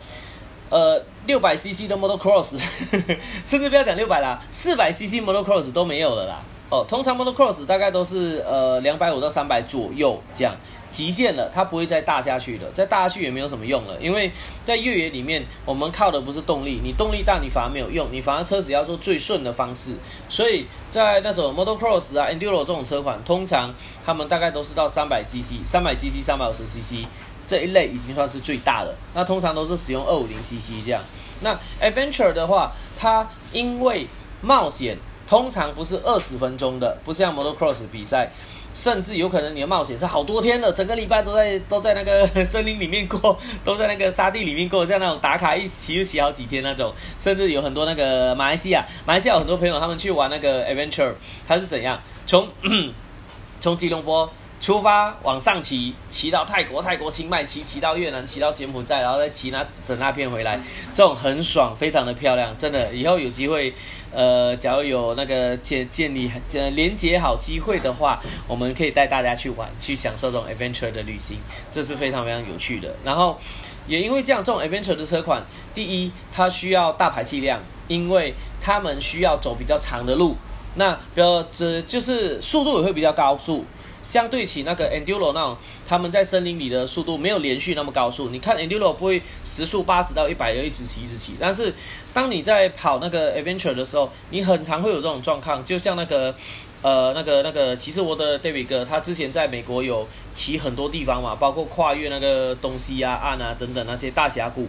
[0.71, 2.59] 呃六百 CC 的 Model Cross，
[3.45, 6.41] 甚至不要讲六百啦，四百 CC Model Cross 都没有了啦。
[6.71, 10.55] 哦，通常 Model Cross 大概都是呃两百五到三百左右这样。
[10.91, 14.33] 极限了，它不会再大下去了，再大下去也没有什么用了，因为
[14.65, 19.91] 在越野里面，我们靠的不是动力，你动力大，你反而没有用，你反而车子要做最顺的方式，
[20.31, 27.07] 所以在那种 Model Cross 啊、Enduro 这种车款，通常他们大概都是到三百 CC、三百 CC、三百五十 CC
[27.47, 31.03] 这一类已经算是最大的，那通常都是使用二五零 CC 这样。
[31.43, 34.07] 那 Adventure 的话，它因为
[34.41, 34.97] 冒险，
[35.29, 38.31] 通常不是二十分钟的，不像 motocross 比赛。
[38.75, 46.93] 甚至有可能你的冒险是好多天的，整个礼拜都在 都在那个森林里面过，都在那个沙地里面过，像那种打卡一骑就骑好几天那种。
[47.19, 51.13] 甚至有很多那个马来西亚，马来西亚有很多朋友他们去玩那个 adventure，
[51.47, 52.47] 他是怎样从
[53.59, 54.31] 从吉隆坡。
[54.61, 60.59] 出发往上骑，骑到泰国，泰国清迈，骑骑到越南，骑到柬埔寨，然后再骑那整那片回来，
[60.97, 62.93] 这种很爽，非常的漂亮，真的。
[62.93, 63.73] 以后有机会，
[64.13, 71.37] 呃，假如有那个建建立呃连接好机会的话，我们可以带大家去玩，去享受这种 adventure 的旅行，
[71.71, 72.95] 这是非常非常有趣的。
[73.05, 73.39] 然后
[73.87, 75.45] 也因为这样，这种 adventure 的车款，
[75.75, 80.37] 第一它需要大排气量，因为他们需要走比较长的路，
[80.77, 83.65] 那比较这就是速度也会比较高速。
[84.01, 85.55] 相对起那个 enduro 那种，
[85.87, 88.31] 他们在森林里的速度没有连续那么高速。
[88.31, 91.35] 你看 enduro 不会时速八十到一百，一直骑一直骑。
[91.39, 91.75] 但是
[92.19, 95.65] 当你在跑那个 adventure 的时候，你很常会有这种状况。
[95.65, 96.35] 就像那个
[96.83, 100.05] 呃那个那个骑士我的 David 哥，他之前在美国有
[100.35, 104.67] 骑很多地方嘛，包括跨越那个东西啊、岸啊等等那些大峡谷。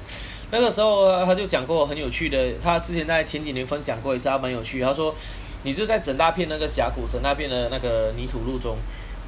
[0.51, 4.79] 那个时候他就讲过很有趣的，他之前在前几年分享过一次，他蛮有趣。
[4.81, 5.15] 他说，
[5.63, 8.77] 你就在整大片那个峡谷、整大片的那个泥土路中。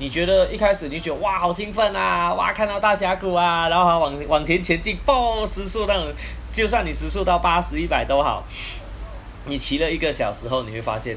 [0.02, 6.12] 你觉得一开始你觉得哇好兴奋啊，哇看到大峡谷啊，然后还往往前前进，爆时速那种，
[6.52, 8.44] 就算你时速到八十一百都好，
[9.46, 11.16] 你骑了一个小时后，你会发现，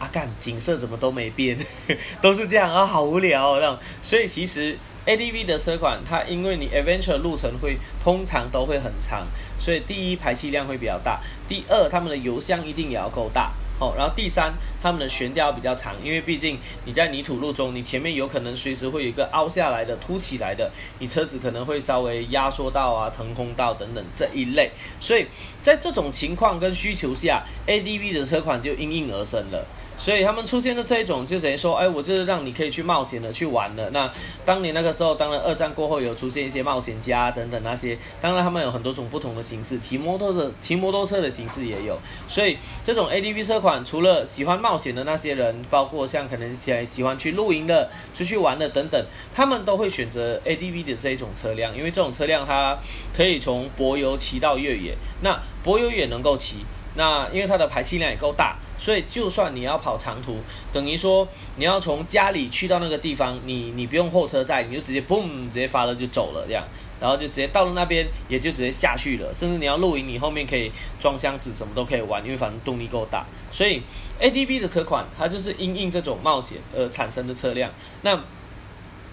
[0.00, 1.56] 啊干景色怎么都没变，
[2.20, 3.78] 都是这样啊，好无聊那种。
[4.02, 4.76] 所以其实
[5.06, 9.28] ADV 的车款，它因为你 Adventure 路程会通常都会很长，
[9.60, 13.52] 所以第一排气量会比较大，第二他们的油箱一定也要够大。
[13.78, 24.70] 哦，然后第三，他们的悬吊比较长，因为毕竟你在泥土路中，你前面有可能随时会有一个凹下来的、凸起来的，你车子可能会稍微压缩到啊、腾空到等等这一类，
[25.00, 25.26] 所以
[25.62, 29.66] 在这种情况跟需求下，ADV 的车款就应运而生了。
[30.02, 33.88] 所以他们出现的这一种，就等于说，哎，我就是让你可以去冒险的去玩的。
[33.90, 34.10] 那
[34.44, 41.96] 当年那个时候，当然二战过后有出现一些冒险家等等那些，当然他们有很多种不同的形式，骑摩托车、骑摩托车的形式也有。
[42.28, 52.76] 所以这种 ADV 车款，除了喜欢冒险的那些人，包括像可能喜喜欢去露营的、出去玩的等等，他们都会选择 ADV 的这一种车辆，因为这种车辆它
[53.16, 56.56] 可以从柏油骑到越野，那柏油也能够骑，
[56.96, 58.56] 那因为它的排气量也够大。
[58.82, 60.38] 所以，就算你要跑长途，
[60.72, 66.64] 等于说你要从家里去到那个地方，你你不用货车载，你就直接嘣直接发了就走了这样，
[67.00, 69.32] 然后就直接到了那边，也就直接下去了。
[69.32, 73.24] 甚至你要露营，你后面可以装箱子，什么都可以玩，因为反正动力够大。
[73.52, 73.80] 所以
[74.20, 77.70] ，ADV 的车款它就是因应这种冒险而产生的车辆。
[78.00, 78.16] 那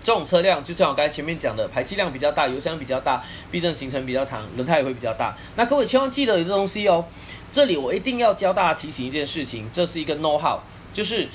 [0.02, 5.38] 这种车辆就像我刚才前面讲的，排气量比较大，油箱比较大，避震行程比较长，轮胎也会比较大。
[5.56, 7.06] 那各位千万记得有这东西哦。
[7.52, 10.60] 这里我一定要教大家提醒一件事情，这是一个 know how，
[10.94, 11.28] 就是，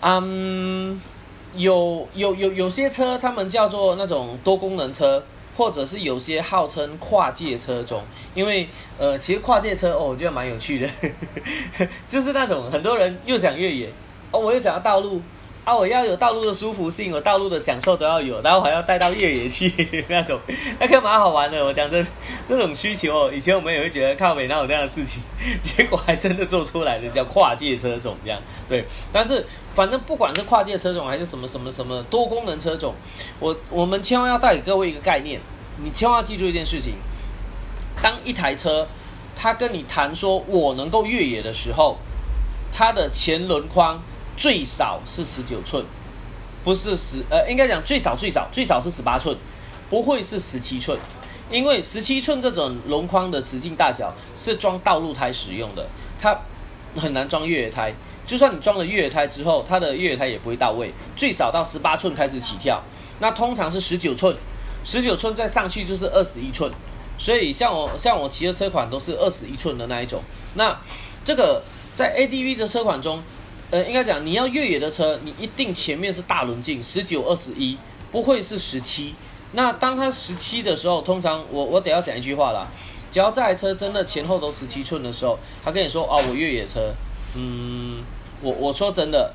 [0.00, 1.00] 嗯，
[1.54, 5.24] 有有有有些车，他们叫做那种多功能车，
[5.56, 8.02] 或者是有些号称跨界车种，
[8.34, 8.68] 因为
[8.98, 13.90] 呃，其实跨界车哦，我觉得蛮有趣的， 就是那种很多人又想越野
[14.30, 15.20] 哦，我又想要道路。
[15.64, 19.72] 啊，我要有道路的舒服性，我道路的享受都要有，然后还要带到越野去
[20.08, 20.38] 那种，
[20.78, 21.64] 那个蛮好玩的。
[21.64, 22.06] 我讲真，
[22.46, 25.22] 这种需求哦，以前我们也会觉得靠北那有这样的事情，
[25.62, 28.38] 结果还真的做出来的叫跨界车种这样。
[28.68, 32.94] 对，但是反正不管是跨界车种还是什么什么什么多功能车种，
[33.40, 35.40] 我我们千万要带给各位一个概念，
[35.82, 36.92] 你千万要记住一件事情：
[38.02, 38.86] 当一台车
[39.34, 41.96] 它跟你谈说我能够越野的时候，
[42.70, 44.02] 它的前轮框。
[44.36, 45.84] 最少是十九寸，
[46.64, 49.36] 不是十呃，应该讲最少最少最少是十八寸，
[49.88, 50.98] 不会是十七寸，
[51.50, 55.86] 因为十七寸这种轮框的直径大小是装道路胎使用的，
[56.20, 56.36] 它
[56.96, 57.92] 很难装越野胎。
[58.26, 60.92] 就算你装了越野胎之后，它的越野胎也不会到位。
[61.16, 62.82] 最少到十八寸开始起跳，
[63.20, 64.34] 那通常是十九寸，
[64.84, 66.72] 十九寸再上去就是二十一寸。
[67.18, 70.20] 所以像我像我骑的车款都是二十一寸的那一种。
[70.54, 70.76] 那
[71.24, 71.62] 这个
[71.94, 73.22] 在 ADV 的车款中。
[73.74, 77.76] 呃，应该讲你要越野的车，你一定前面是大轮径，十九、二十一，
[78.12, 79.16] 不会是十七。
[79.50, 82.68] 那当它十七的时候，通常我我得要讲一句话啦，
[83.10, 86.94] 只要这台车真的前后都十七寸的时候，他跟你说哦，我越野车，
[87.34, 88.04] 嗯，
[88.40, 89.34] 我我说真的，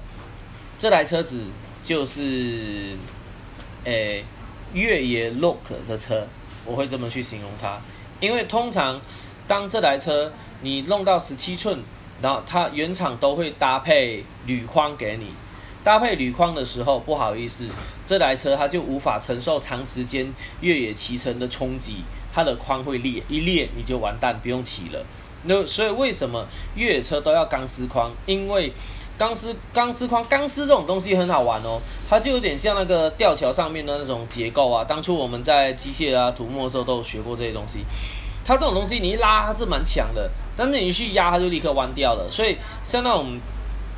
[0.77, 1.41] 这台车子
[1.83, 2.95] 就是，
[3.83, 4.23] 诶，
[4.71, 6.25] 越野 look 的车，
[6.63, 7.77] 我会这么去形容它，
[8.21, 9.01] 因为通常
[9.49, 10.31] 当这台车
[10.61, 11.83] 你弄到十七寸。
[12.21, 15.27] 然后它原厂都会搭配铝框给你，
[15.83, 17.67] 搭配铝框的时候，不好意思，
[18.05, 22.03] 这台车它就无法承受长时间越野骑乘的冲击，
[22.33, 25.05] 它的框会裂，一裂你就完蛋，不用骑了。
[25.43, 26.45] 那所以为什么
[26.75, 28.11] 越野车都要钢丝框？
[28.25, 28.73] 因为
[29.17, 34.83] 钢丝钢丝框钢丝这种东西很好玩哦，它就有点像那个吊桥上面的那种结构啊。
[34.83, 37.79] 当初我们在机械啊土木的时候都有学过这些东西。
[38.49, 40.27] 它这种东西你一拉它是蛮强的，
[40.57, 42.27] 但是你去压它就立刻弯掉了。
[42.31, 43.39] 所以像那种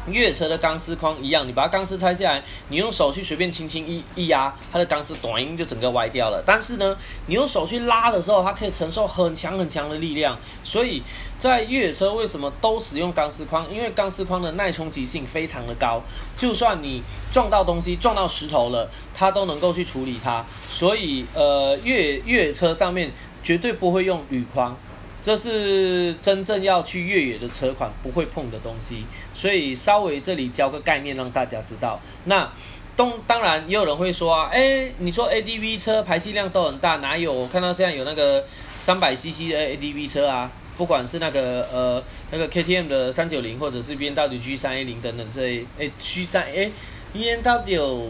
[0.07, 6.43] 越野车的钢丝框一样，你把它钢丝拆下来，你用手去随便轻轻一一压，它的钢丝短就整个歪掉了。
[6.45, 6.97] 但是呢，
[7.27, 10.37] 你用手去拉的时候，它可以承受很强很强的力量。
[10.65, 11.01] 所以
[11.39, 13.65] 在越野车为什么都使用钢丝框？
[13.73, 16.01] 因为钢丝框的耐冲击性非常的高，
[16.35, 20.43] 就算你撞到东西、撞到石头了，它都能够去处理它。
[20.67, 23.09] 所以呃，越越野车上面。
[23.43, 24.77] 绝对不会用铝框，
[25.21, 29.05] 这是真正要去越野的车款不会碰的东西。
[29.33, 31.99] 所以稍微这里教个概念让大家知道。
[32.25, 32.51] 那
[32.97, 37.31] 东当然也有人会说啊，哎，你说 ADV 车排气量都很大，哪有？
[37.31, 38.43] 我看到现在有那个
[38.79, 46.69] 三百 CC 的 ADV 车啊，不管是那个呃那个 KTM 的三九零，或者是 BMW G 三 A 零等等这哎 G 三哎
[47.15, 48.09] BMW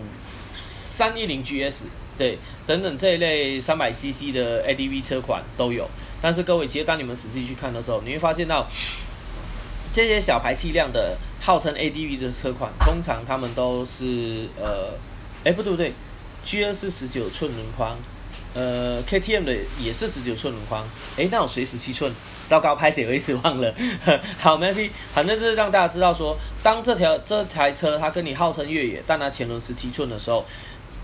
[0.53, 1.83] 三一零 GS。
[2.17, 2.37] 对，
[2.67, 5.89] 等等这一类三百 CC 的 ADV 车款都有，
[6.21, 8.67] 但是各位，其实当你们仔细去看的时候，你会发现到
[9.91, 14.93] 这些小排气量的号称 ADV 的车款，通常他们都是呃，
[15.43, 15.91] 哎，不对不对
[16.45, 17.97] ，G2 是十九寸轮框，
[18.53, 20.87] 呃，KTM 的也是十九寸轮框，
[21.17, 22.13] 哎，那我谁十七寸？
[22.47, 23.73] 糟糕，拍谁我一时忘了。
[24.37, 30.45] 好，没关系，反正就是让大家知道说，当这条这台车它跟你号称越野，但它前轮十七寸的时候。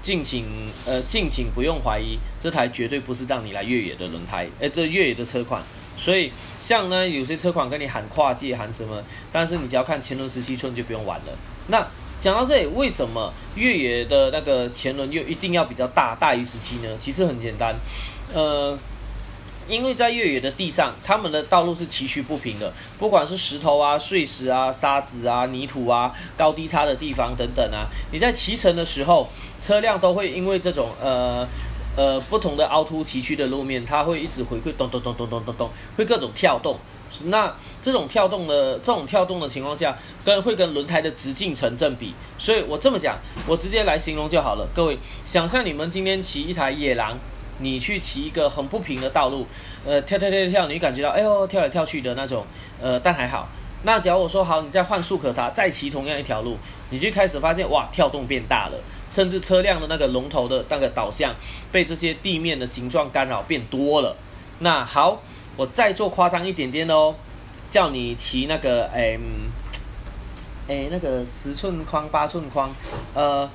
[0.08, 0.45] 敬请
[0.86, 5.62] 呃，敬请不用怀疑，这台绝对不是让你来越野的轮胎，哎，这越野的车款。
[5.97, 6.32] 所以
[6.62, 9.03] 像呢，有些车款跟你喊跨界喊什么，
[9.34, 11.38] 但是你只要看前轮十七寸就不用玩了。
[11.68, 11.86] 那
[12.22, 16.88] 讲到这里，为什么越野的那个前轮又一定要比较大，大于十七呢？
[16.97, 17.76] 其实很简单，
[18.34, 18.80] 呃。
[19.68, 29.28] 因为在越野的地上，他们的道路是崎岖不平的，不管是石头啊、碎石啊、沙子啊、泥土啊、高低差的地方等等啊，你在骑乘的时候，
[29.59, 31.47] 车辆都会因为这种呃
[31.95, 36.78] 呃不同的凹凸崎岖的路面，它会一直回馈咚咚咚咚咚咚咚，会各种跳动。
[37.24, 42.13] 那这种跳动的这种跳动的情况下，跟会跟轮胎的直径成正比。
[42.38, 44.68] 所以我这么讲，我直接来形容就好了。
[44.76, 47.18] 各位，想象你们今天骑一台野狼。
[47.60, 49.45] 你去骑一个很不平的道路，
[49.86, 52.45] 呃，跳跳跳跳，你感觉到哎呦跳来跳去的那种，
[52.82, 53.47] 呃，但还好。
[53.84, 56.58] 那假如我说好，你再换速可达，再骑同样一条路，
[56.89, 58.80] 你就开始发现哇，跳动变大了，
[59.10, 61.34] 甚至车辆的那个龙头的那个导向
[61.72, 64.16] 被这些地面的形状干扰变多了。
[64.60, 65.22] 那好，
[65.55, 67.14] 我再做夸张一点点哦，
[67.70, 69.16] 叫你骑那个哎，
[70.68, 72.74] 哎那个十寸框八寸框，
[73.14, 73.47] 呃，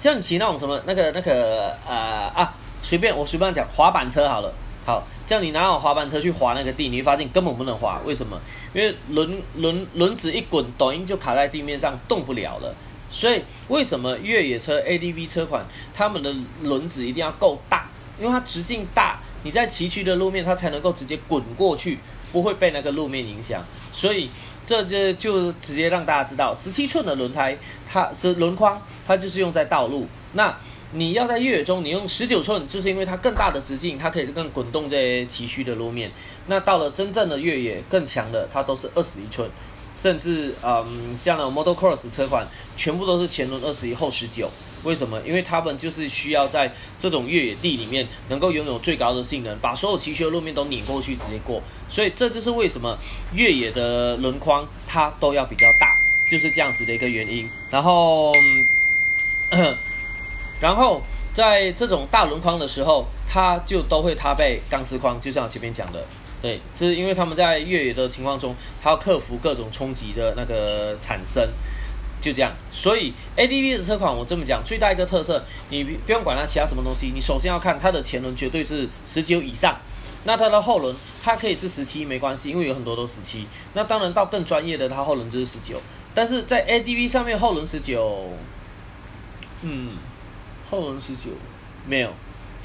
[0.00, 1.94] 叫你骑那种什么那个那个呃
[2.34, 2.54] 啊。
[2.82, 4.52] 随便我随便讲滑板车好了，
[4.86, 8.00] 好，叫你拿好滑板车去滑那个地，你会发现根本不能滑。
[8.04, 8.40] 为什么？
[8.72, 12.74] 因为轮轮轮子一滚，抖音就卡在地面上动不了了。
[13.10, 15.64] 所以为什么越野车 ADV 车款
[15.94, 17.88] 他们的轮子一定要够大，
[18.20, 21.98] 因为它直径大，你在崎岖的路面它才能够直接滚过去，
[22.30, 23.62] 不会被那个路面影响。
[23.92, 24.28] 所以
[24.66, 27.56] 这就就直接让大家知道，十七寸的轮胎
[27.90, 30.06] 它是轮框，它就是用在道路。
[30.34, 30.54] 那
[30.90, 36.10] 你要在越野中，你用十九寸，就是因为它更大的直径，它可以更滚动这些崎岖的路面。
[36.46, 39.46] 那到了真正的越野更强的，它都是二十一寸，
[39.94, 44.50] 甚至嗯，像那 Model Cross 车款，全部都是前轮二十一，后十九。
[44.82, 45.20] 为什么？
[45.26, 51.62] 因为他们就是需要在这种越野地里面，能够拥有最高的性能，把所有崎岖的路面都碾过去，直接过。
[51.90, 52.96] 所以这就是为什么
[53.34, 55.88] 越野的轮框它都要比较大，
[56.30, 57.50] 就是这样子的一个原因。
[57.70, 58.32] 然后。
[60.60, 61.00] 然后
[61.32, 66.04] 在这种大轮框的时候，它就都会搭配钢丝框，就像我前面讲的，
[66.42, 71.48] 对，这是因为他们在越野的情况中，它要克服各种冲击的那个产生，
[72.20, 72.52] 就这样。
[72.72, 79.76] 所以 ADV 的车款，我这么讲，最大一个特色，你不用管它其他什么东西，你首先要看它的前轮绝对是十九以上，
[80.24, 83.46] 那它的后轮它可以是十七没关系，因为有很多都十七。
[83.74, 85.80] 那当然到更专业的，它后轮就是十九，
[86.14, 88.32] 但是在 ADV 上面后轮十九，
[89.62, 89.90] 嗯。
[90.70, 91.30] 后轮十九，
[91.86, 92.10] 没有，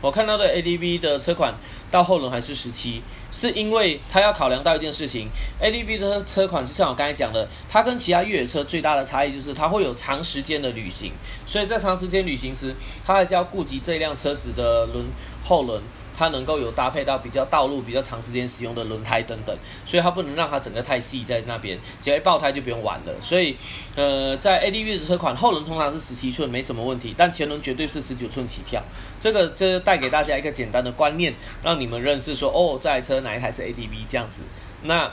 [0.01, 1.55] 我看到的 ADV 的车款
[1.89, 3.01] 到后轮还是十七，
[3.31, 5.29] 是因为他要考量到一件事情
[5.61, 11.13] ，ADV 的车款就像我刚才讲的，它跟其他越野车最大的差异就是它会有长时间的旅行，
[11.45, 12.75] 所以在长时间旅行时，
[13.05, 15.05] 它还是要顾及这辆车子的轮
[15.43, 15.81] 后轮。
[16.17, 19.55] 它能够有搭配到比较道路比较长时间使用的轮胎等等，
[19.85, 23.13] 所以它不能让它整个太细在那边，只要一爆胎就不用玩了。
[23.21, 23.57] 所以，
[23.95, 28.81] 呃，在 ADV 的车款后轮通常是十七寸，没什么问题，但前轮绝对是十九寸起跳。
[29.19, 31.33] 这个这带给大家一个简单的观念，
[31.63, 34.41] 让你们认识说，哦，这台车哪一台是 ADV 这样子。
[34.83, 35.11] 那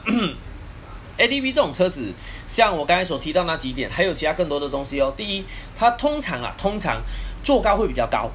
[1.18, 2.12] ADV 这种车子，
[2.48, 5.12] 像我刚才所提到那几点，还有其他更多的东西哦。
[5.16, 5.44] 第一，
[5.76, 7.02] 它通常啊，通常
[7.44, 8.30] 坐高会比较高。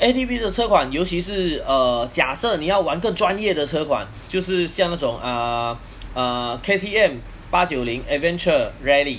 [0.00, 5.78] ATV 的车款，尤其是呃，假设你要玩更专业的车款，就是像那种啊
[6.14, 7.16] 呃 KTM
[7.50, 9.18] 八九零 Adventure Rally，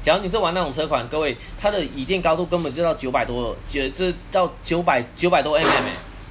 [0.00, 5.66] 假如你是玩那种车款，各位它的椅垫高度根本就到九百多，九这到九百九百多 mm，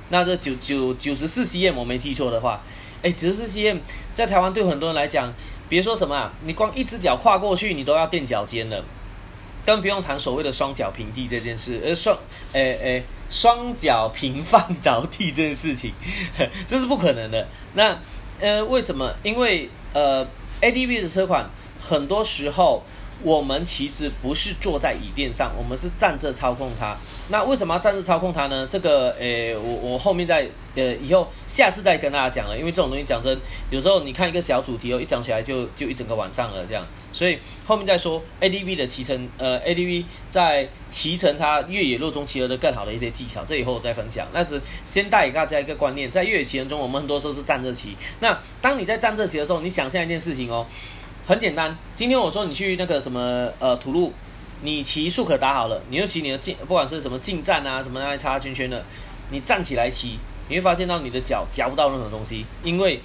[0.08, 2.62] 那这九九九十四 cm 我没记错的话，
[3.04, 3.80] 哎九十四 cm
[4.16, 5.34] 在台湾对很多人来讲，
[5.68, 8.82] 别说什么啊，你光一只脚跨过去，你都要垫脚尖了，
[9.66, 12.18] 更不用谈所谓的双脚平地这件事，呃双
[12.54, 13.04] 诶诶。
[13.30, 15.94] 双脚平放着地这件事情，
[16.68, 17.48] 这是不可能的。
[17.74, 17.98] 那
[18.40, 19.14] 呃，为什么？
[19.24, 20.26] 因为呃
[20.62, 21.50] ，A D B 的车款
[21.80, 22.84] 很多时候。
[23.22, 26.96] 我们其实不是坐在椅垫上，我们是站着操控它。
[27.30, 28.66] 那为什么要站着操控它呢？
[28.70, 32.58] 这个，诶，我我后面再，呃，以后下次再跟大家讲了。
[32.58, 33.38] 因为这种东西讲真，
[33.70, 36.86] 有时候你看一个小主题哦，一讲起来就就一整个晚上了这样。
[37.12, 44.28] 所以后面再说 ADV 的骑乘，呃，ADV 在骑乘它越野路中骑的更好的一些技巧，这以后我再分享。
[44.34, 47.96] 那是先带给大家一个观念，在越野骑乘中，我们很多时候是站着骑。
[48.22, 50.66] 那当你在站着骑的时候，你想象一件事情哦。
[51.30, 54.12] 很简单，今天我说你去那个什么呃土路，
[54.64, 58.84] 你骑速可达好了，你就骑你的进，不管是什么进站啊什么那叉叉圈圈的，
[59.30, 60.18] 你站起来骑，
[60.48, 63.00] 你会发现到你的脚夹不到任何东西，因为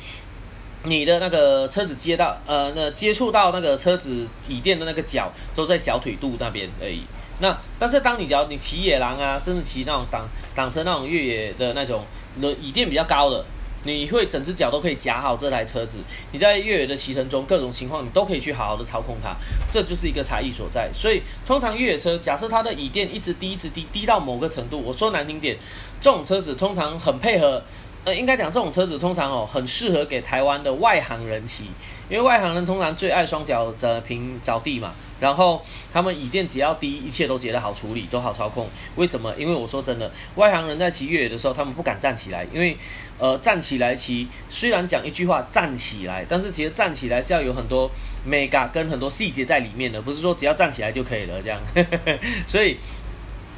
[0.85, 7.03] 你的那个车子接到呃那接触到那个车子椅垫的那个脚都在小腿肚那边而已。
[7.41, 12.03] 那但是当你只要你骑野狼啊，甚至骑那种挡挡车那种越野的那种
[12.41, 13.45] 轮椅垫比较高的。
[13.85, 15.99] 你会整只脚都可以夹好这台车子，
[16.32, 19.35] 你在越野的骑乘中，各种情况你都可以去好好的操控它，
[19.70, 20.91] 这就是一个差异所在。
[20.93, 25.57] 所以通常越野车，假设它的椅垫一直低，一直低，低到某个程度，我说难听点，
[26.01, 27.62] 这种车子通常很配合。
[28.05, 31.64] 呃，应该讲这种车子通常哦，很适合给台湾的外行人骑，
[32.11, 34.93] 因为外行人通常最爱双脚着平着地嘛。
[35.25, 38.68] 然后他们椅垫只要低，一切都觉得好处理，都好操控。
[38.97, 39.35] 为什么？
[39.39, 42.77] 因为我说真的，外行人在骑越野的时候，他们不敢站起来，因为
[43.18, 47.91] 呃站起来骑，虽然讲一句话站起来，但是其实站起来是要有很多
[48.29, 51.59] mega 跟很多细节在里面的，不是说只要站起来就可以了这样。
[52.47, 52.77] 所以。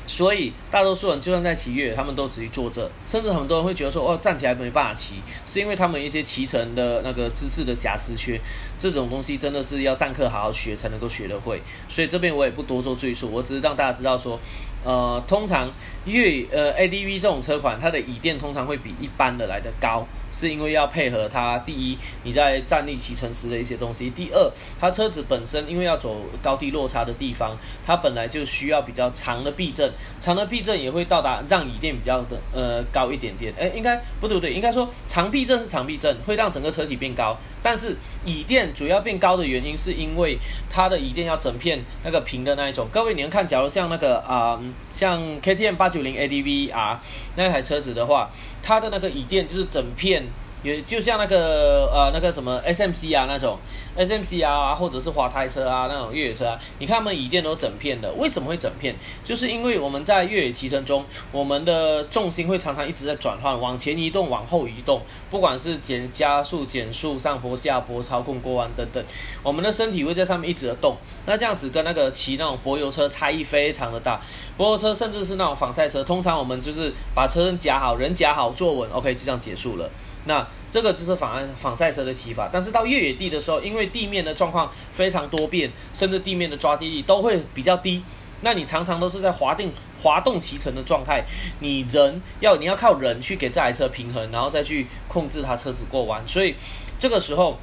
[0.06, 8.40] 所以大多数人就算在骑越野，他们都只是坐着，甚至很多人会觉得说，哦，站起来没办法骑，是因为他们一些骑乘的那个姿势的瑕疵缺。
[8.78, 11.60] 这种东西真的是要上课好好学才能够学得会。
[11.88, 14.38] 所以这边我也不多做赘述，我只是让大家知道说，
[14.84, 15.72] 呃，通常
[16.06, 20.06] 越呃 ADV 这种车款，它的椅垫通常会比一般的来的高。
[20.32, 29.90] 是因为要配合它，第一，你在站立骑乘时的一些东西；第二，它车子本身因为要走高低落差的地方，它本来就需要比较长的避震，
[30.20, 33.54] 长的避震也会到达让椅垫比较的呃高一点点。
[33.58, 37.34] 哎，应该不对不对，应该说长避震是长避震，会让整个车体变高。
[37.62, 37.96] 但是
[38.26, 40.36] 椅垫主要变高的原因，是因为
[40.68, 42.86] 它的椅垫要整片那个平的那一种。
[42.92, 44.60] 各位，你们看，假如像那个啊，
[44.94, 47.00] 像 KTM 八 九零 ADV R
[47.36, 48.30] 那台车子的话。
[48.66, 50.24] 它的那个椅垫就是整片。
[50.62, 53.58] 也就像那个呃那个什么 S M C 啊那种
[53.96, 58.94] S M C 啊或者是滑胎车啊那种越野车啊，你看他们椅垫都整片的，为什么会整片？
[59.24, 65.00] 就是因为我们在越野骑乘中，我们的重心会常常一直在转换，往前移动，往后移动，
[65.30, 69.04] 不管是减加速、减速、上坡、下坡、操控、过弯等等，
[69.42, 70.96] 我们的身体会在上面一直的动。
[71.26, 74.20] 那这样子跟那个骑那种柏油车差异非常的大，
[74.56, 79.88] 柏油车甚至是那种仿赛车，通常我们就是把车身夹好，人夹好，坐稳，OK 就这样结束了。
[80.26, 88.02] 那这个就是仿仿赛车的骑法，但是到越野地的时候，因为地面的状况非常多变，甚至地面的抓地力都会比较低，
[88.42, 89.72] 那你常常都是在滑定
[90.02, 91.24] 滑动骑乘的状态，
[91.60, 96.54] 你人要你要靠人去给这台车平衡，然后再去控制它车子过弯，所以
[96.98, 97.56] 这个时候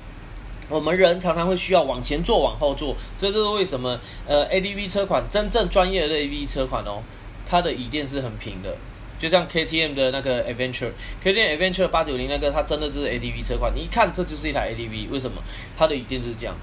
[0.70, 7.04] 我们人常常会需要往前坐、往后坐，这就是为什么呃 ADV 车款真正专业的 ADV 车款哦，
[7.48, 8.76] 它的椅垫是很平的。
[9.24, 15.42] 就像 KTM 的那个 Adventure，KTM Adventure 八九零那个，它真的就是 ADV 车款，你一看这就是一台 ADV，为什么？
[15.78, 16.54] 它的椅垫就是这样。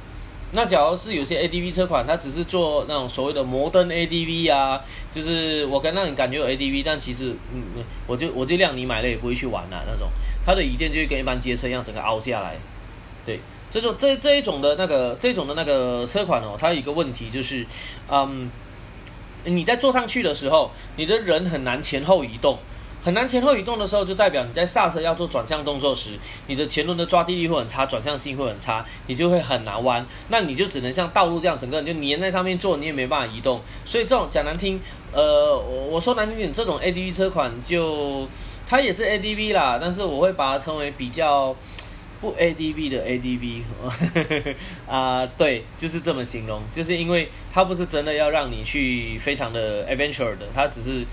[0.53, 4.79] 那假如是有些 ADV 车款，它只是做那种所谓的摩登 ADV 啊，
[5.15, 10.11] 就是我刚让你感觉有 ADV，但其实嗯，我就我就量你买了也不会去玩啊那种，
[10.45, 12.59] 它的椅垫就跟一般街车一样，整个凹下来。
[13.25, 13.41] 对，
[13.71, 17.65] 这种这这一种的那个这种的那个车款哦，它有一个问题就是，
[18.11, 18.51] 嗯。
[19.45, 22.59] 你在坐上去的时候，你的人很难前后移动，
[23.03, 26.11] 很难前后移动的时候，就代表你在刹车要做转向动作时，
[26.47, 30.05] 你的前轮的抓地力会很差，转向性会很差，你就会很难弯。
[30.29, 33.61] 那你就只能像道路这样，整个人就粘在上面坐，你也没办法移动。
[33.85, 34.81] 所以这种讲难听，
[35.13, 38.29] 呃，我我说难听点，这种 ADV 车款就
[38.67, 41.57] 它也是 ADV 啦，但是我会把它称为比较。
[42.21, 43.63] 不 ADV 的 ADV，
[44.87, 51.05] 啊，对，就是这么形容，就是因为它不是真的要让你去非常的 adventure 的，它只是。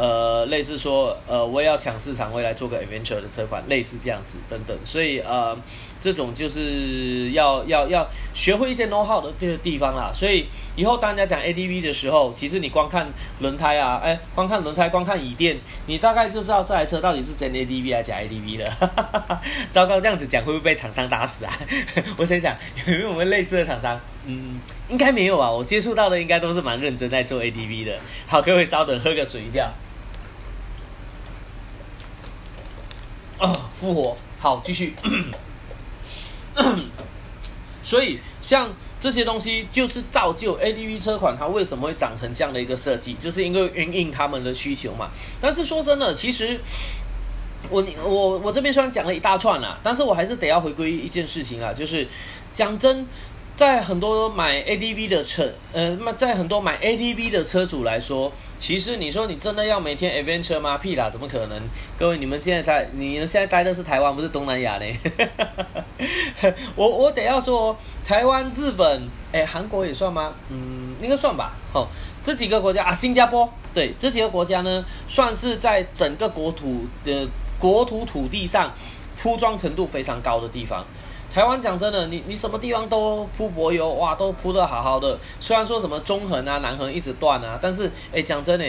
[0.00, 5.58] 呃，类似说，呃，我也要抢市场，未来做个 adventure 的车款，类似这样子等等，所以呃，
[6.00, 10.10] 这种就是要要要学会一些 know how 的这个地方啦。
[10.14, 10.46] 所以
[10.76, 13.08] 以后当人家讲 ADV 的时候，其实你光看
[13.40, 19.40] 轮胎啊，哎，光看轮胎，光看椅垫，你大概就知道这台车到底是真 ADV 还是假 ADV 了。
[19.72, 21.52] 糟糕，这样子讲会不会被厂商打死啊？
[22.16, 24.00] 我在想，有没有我们类似的厂商？
[24.26, 25.50] 嗯，应该没有啊。
[25.50, 27.98] 我接触到的应该都是蛮认真在做 ADV 的。
[28.26, 29.72] 好，各位稍等，喝个水一下。
[33.38, 34.94] 啊，复活好，继续。
[37.84, 45.10] 所以像这些东西，就是造就 ADV 车款它为什么会长成这样的一个设计，就是因为因应他们的需求嘛。
[45.40, 46.60] 但是说真的，其实
[47.70, 52.06] 我我我这边虽然讲了一大串啦，但是我还是得要回归一件事情啊，就是
[52.52, 53.06] 讲真。
[53.58, 60.78] 在很多买 ADV 的车，呃，那么在很多买 ADV 的车主来说，其实你说你真的要每天 adventure 吗？
[60.78, 61.60] 屁啦，怎么可能？
[61.98, 64.96] 各位，你们现在在，你们现在待的是台湾，不是东南亚嘞。
[66.76, 69.02] 我我得要说，台湾、日本，
[69.32, 70.32] 哎，韩国也算吗？
[70.50, 71.56] 嗯，应该算吧。
[71.72, 71.88] 哦，
[72.22, 77.26] 这几个国家啊，新加坡，对，这几个国家呢，算是在整个国土的
[77.58, 78.72] 国土土地上
[79.20, 80.86] 铺装程度非常高的地方。
[81.32, 85.16] 台湾讲真的，你你什么地方都铺柏油，哇，都铺的好好的。
[85.38, 88.66] 虽然说什么中横啊、南横一直断啊，但是哎，讲真的，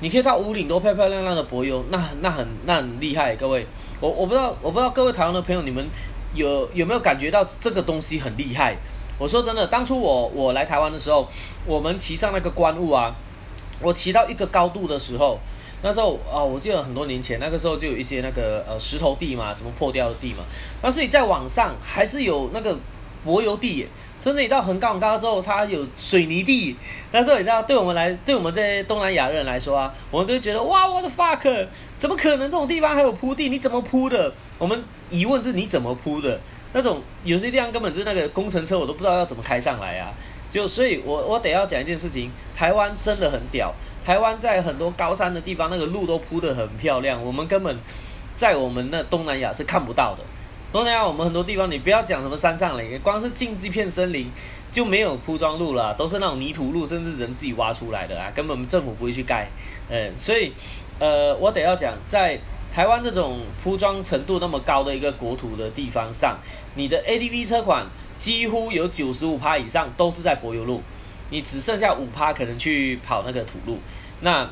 [0.00, 3.36] 你可以到五岭都漂漂亮亮的柏油，那那很那很厉害。
[3.36, 3.66] 各位，
[4.00, 5.86] 我我不知道我不知道各位台湾的朋友，你们
[6.34, 8.74] 有有没有感觉到这个东西很厉害？
[9.18, 11.28] 我说真的，当初我我来台湾的时候，
[11.66, 13.14] 我们骑上那个关雾啊，
[13.82, 15.38] 我骑到一个高度的时候。
[15.82, 20.44] 那时候啊，我记得很多年前，那个时候就有一些那个呃石头地嘛，怎么破掉的地嘛。
[20.82, 22.76] 但是你在网上还是有那个
[23.24, 23.86] 柏油地，
[24.18, 26.76] 甚至你到很高很高之后，它有水泥地。
[27.12, 31.66] 那时候你知道，对我们来，对我们这些东南亚人来说啊，我们都觉得哇，我的 fuck，
[31.96, 33.48] 怎么可能这种地方还有铺地？
[33.48, 34.32] 你怎么铺的？
[34.58, 36.40] 我们疑问是你怎么铺的？
[36.72, 40.12] 那种有些地方根本是那个工程车，我都不知道要怎么开上来啊。
[40.50, 43.72] 就所以，我我得要讲一件事情，台湾真的很屌。
[44.08, 47.76] 台湾在很多高山的地方，那个路都铺得很漂亮，我们根本
[48.34, 50.24] 在我们那东南亚是看不到的。
[50.72, 54.30] 东南亚我们很多地方，你不要讲什么山上嘞，光是进这片森林
[54.72, 59.46] 就没有铺装路了，都是那种泥土路，甚至人自己挖出来的啊，根本政府不会去盖。
[59.90, 60.54] 嗯，所以
[60.98, 62.40] 呃，我得要讲，在
[62.74, 66.38] 台湾这种铺装程度那么高的一个国土的地方上，
[66.76, 67.84] 你的 ADV 车款
[68.16, 70.80] 几乎有九十五趴以上都是在柏油路。
[71.30, 73.78] 你只剩下五趴可能去跑那个土路，
[74.20, 74.48] 那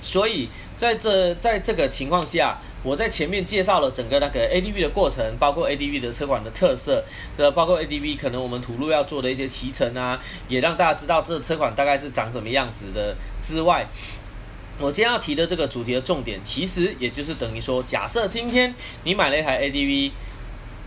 [0.00, 7.04] 所以在这在这个情况下，我在前面介绍了整个那个 ADV 的过程，包括 ADV 的车款的特色，
[7.36, 13.86] 呃，包括 ADV 可能我们土路要做的一些骑乘啊，也让大家知道这车款大概是长怎么样子的之外，
[14.78, 18.74] 我今天要提的这个主题的重点，其实也就是等于说，假设今天
[19.04, 20.10] 你买了一台 ADV，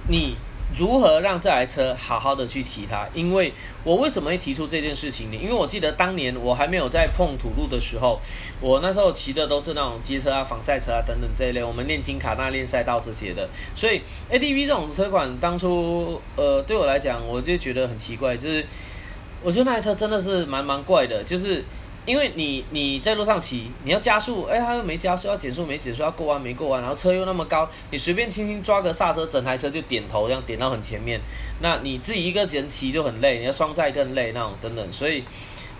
[0.09, 0.35] 你。
[0.75, 3.07] 如何让这台车好好的去骑它？
[3.13, 3.53] 因为
[3.83, 5.35] 我为什么会提出这件事情呢？
[5.35, 8.19] 因为我记得当年我还没有在碰土路的时候，
[8.59, 13.47] 我那时候骑的都是那种街车啊、仿赛车啊等等这一类，我们练金卡、那练赛道这些的。
[13.73, 18.65] 所以 ADV 这种车款当初呃对我来讲，我就觉得很奇怪，就是
[19.41, 21.63] 我觉得那台车真的是蛮蛮怪的，就是。
[22.07, 31.19] 因为你你在路上骑，你要加速，哎，它又没加速；要减速没减速；要过弯没过弯，然后车又那么高，你随便轻轻抓个刹车，整台车就点头，这样点到很前面。
[31.59, 34.89] 那你自己一个人骑就很累，你要双载更累那种等等。
[34.89, 35.21] 所以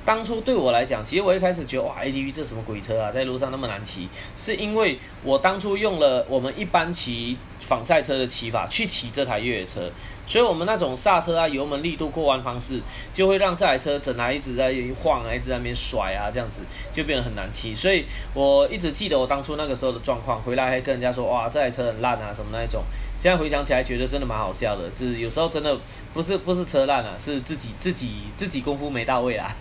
[0.03, 9.89] 当初对我来讲，其实我一开始觉得哇，ATV 这什么鬼车啊，在路上那么难骑，是因为我当初用了我们一般骑仿赛车的骑法去骑这台越野车。
[10.27, 12.81] 所以，我们那种刹车啊、油门力度、过弯方式，
[13.13, 17.73] 就会让这台车整台一直在晃啊，一直在那边甩啊，这样子就变得很难骑。
[17.73, 22.83] 所以我一直记得我当初那个时候的状况，回来还跟人家说：“哇，这台车很烂啊，什么那一种。”
[23.15, 24.89] 现在回想起来，觉得真的蛮好笑的。
[24.91, 25.75] 就是有时候真的
[26.13, 29.55] 不是不是车烂了，是自己自己自己功夫没到位啦。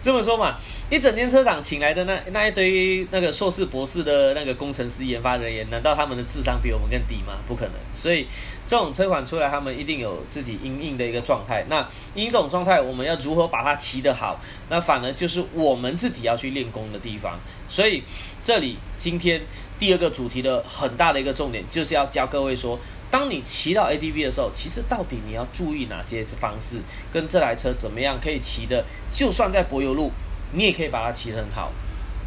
[0.00, 0.56] 这么说嘛，
[0.88, 7.34] 一整天车厂 请来的那那一堆那个硕士博士的那个工程师研发人员，难道他们的智商比我们更低吗？
[7.46, 7.74] 不可能。
[7.92, 8.26] 所以
[8.66, 11.64] 这种车款出来，他们一定有自己阴硬的一个状态。
[11.68, 14.40] 那阴这种状态，我们要如何把它骑得好？
[14.68, 17.38] 那反而就是我们自己要去练功的地方。
[17.68, 18.02] 所以
[18.42, 19.40] 这里今天
[19.78, 22.78] 第二个主题的很大的一个重点，就是要教各位说。
[23.08, 26.74] 当你骑到 ADV 的时候，其实到底你要注意哪些方式？
[27.12, 28.84] 跟这台车怎么样可以骑的？
[29.12, 30.10] 就算在柏油路，
[30.52, 31.70] 你也可以把它骑得很好。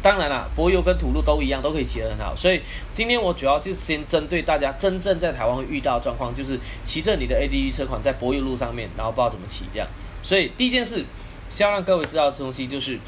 [0.02, 2.34] 当然了，柏油跟土路都一样，都可以骑得很好。
[2.34, 2.60] 所以
[2.94, 9.86] 今天我主要是先针对大家真正在台湾会遇到的状况，就是骑着你的 A D E 车款在柏油路上面，然后不知道怎么骑这样。
[10.22, 11.04] 所以第一件事，
[11.50, 12.98] 是要让各位知道这东西就是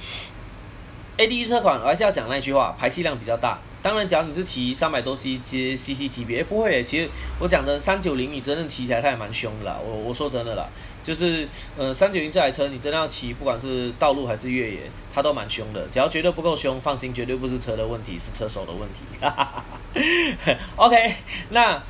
[1.17, 3.59] A D E 车款，我还是要讲那句话，排气量比较大。
[3.83, 6.85] 当然，只要你是骑三百多 c 接 cc 级别，不会。
[6.85, 7.09] 其实
[7.41, 9.77] 我讲的三九零，你真正骑起来它也蛮凶的啦。
[9.85, 10.69] 我我说真的啦，
[11.03, 15.85] 就是呃三九零这台车，你真的要骑，不管是道路还是越野，它都蛮凶的。
[15.91, 20.57] 只要绝对不够凶，放心，绝对不是车的问题，是车手的问题。
[20.77, 21.17] OK，
[21.51, 21.83] 那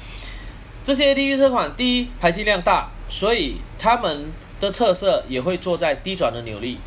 [0.82, 6.78] 这些 ATV 车款，第一排气量大，所以它们的特色也会坐在低转的扭力。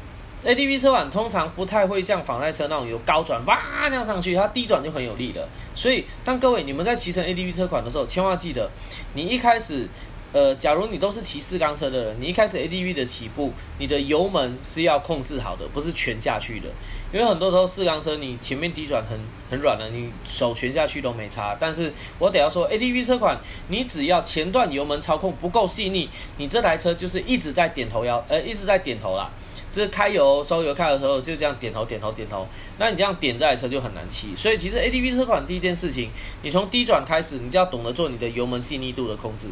[0.46, 3.60] ADV 车款通常不太会像仿赛车那种有高转哇
[3.90, 5.48] 这样上去，它低转就很有力的。
[5.74, 8.70] 所以当各位你们在骑乘 ADV 车款的时候，千万记得，
[9.16, 9.88] 你一开始，
[10.34, 16.70] 呃，假如你都是骑四缸车的人，你一开始 ADV 的起步，你的油门是要控制好的，不是全下去的。
[17.12, 19.18] 因为很多时候四缸车你前面低转很
[19.50, 21.58] 很软的，你手全下去都没差。
[21.60, 23.40] 但是我得要说，ADV 车款，
[23.70, 26.08] 你只要前段油门操控不够细腻，
[26.38, 29.28] 你这台车就是一直在点头摇，呃，一直在点头啦。
[29.82, 32.48] 是开油收油开的时候就这样点头点头点头，
[32.78, 34.36] 那你这样点这台车就很难骑。
[34.36, 36.10] 所以其实 ADV 车款第一件事情，
[36.42, 39.48] 你从低转开始，你就要懂得做你的油门细腻度的控制。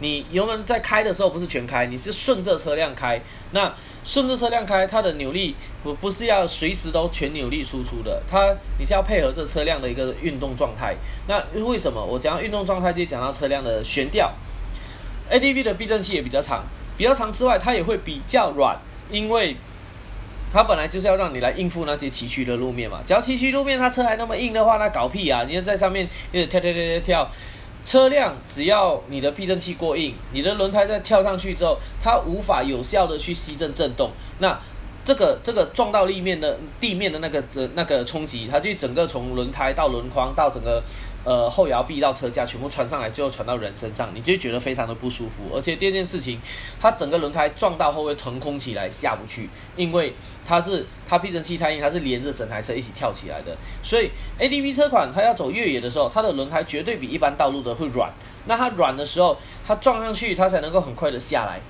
[0.00, 3.20] 你油门在开的时候不是全开，你是顺着车辆开。
[3.50, 3.74] 那
[4.04, 10.94] 顺着车辆开，它的扭力不不是要随时都全扭力输出的，它你是要配合这车辆的一个运动状态。
[11.26, 14.32] 那为什么我讲到运动状态就讲到车辆的悬吊
[15.32, 16.62] ？ADV 的避震器也比较长，
[16.96, 18.78] 比较长之外，它也会比较软。
[19.10, 19.56] 因为
[20.52, 25.44] 它本来就是要让你来应付那些崎岖的路面嘛，只要崎岖路面它车还那么硬的话，那搞屁啊！
[25.46, 27.30] 你要在上面一直跳跳跳跳跳，
[27.84, 34.58] 车辆只要你的避震器过硬，你的轮胎在跳上去之后，它无法有效的去吸震震动，那
[35.04, 37.42] 这个这个撞到立面的地面的那个
[37.74, 40.82] 那个冲击，它就整个从轮胎到轮框到整个。
[41.24, 45.54] 呃，后摇臂到车架全部传上来，最后传到人身上，你就觉得非常的不舒服。
[45.54, 46.40] 而且第二件事情，
[46.80, 50.14] 它整个轮胎撞到后会腾空起来下不去，因为
[50.46, 53.56] 它是它避震器太硬，它是连着整台车一起跳起来的。
[53.82, 58.10] 所以 ADV 车款它要走越野的时候，它的轮胎绝对比一般道路的会软。
[58.46, 59.36] 那它软的时候，
[59.66, 61.60] 它撞上去，它才能够很快的下来，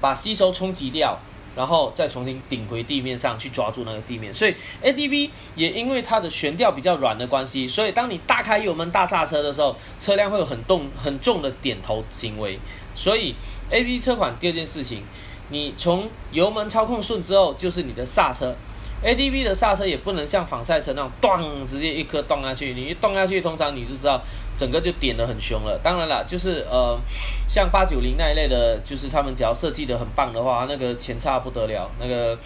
[0.00, 1.18] 把吸收冲击掉。
[1.56, 12.58] 然后再重新顶回地面上去抓住那个地面，所以 ADV 也因为它的悬吊比较软的关系，所以当你大开油门大刹车的时候，车辆会有很动很重的点头行为。
[12.94, 13.34] 所以
[13.70, 15.02] AV 车款第二件事情，
[15.48, 18.54] 你从油门操控顺之后，就是你的刹车。
[19.04, 24.20] ADV 的刹车也不能像仿赛车那样咚直接一颗咚下去，你一咚下去，通常你就知道
[24.56, 25.78] 整个就点得很凶了。
[25.82, 26.98] 当然了，就是呃，
[27.48, 32.38] 像八九零那一类的，就是他们只要设计的很棒的话，那个前叉不得了，那个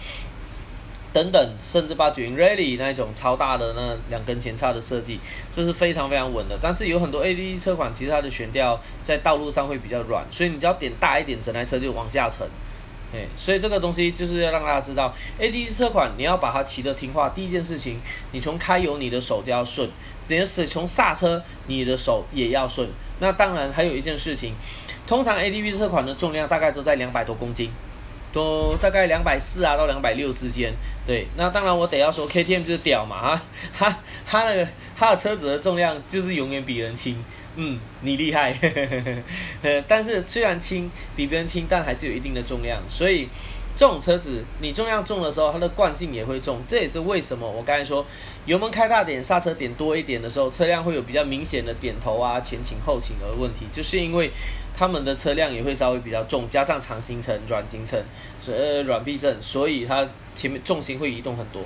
[1.13, 5.19] 等等，甚至八九零 Rally 那一种超大的那两根前叉的设计，
[5.51, 6.57] 这是非常非常稳的。
[6.61, 12.47] 但是有很多 ADV 车款，其实它的悬吊在道路上会比较软，所以你只要点大一点，整台车就往下沉。
[13.13, 17.99] 哎，所以这个东西就是要让大家知道，ADV 车款你要把它骑得听话，第一件事情，
[18.31, 19.89] 你从开油你的手就要顺，
[20.27, 22.87] 等于是从刹车你的手也要顺。
[23.19, 24.53] 那当然还有一件事情，
[25.05, 27.69] 通常 ADV 这款的重量大概都在两百多公斤，
[28.33, 30.73] 都大概两百四啊到两百六之间。
[31.05, 33.41] 对，那当然我得要说 KTM 就是屌嘛哈，
[33.77, 34.67] 它它的
[34.97, 37.23] 它的车子的重量就是永远比人轻。
[37.57, 38.57] 嗯，你厉害，
[39.61, 43.27] 呃，但是虽然轻，比别人轻，但还是有一定的重量，所以
[43.75, 48.05] 这种车子你重量重的时候，它的惯性也会重，这也是为什么我刚才说
[48.45, 54.31] 油门开大点，刹车点多一点的时候，车辆会有比较明显的点头啊、前倾后倾的问题，就是因为
[54.75, 57.99] 他们的车辆也会稍微比较重，加上长行程、软行程，
[58.47, 61.61] 呃，软避震，所以它前面重心会移动很多。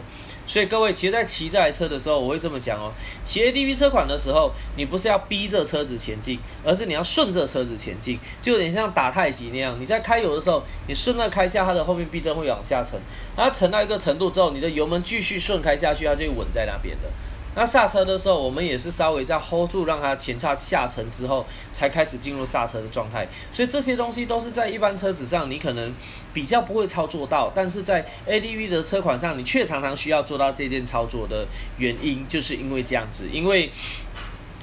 [0.48, 2.92] 所以各位，其实，在骑这台车的时候，我会这么讲哦。
[3.24, 9.76] 骑 ADV 车款的时候，你不是要逼着车子前进，而是你要顺着车子前进，就有点像打太极那样。
[9.80, 13.00] 你在开油的时候，你顺着开下，它的后面避震会往下沉，
[13.36, 17.10] 它沉到一个程度之后，你的油门继续顺开下去，它就稳在那边的。
[17.56, 23.26] 那刹车的时候，我们也是稍微在 hold 住，让它前叉下沉之后，才开始进入刹车的状态。
[23.52, 25.94] 所以这些东西都是在一般车子上，你可能
[26.34, 33.30] 比较不会操作到，但是在 ADV 的车款上，你却常常需要做到这件操作的原因，就是因为这样子。
[33.32, 33.72] 因为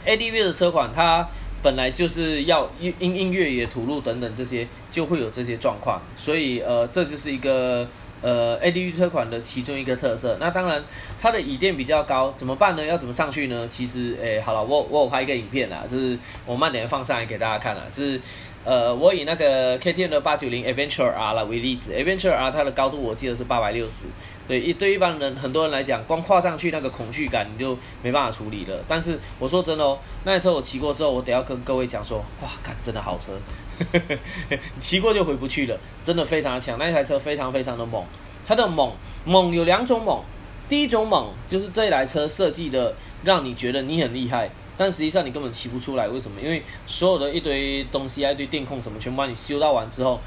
[0.04, 1.26] ADV 的车款它
[1.62, 6.02] 本来就是要音音音乐也吐露等等这些，就会有这些状况。
[6.16, 7.88] 所以呃，这就是一个。
[8.22, 10.82] 呃，ADV 车款的其中一个特色，那当然
[11.20, 12.84] 它的椅垫比较高，怎么办呢？
[12.86, 13.66] 要怎么上去呢？
[13.68, 16.16] 其实，诶，好了，我我有拍一个影片啦，就是
[16.46, 18.20] 我慢点放上来给大家看啦，是
[18.64, 24.04] 呃，我以那个 KTM 的八九零 Adventure R 来为例子，Adventure R 它的高度我记得是八百六十，
[24.46, 28.78] 对一对一般人很多人来讲，光跨上去那个恐惧感你就没办法处理了。
[28.86, 33.32] 但是我说真的哦，那台车我骑过之后，我得要跟各位讲说，哇，看真的好车。
[33.78, 34.16] 呵呵
[34.50, 38.04] 呵骑过就回不去了，真的非常强，那台车非常非常的猛。
[38.46, 38.92] 它的猛
[39.24, 40.22] 猛有两种猛，
[40.68, 42.94] 第一种猛就是这一台车设计的
[43.24, 46.08] 让你觉得你很厉害，但实际上你根本骑不出来。
[46.08, 46.40] 为什么？
[46.40, 50.20] 因为所有的一堆东西啊，一堆电控什么，全部把你修到完之后。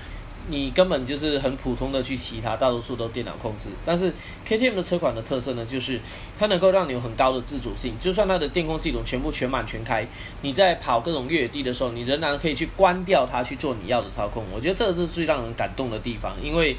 [0.48, 3.70] 你根本就是很普通的去骑它，大多数都电脑控制。
[3.86, 4.14] 但是
[4.48, 6.00] KTM 的车款的特色呢，就是
[6.38, 7.94] 它能够让你有很高的自主性。
[8.00, 10.08] 就算它的电控系统全部全满全开，
[10.42, 14.44] 你在跑各种越野地的时候，你仍然可以去关掉它去做你要的操控。
[14.54, 16.36] 我觉得这个是最让人感动的地方。
[16.42, 16.76] 因为，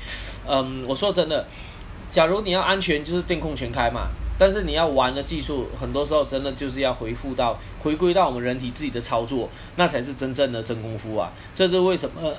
[0.48, 1.47] 嗯，我说真的，
[2.10, 4.09] 假如你要安全，就是电控全开嘛。
[4.38, 11.32] 但是你要玩的技术，很多时候真的就是要回复到回归到我们人体自己的操作，那才是真正的真功夫啊！
[11.55, 12.30] 这是为什么？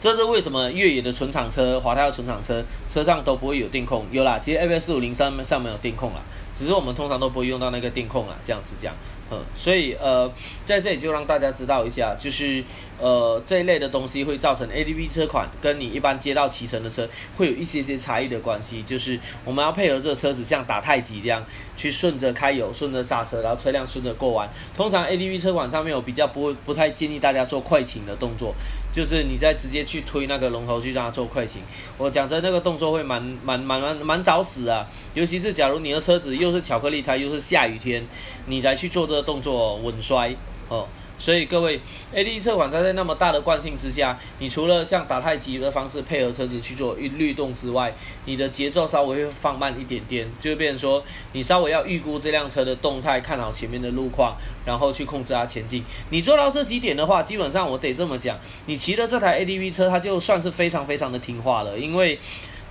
[0.00, 4.04] 这是为什么越野的纯厂车、华泰的纯厂车车上都不会有电控？
[4.10, 6.22] 有啦，其实 FS 五零上面上没有电控啦，
[6.54, 8.94] 只是我们通常都不会用到那个电控啊，这样子讲。
[9.30, 10.28] 嗯，所以呃，
[10.64, 12.64] 在这里就让大家知道一下，就是
[13.00, 21.42] 呃这一类的东西会造成 ADV 车款跟你一般街道骑乘的车会有一些些差异的关系，就是我们要配合这个车子像打太极一样
[21.76, 24.46] 去顺着开油、顺着刹车，然后车辆顺着过弯。
[24.76, 28.54] 通常 ADV 车款上面我比较不会不太建议大家做快倾的动作，
[28.92, 31.62] 就是你在直接去推那个龙头去让它做快倾。
[31.96, 34.86] 我讲真，那个动作会蛮蛮蛮蛮蛮找死啊！
[35.14, 38.06] 尤其是假如你的车子又是巧克力胎，又是下雨天，
[38.46, 39.20] 你来去做这个。
[39.30, 40.34] 动作稳摔
[40.68, 40.88] 哦，
[41.20, 41.78] 所以各位
[42.14, 47.94] A D 车款它在那么大的惯性之下，你除了像打太极的方式配合车子去做律动之外，
[48.24, 54.34] 你的节奏稍微会放慢一点点，就变成说你稍微要预估这辆车的动态，看好前面的路况，
[54.64, 55.84] 然后去控制它前进。
[56.08, 62.18] 你做到这几点的话，基本上我得这么讲，你骑的这台 A D V 车，它就算是非常非常的听话了，因为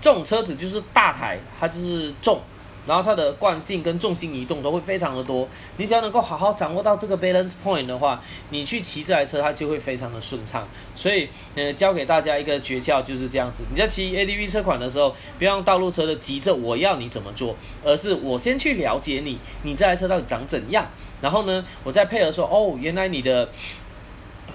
[0.01, 2.41] 这种车子就是大台，它就是重。
[2.89, 5.47] 然后它的惯性跟重心移动都会非常的多，
[5.77, 10.67] 你只要能够好好掌握到这个 balance point 的话，你去骑这台车它就会非常的顺畅。
[10.95, 17.55] 所以，呃，教给大家一个诀窍就是这样子：你在骑 ADV 车款的时候，不要用道路车的急着我要你怎么做，
[17.85, 20.87] 而是我先去了解你，你这台车到底长怎样，
[21.21, 23.47] 然后呢，我再配合说，哦，原来你的。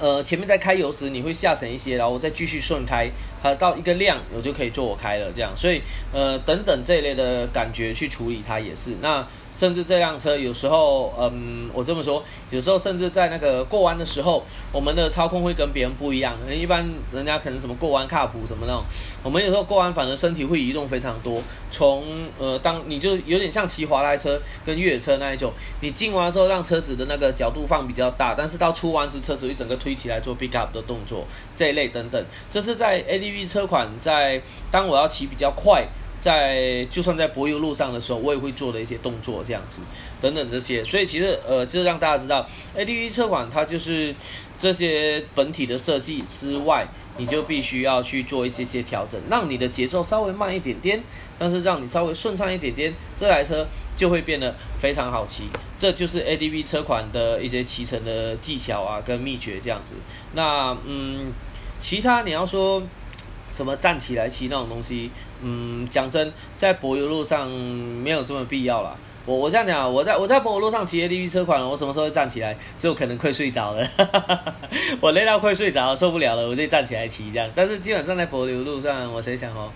[0.00, 3.08] 呃，前面在开油时你会下沉一些，然后我再继续顺开，
[3.44, 5.82] 它到一个量我就可以做我开了这样，所以
[6.14, 8.92] 呃等等这一类的感觉去处理它也是。
[9.02, 9.22] 那
[9.52, 14.42] 甚至这辆车有时候，嗯，我这么说，有时候甚至在那个过弯的时候，
[14.72, 16.34] 我们的操控会跟别人不一样。
[16.50, 18.82] 一般人家可能什么过弯卡普什么那种，
[19.22, 21.42] 我们有时候过弯反而身体会移动非常多。
[21.70, 22.02] 从
[22.38, 25.52] 呃当你就有点像骑滑来车跟越野车那一种，
[25.82, 29.74] 你进弯的时候让车子的那个角度放比较大，但是到出弯时车子会整个。
[29.74, 34.40] 推起来做 pick up 的动作这一类等等，这是在 ADV B 车款在
[34.70, 35.86] 当我要骑比较快，
[36.20, 39.80] 在就算在柏油路上的时候，我也会做的一些动作这样子
[40.20, 40.84] 等等这些。
[40.84, 44.14] 所以其实呃，就让大家知道 ADV 车款它就是。
[44.56, 46.86] 这些本体的设计之外，
[47.18, 51.02] 你就必须要去做一些些调整，让你的节奏稍微慢一点点，
[51.38, 55.42] 但是让你稍微顺畅一点点，这台车就会变得非常好骑。
[55.76, 59.92] 这就是 ADV 车款的一些骑乘的技巧啊，跟秘诀这样子。
[60.32, 61.32] 那嗯，
[61.78, 62.82] 其他你要说
[63.54, 65.10] 什么站起来骑那种东西，
[65.42, 68.96] 嗯，讲真，在柏油路上没有这么必要了。
[69.26, 72.56] 我我这样讲，我在我在柏油路上骑 ADV 车款，我什么时候会站起来？
[72.78, 73.86] 就可能快睡着了，
[75.00, 77.48] 我累到快睡着，受不了了，我就站起来骑这样。
[77.54, 79.70] 但是基本上在柏油路上，我在想哦。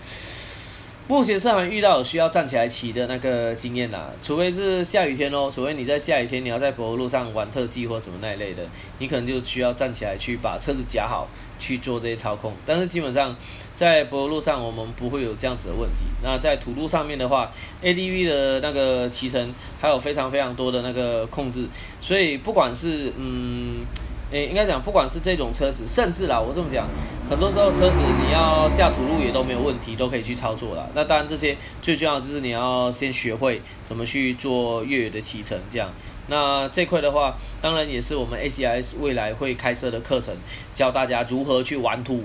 [1.07, 8.61] 目前是还遇到有需要站起来骑的那个经验啦，除非是下雨天哦，除非你在下雨天，你要在柏油路上玩特技或什么那一类的，
[8.99, 11.27] 你可能就需要站起来去把车子夹好
[11.57, 12.53] 去做这些操控。
[12.63, 13.35] 但是基本上
[13.79, 16.03] 在柏油路上，我们不会有这样子的问题。
[16.21, 17.49] 那在土路上面的话
[17.81, 21.65] ，ADV 的那个骑乘还有非常非常多的那个控制，
[22.01, 23.85] 所以不管是嗯。
[24.31, 26.87] 诶，应该讲，不管是这种车子，甚至啦，我这么讲，
[27.27, 30.87] 很多时候车子你要下土路也都没有问题，都可以去操作了。
[30.93, 35.89] 那当然，这些最重要就是你要先学会怎么去做越野的骑乘，这样。
[36.27, 40.35] 那这块的话，当然也是我们 ACS 未来会开设的课程，
[40.75, 42.23] 教大家如何去玩土。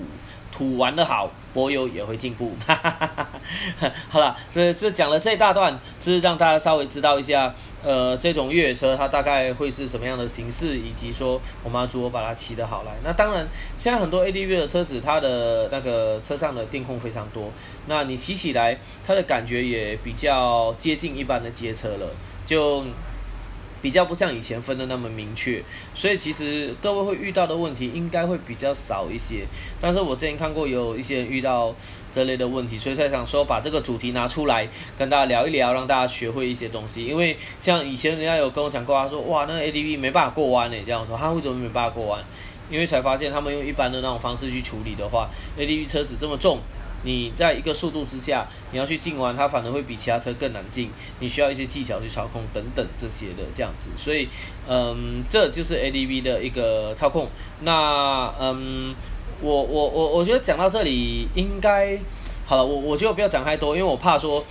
[0.55, 2.53] 土玩的好，柏油也会进步。
[4.07, 7.53] 好了，这这讲了这一大段，是让大家稍微知道一下，
[7.83, 12.93] 呃，这种越野车它大概会是什么样的形式，以及说我们要如何把它骑得好来。
[13.03, 13.45] 那当然，
[13.75, 17.51] 现在很多 ADV 的车子，它的那个车上的电控非常多，
[17.87, 22.07] 那你骑起来，它的感觉也比较接近一般的街车了，
[22.45, 22.85] 就。
[23.85, 25.61] 比较不像以前分的那么明确，
[25.93, 29.45] 所以其实各位会遇到的问题应该会比较少一些。
[29.79, 31.71] 但是我之前看过有一些人遇到
[32.11, 34.67] 这类的问题，所以才想说把这个主题拿出来
[34.97, 37.05] 跟大家聊一聊，让大家学会一些东西。
[37.05, 42.23] 因为像以前人家有跟我讲过，他说哇，那个 ADV 没办法过弯呢，这样说他为什么没办法过弯？
[42.71, 45.29] 因为才发现他们用一般的那种方式去处理的话
[45.59, 46.59] ，ADV 车子这么重。
[47.05, 50.89] 你在一个速度之下，你要去进弯，它反而会比其他车更难进。
[51.19, 54.27] 你需要一些技巧去操控等等这些的这样子，所以，
[54.67, 57.29] 嗯，这就是 ADV 的一个操控。
[57.61, 58.93] 那，嗯，
[59.39, 61.97] 我我我我觉得讲到这里应该
[62.45, 64.43] 好了，我我觉得不要讲太多，因为我怕说。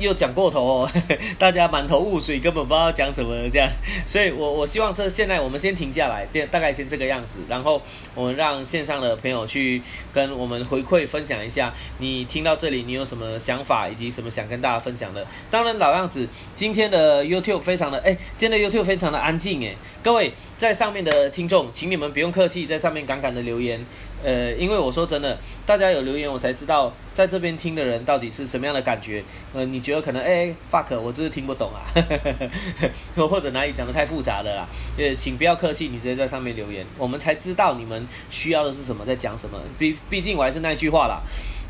[0.00, 0.90] 又讲过头哦，
[1.38, 3.68] 大家满头雾水，根本不知道讲什么这样，
[4.06, 7.80] 所以我我希望这现在我们先停下来，大大概先这个样子，然后
[8.14, 9.82] 我们让线上的朋友去
[10.12, 15.26] 跟我们回馈分享一下，你听到这里你有什么想法，以及什么想跟大家分享的。
[15.50, 23.82] 当然老样子，今天的 YouTube 非常的哎，今天的 YouTube 非常的安静哎，各位在上面的听众，请你们不用客气，在上面敢敢的留言。
[24.22, 29.24] 呃，因为我说真的，大家有留言，我才知道在这边听的人到底是什么样的感觉。
[29.54, 31.80] 呃，你觉得可能哎，fuck，我真是听不懂啊，
[33.16, 34.68] 或者哪里讲的太复杂了啦。
[34.98, 39.58] 呃，请不要客气，你直接在上面留言，我们才知道你们需要的是什么，在讲什么。
[39.78, 41.22] 毕毕竟我还是那句话啦，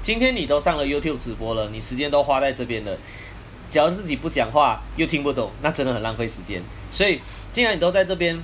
[0.02, 2.98] 今天你都上了 YouTube 直播了，你时间都花在这边了，
[3.70, 6.60] 假如自己不讲话又听不懂，那真的很浪费时间。
[6.90, 7.20] 所以
[7.52, 8.36] 既然你都在这边。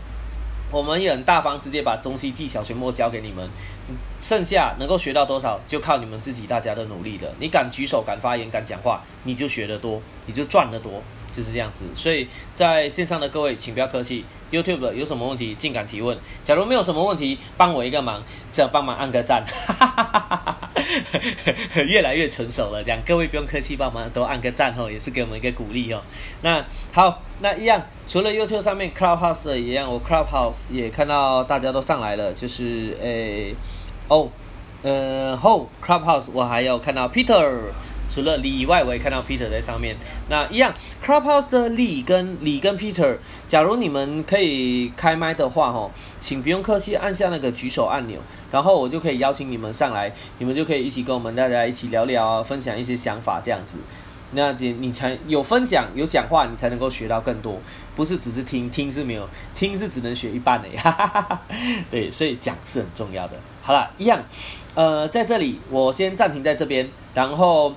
[0.71, 3.49] 我们也很大方，直接把东西技巧全部教给你们，
[4.21, 7.29] 剩下能够学到多少，就靠你们自己大家的努力了。
[7.39, 11.03] 你敢举手、敢发言、敢讲话，你就学得多，你就赚得多，
[11.33, 11.87] 就是这样子。
[11.95, 14.25] 所以在线上的各位，请不要客气。
[14.53, 16.17] YouTube 有什么问题，尽敢提问。
[16.45, 18.23] 假如没有什么问题，帮我一个忙，
[18.53, 19.45] 只要帮忙按个赞。
[19.45, 20.56] 哈哈哈哈
[21.87, 26.03] 越来越成熟了，这样各位不用客气，帮忙都按个赞哦，也是给我们一个鼓励哦。
[26.43, 33.55] 那好，那一样，除了 YouTube 上面 Clubhouse 一样，我 Clubhouse 也看到大家都上来了，就是诶，
[34.09, 34.29] 哦，
[34.83, 37.73] 呃，后 Clubhouse 我还有看到 Peter。
[38.09, 39.97] 除了李以外，我也看到 Peter 在上面。
[40.29, 40.73] 那一样
[41.05, 43.17] ，Clubhouse 的李跟李跟 Peter，
[43.47, 48.19] 假如你们可以开麦的话，吼，请不用客气，按下那个举手按钮，
[48.51, 53.79] 然后我就可以邀请你们上来，你们就可以一起跟我们大家一起聊聊，分享一些想法这样子。
[54.33, 57.61] 那姐你才有分享有讲话，你才能够学到更多，
[57.95, 61.41] 不是只是听听是没有，听是只能学一半的呀。
[61.91, 63.35] 对，所以讲是很重要的。
[63.63, 64.21] 好了，一样，
[64.77, 67.73] 呃，在这里我先暂停在这边，然后。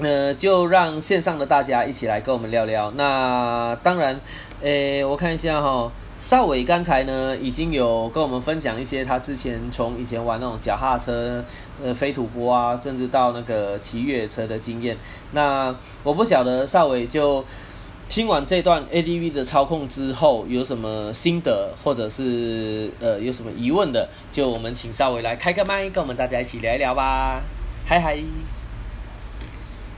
[0.00, 2.88] 呃，就让线上的大家一起来跟我们聊聊。
[2.92, 4.20] 那当然，
[4.62, 5.90] 诶，我看一下哈，
[6.20, 11.44] 邵伟刚才呢已经有跟我们分享一些他之前从以前玩那种脚踏车、
[11.82, 14.96] 呃飞土坡啊，甚至到那个骑越野车的经验。
[15.32, 15.74] 那
[16.04, 17.44] 我不晓得邵伟就
[18.08, 27.42] 听完这段 ADV 的操控之后有什么心得，或者是呃有什么疑问的，就我们请稍微来开个麦，跟我们大家一起聊一聊吧。
[27.86, 28.18] 嗨嗨。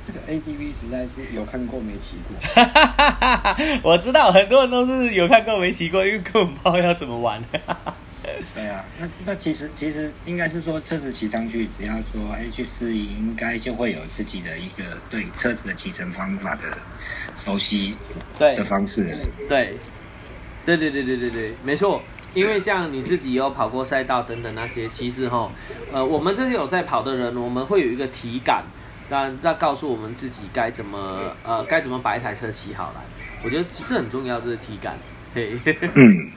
[0.04, 2.34] 这个 ADV 实在是有看过没骑过，
[3.84, 7.40] 我知道很多人都是有看过没骑过，因为根本不知道要怎么玩。
[8.54, 16.62] 对啊，那那其实其实应该是说车子骑上去，只要说哎去适应，应该就会有自己的一个对车子的骑乘方法的
[17.40, 17.96] 熟悉
[18.38, 19.16] 对的方式。
[19.48, 19.74] 对，
[20.66, 22.00] 对对对对对对，没错。
[22.34, 25.50] 因为像你自己有跑过赛道等等那些，其实哈，
[25.90, 28.62] 呃，我们这些有在跑的人，我们会有一个体感，
[29.08, 33.00] 当然在告诉我们自己该怎么呃该怎么把一台车骑好来。
[33.42, 34.96] 我觉得其实很重要，这是体感。
[35.34, 35.58] 嘿，
[35.96, 36.30] 嗯，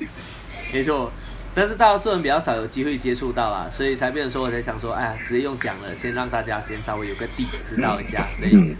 [0.73, 1.11] 没错。
[1.53, 8.25] 但是大多数人比较少有机会接触到啦，所以才变成说我才想说，哎呀，直接用讲了，先让大家先稍微有个底，知道一下。
[8.41, 8.75] 对，嗯，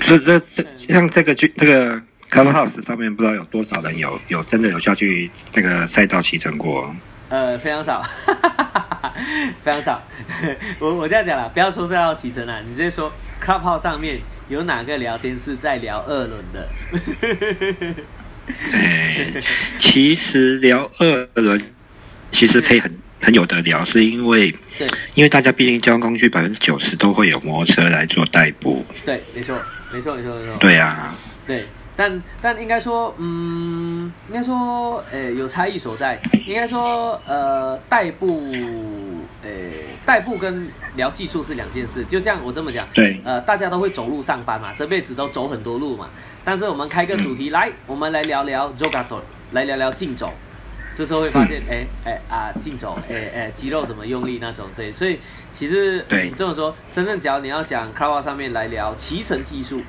[0.00, 6.94] 这这这像这个剧这个 Clubhouse 上面不知道有多少人有有真的有下去那个赛道骑乘过。
[7.28, 8.02] 呃，非常少，
[9.64, 10.02] 非常少。
[10.78, 13.12] 我我这样讲了，不要说赛道骑乘了，你直接说
[13.42, 16.68] Clubhouse 上面有哪个聊天是在聊二轮的？
[18.70, 19.42] 对，
[19.78, 21.60] 其实聊二轮。
[22.30, 22.92] 其实可以很
[23.24, 28.84] 很有得聊，是因为，对，因为大家毕竟交通工具百分之九十都会有摩托车来做代步。
[29.04, 29.58] 对，没错，
[29.92, 30.56] 没错，没错，没错。
[30.60, 31.14] 对啊。
[31.46, 36.18] 对，但但应该说，嗯，应该说，呃，有差异所在。
[36.46, 38.42] 应该说，呃，代步，
[39.42, 39.50] 呃，
[40.06, 42.04] 代步跟聊技术是两件事。
[42.04, 46.08] 就像我这么讲，对，呃，大家都会走路上班嘛，这辈子都走很多路嘛。
[46.44, 49.20] 但是我们开个主题来，我们来聊聊 jogato，
[49.52, 50.32] 来聊聊竞走。
[50.94, 55.18] 这时候会发现，哎哎啊，竞走，哎哎，肌肉怎么用力那种，对，所以
[55.52, 59.82] 其实对这么说，真正只要你要讲 c a r w a 上面来聊骑乘技术，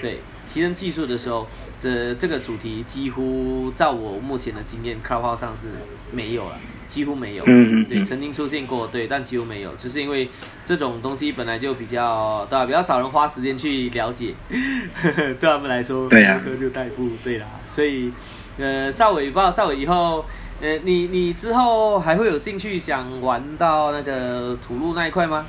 [0.00, 1.46] 对，骑乘技术的时候，
[1.80, 5.68] 这这个主题几乎照我目前的经验 c a r w a 上是
[6.12, 6.56] 没有了，
[6.86, 10.28] 几乎没有，嗯嗯，对，曾经出现过，对，但几乎没有，就是因为
[10.64, 18.12] 这种东西本来就比较对吧，比较少人花时间去了解， 对他们来说，对呀，车就代步，对啦，所以
[18.58, 20.24] 呃，少伟不知道少伟以后。
[20.60, 25.46] 呃，你你之后还会有兴趣想玩到那个土路那一块吗？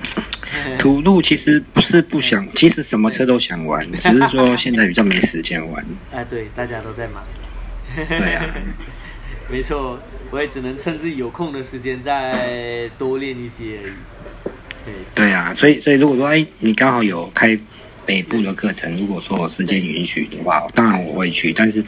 [0.78, 5.84] 土路其实不是不想，其实什么车都想玩，只是说现在比较没时间玩。
[6.12, 7.22] 哎， 对，大家都在忙。
[7.94, 8.44] 对啊，
[9.48, 9.98] 没错，
[10.30, 13.92] 我也只能趁自己有空的时间再多练一些而已。
[14.84, 14.94] 对。
[15.14, 17.58] 对啊，所以所以如果说哎，你刚好有开。
[18.08, 21.52] 北部的课程，如果说我时间允许的话，当然我会去。
[21.52, 21.84] 但是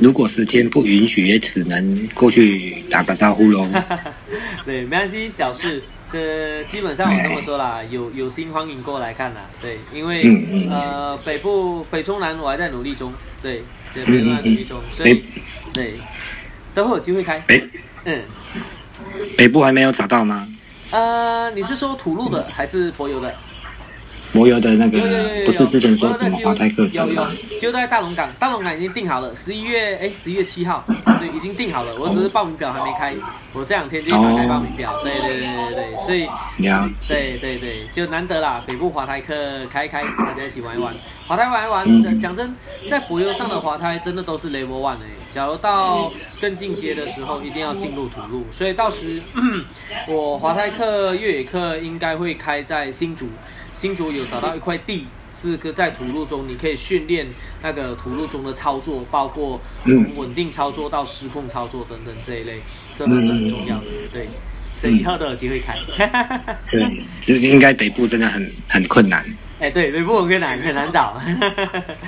[0.00, 3.68] 如果时间不允许，也只能过去打个招呼喽。
[4.66, 5.80] 对，没关系，小事。
[6.10, 9.42] 这基本上我这么说啦，有有心欢迎过来看啦。
[9.62, 10.24] 对，因为
[10.68, 13.62] 呃，北部北中南我还在努力中，对，
[13.94, 15.22] 这边在努力中，所以
[15.72, 15.94] 对，
[16.74, 17.38] 等会有机会开。
[17.46, 17.64] 北，
[18.04, 18.20] 嗯，
[19.38, 20.48] 北部还没有找到吗？
[20.90, 23.32] 呃，你是说土路的还是柏油的？
[24.32, 25.00] 摩油的那个
[25.44, 27.26] 不是之前说什么华泰克有有，
[27.60, 30.84] 就在大龙港，大龙港已经定好了，十一月哎十一月七号，
[31.18, 33.14] 对，已经定好了，我只是报名表还没开，
[33.52, 36.28] 我这两天就打开报名表，对对对对对，所以
[37.08, 39.34] 对对对，就难得啦，北部华泰克
[39.66, 40.94] 开一开，大家一起玩一玩，
[41.26, 42.54] 华泰玩一玩，讲真，
[42.88, 49.20] 在柏油上的华泰真的都是 level one 哎，假如到更进阶的时候，一定要进入土路，所以到时
[50.06, 53.28] 我华泰克越野课应该会开在新竹。
[53.80, 57.26] 新竹有找到一块地，是个在土路中，你可以训练
[57.62, 62.58] 那个土路中的操作，包括从稳定操作到失控操作等等这一类，
[62.94, 63.86] 真的是很重要的。
[64.12, 64.28] 对，
[64.76, 65.78] 所以以后都有机会开。
[66.70, 69.24] 对， 这应该北部真的很很困难。
[69.60, 71.18] 哎，对，北部很困难，很难找。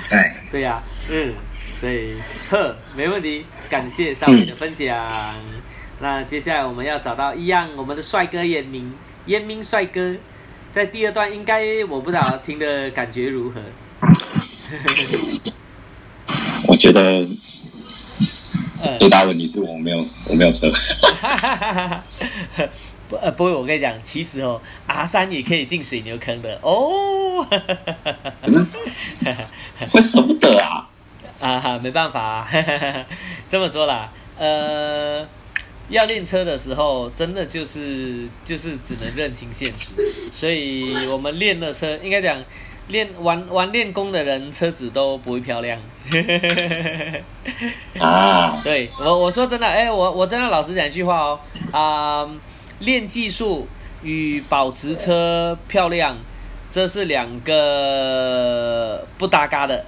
[0.07, 0.79] 对， 对呀，
[1.09, 1.33] 嗯，
[1.81, 2.13] 所以
[2.51, 4.95] 呵，没问题，感谢少伟的分享。
[5.99, 8.93] 那接下来我们要找到一样，我们的帅哥严明，
[9.25, 10.13] 严明帅哥。
[10.73, 13.61] 在第二段应该我不知道听的感觉如何。
[16.67, 17.27] 我觉得
[18.97, 20.71] 最大问题是我没有我没有车。
[23.07, 27.45] 不呃不会，我跟你讲，其实哦，R 三也可以进水牛坑的哦。
[29.91, 30.89] 会舍 不得啊？
[31.39, 32.47] 啊哈，没办法，
[33.47, 35.27] 这么说啦，呃。
[35.93, 39.91] 要练车的时候，真的就是就是只能认清现实，
[40.31, 42.43] 所以我们练了车，应该讲
[42.87, 45.79] 练玩玩练功的人，车子都不会漂亮。
[47.99, 51.39] 啊，对我我说真的，哎，我我真的老实讲一句话哦，
[51.71, 52.27] 啊，
[52.79, 53.67] 练技术
[54.01, 56.17] 与保持车漂亮，
[56.71, 59.85] 这是两个不搭嘎的。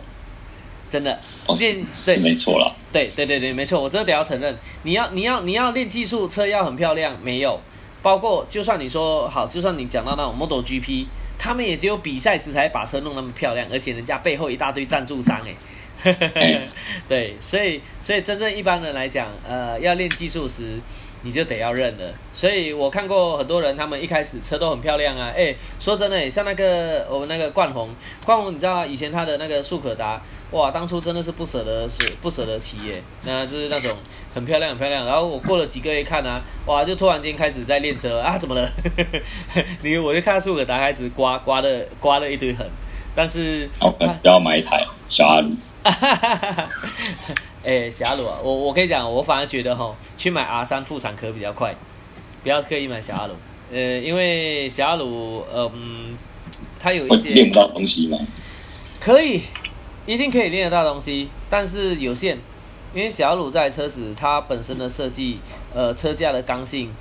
[0.88, 1.20] 真的
[1.54, 7.60] 练对没错了，对对对对没错，我真的得要承认，你要你要你要练技术，车要很漂亮，没有，
[8.02, 11.06] 包括就算你说好，就算你讲到那种 Model GP，
[11.38, 15.40] 他们也只有比赛时才把车弄那么漂亮，而且人家背后一大堆赞助商
[16.04, 16.62] 哎，
[17.08, 20.80] 对，所以所以真正一般人来讲，呃，要练技术时，
[21.26, 22.14] 你就得要认了。
[22.32, 25.34] 所以我看过很多人，他们一开始车都很漂亮啊。
[25.36, 27.90] 哎，说真的，像那个我们那个冠宏，
[28.24, 30.22] 冠宏，你知道以前他的那个速可达，
[30.52, 33.02] 哇，当初真的是不舍得是不舍得骑耶。
[33.24, 33.98] 那就是那种
[34.34, 35.06] 很漂亮很漂亮。
[35.06, 38.70] 然后我过了几个月看啊，哇，就突然间开始在练车啊，怎么了？
[39.82, 42.66] 你我就看速可达开始刮刮了刮了一堆痕。
[43.18, 43.70] 但是，
[44.24, 45.50] 要买一台小阿鲁。
[47.64, 51.76] 哎，小阿鲁啊，我我跟你讲，我反而觉得哈，去买 R 三副产壳比较快，
[52.44, 53.34] 不要刻意买小阿鲁。
[53.72, 56.18] 呃，因为小阿鲁，嗯，
[56.80, 58.18] 它有一些练不到东西吗？
[59.00, 59.42] 可以，
[60.06, 62.38] 一定可以练得到东西，但是有限，
[62.94, 65.40] 因为小阿鲁在车子它本身的设计，
[65.74, 66.92] 呃，车架的刚性。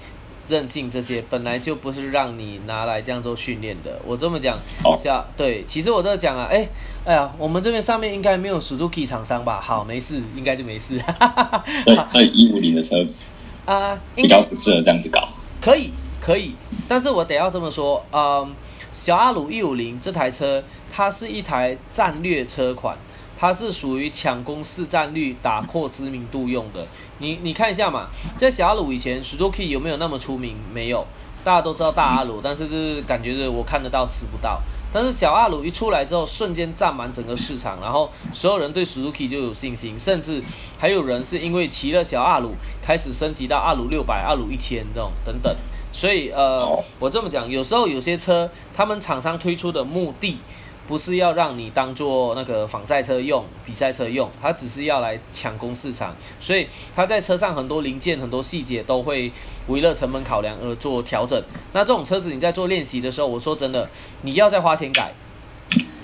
[0.47, 4.01] 韧性这些本来就不是让你拿来这样做训练的。
[4.05, 4.59] 我这么讲，
[4.97, 6.69] 下对，其实我在讲啊，哎，
[7.05, 9.61] 哎呀，我们这边上面应该没有 Suzuki 厂商吧？
[9.61, 11.01] 好，没事，应该就没事。
[11.87, 13.05] 对，所以一五零的车
[13.65, 15.29] 啊，比较不适合这样子搞。
[15.61, 16.55] 可以，可以，
[16.87, 18.53] 但是我得要这么说，嗯，
[18.93, 22.97] 小阿鲁一五零这台车，它是一台战略车款。
[23.45, 26.87] 它是属于抢攻市占率、打破知名度用的。
[27.19, 28.09] 你你看一下嘛，
[28.39, 30.57] 在小阿鲁以前，Suzuki 有没有那么出名？
[30.73, 31.07] 没有，
[31.45, 34.63] 大家都知道大阿鲁，但是是感觉是我看得到吃不到。
[34.91, 40.43] 但是小阿鲁一出来之后，瞬间占满整个市场，然后所有人对 Suzuki 就有信心，甚至
[40.79, 45.55] 还有人是因为骑了小阿鲁，开始升级到阿鲁六百、阿鲁一千这种等等。
[45.93, 46.67] 所以呃，
[46.99, 50.39] 我这么讲，有时候有些车，他们厂商推出的目的。
[50.87, 59.33] 不是要让你当做那个仿赛车用、比赛车用，它只是要来抢攻市场，所以它在车上很多零件、很多细节都会
[59.67, 61.43] 为了成本考量而做调整。
[61.73, 63.89] 那这种车子你在做练习的时候，我说真的，
[64.23, 65.13] 你要再花钱改，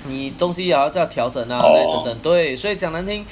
[0.06, 1.60] 你东西也要再调整啊，
[1.92, 2.18] 等等。
[2.20, 3.26] 对，所以讲难听，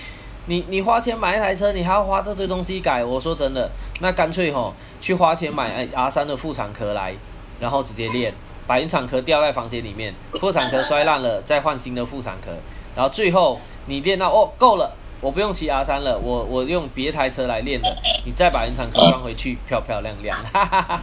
[0.46, 3.02] 你你花钱买一台车，你还要花这堆东西改。
[3.02, 3.70] 我说真的，
[4.00, 7.14] 那干脆吼去花钱买 R 三的副厂壳来，
[7.58, 8.34] 然后直接练。
[8.68, 12.50] 把原厂壳掉在房间里面， 副厂壳摔烂了，再换新的副厂壳，
[12.94, 14.92] 然后最后你练到哦够了，
[15.22, 17.88] 我不用骑 R 三了，我我用别台车来练了，
[18.26, 20.38] 你再把原厂壳装回去，漂漂亮亮。
[20.52, 21.00] 哈哈哈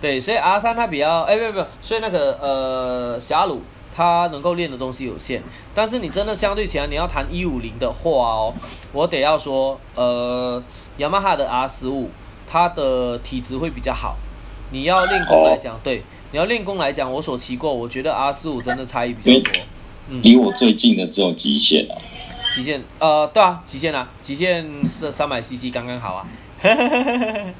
[0.00, 3.60] 对，所以 R 三它比较，哎，不不不，所以那个呃霞鲁
[3.94, 5.42] 它能够练的东西有限，
[5.74, 8.54] 但是你真的相对起来，你要谈一五零的话哦，
[8.92, 10.62] 我得要说，呃，
[10.98, 12.08] 雅马哈的 R 十五
[12.46, 14.16] 它的体质会比较好，
[14.70, 16.04] 你要练功来讲，对。
[16.32, 19.62] 你要练功来讲，我所骑过，我觉得 R 四五真的差异比较多。
[20.08, 21.94] 嗯，离我最近的只有极限啊。
[22.54, 26.26] 极限，呃，对啊，极限啊，极限是三百 CC 刚刚好啊。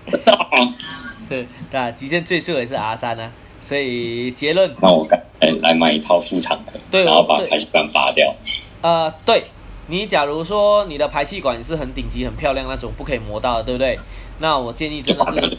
[1.29, 3.31] 对啊，极限最速也是 R 三啊。
[3.61, 5.23] 所以结论，那我改
[5.61, 8.35] 来买一套副厂的，对，然后把排气管拔掉。
[8.81, 9.45] 呃，对。
[9.91, 13.99] 你假如说你的排气管是很顶级、很漂亮那种，不可以磨到的，对不对？
[14.39, 15.59] 那我建议真的是，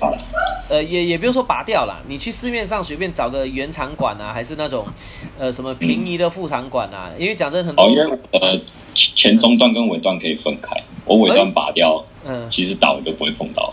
[0.70, 4.86] 呃，也也不用说拔掉了，你去市面上随便找个原厂管啊，还是那种，
[5.38, 7.12] 呃，什么平移的副厂管啊。
[7.20, 8.58] 因为讲真，很多，因为呃，
[8.96, 13.70] 前中段跟尾段可以分开，我尾段拔掉，嗯，其实倒就不会碰到。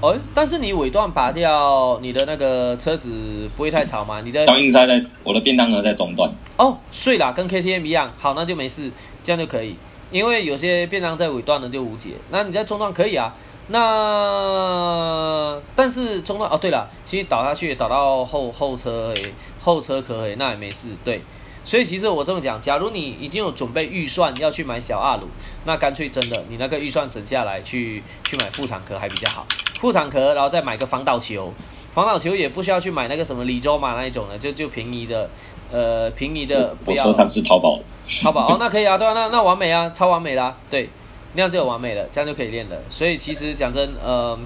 [0.00, 4.22] 哦，但是你尾段拔掉，你的那个车子不会太吵吗？
[4.24, 6.30] 你的调音塞在我的便当盒在中段。
[6.56, 8.90] 哦，碎了，跟 KTM 一样，好，那就没事，
[9.22, 9.76] 这样就可以。
[10.10, 13.34] 因为有些变量在尾段的就无解，那你在中段可以啊。
[13.70, 20.88] 那但是中段哦，对了，其实倒下去倒到后后车诶，后车壳诶，那也没事。
[21.04, 21.20] 对，
[21.66, 25.28] 所以其实我这么讲，假如你已经有准备预算要去买小阿鲁，
[25.66, 29.46] 那干脆真的你那个预算省下来去去买副厂壳还比较好。
[29.78, 31.52] 副厂壳，然后再买个防倒球，
[31.92, 35.28] 防倒球也不需要去买那个什么李州马那一种的，就就便宜的。
[35.70, 37.04] 呃，平移的不要。
[37.04, 37.80] 我车上是淘宝。
[38.22, 40.88] 淘宝哦， 那可以啊，对啊，那那完美啊，超完美啦，对，
[41.34, 42.76] 那样就完美了，这样就可以练了。
[42.88, 44.38] 所以其实讲真，呃，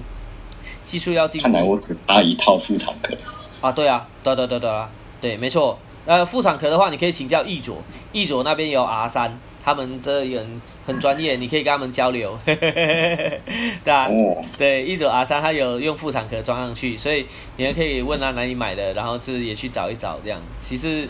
[0.83, 1.43] 技术要进步。
[1.43, 3.15] 看来我只搭一套副厂壳。
[3.61, 4.89] 啊，对啊，对对对对啊，
[5.21, 5.79] 对，没错。
[6.05, 7.77] 呃，副厂壳的话，你可以请教易卓，
[8.11, 9.39] 易卓那边有 R 三。
[9.63, 13.39] 他们这人很专业，你可以跟他们交流， 对
[13.85, 14.09] 啊，
[14.57, 17.25] 对，一九 R 三他有用副厂壳装上去，所以
[17.55, 20.41] 你也可以问他哪里买的，然后就是也去找一找这样。
[20.59, 21.07] 其实，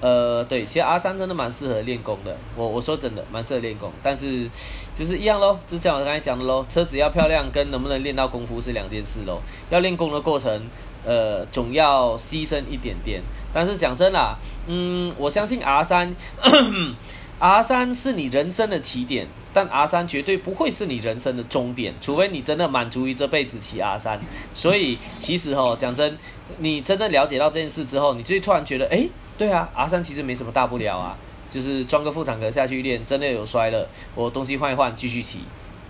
[0.00, 2.36] 呃，对，其实 R 三真的蛮适合练功的。
[2.54, 4.46] 我我说真的蛮适合练功，但是
[4.94, 9.40] 就是一样喽，就像我刚才讲的喽，车子要漂亮跟能不能练到功夫是两件事喽。
[9.70, 10.68] 要练功的过程，
[11.06, 13.22] 呃，总要牺牲一点点。
[13.54, 14.36] 但是讲真啦，
[14.66, 16.14] 嗯，我相信 R 三。
[17.38, 24.18] R 三是你人生的起点，但 R 三绝对不会是你人生的终点，除非你真的满足于这辈子骑 R 三。
[24.54, 26.16] 所以其实哦，讲真，
[26.58, 29.06] 你真的了解到这件事之后，你就突然觉得，哎，
[29.36, 31.16] 对啊，R 三其实没什么大不了啊，
[31.50, 35.40] 就是装个副厂壳下去练，真的有摔了，我东西换一换继续骑。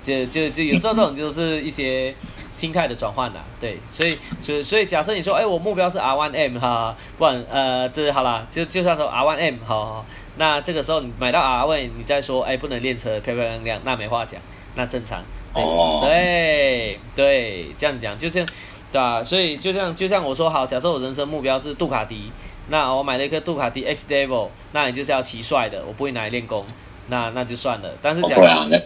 [0.02, 2.14] 就就就有时候这种就是一些
[2.52, 10.06] 心态的转换呐， 对，所以就所以假设你说，哎，我目标是 R One M 哈，不然呃，这好啦，就就算说 R One M 好，
[10.36, 14.40] 那这个时候你买到 R One，你再说，哎，不能练车漂漂亮亮，那没话讲，
[14.74, 15.22] 那正常。
[15.54, 16.00] 哦。
[16.02, 18.44] 对对，这样讲就像，
[18.92, 19.22] 对吧？
[19.24, 22.30] 所以就像就像我说，好，假设我人生目标是杜卡迪，
[22.68, 26.64] 那我买了一颗杜卡迪 X Devil，那你就是要骑帅的，我不会拿来练功。
[27.08, 28.78] 那那就算了，但是假如那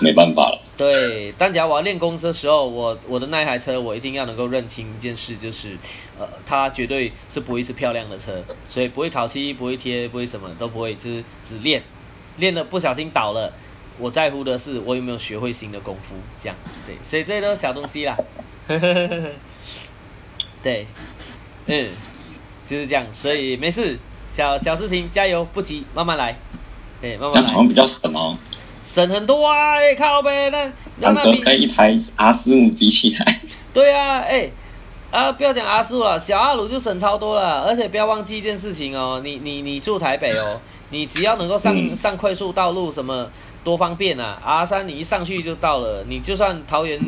[0.00, 0.60] 没办法了。
[0.76, 5.76] 对，但假如我要练功的时候，我我的那台车我一定要能够认清一件事，就是
[6.18, 11.82] 呃，它绝对是不会是漂亮的车，所以不会烤漆，不会贴，不会什么都不会，就是只练，
[12.36, 13.52] 练了不小心倒了，
[13.98, 16.56] 我在乎的是我有没有学会新的功夫，这样
[16.86, 18.16] 对，所以这些都是小东西啦。
[20.62, 20.86] 对，
[21.66, 21.92] 嗯，
[22.64, 23.98] 就是这样，所以没事，
[24.28, 26.36] 小小事情加油，不急，慢慢来。
[27.04, 27.50] 哎，慢慢来。
[27.50, 28.34] 好像比较省哦，
[28.82, 29.76] 省很多啊！
[29.78, 33.40] 哎，靠呗，那那那跟一台 R 十五比起来，
[33.74, 34.50] 对啊，哎，
[35.10, 37.64] 啊，不要讲 R 十五了，小阿鲁就省超多了。
[37.64, 40.58] 而且不要忘记一件事情哦，你你你住台北哦，
[40.88, 43.28] 你只要能够上上快速道路，什么
[43.62, 46.98] 多方便啊！R 三你一上去就到了，你就算桃园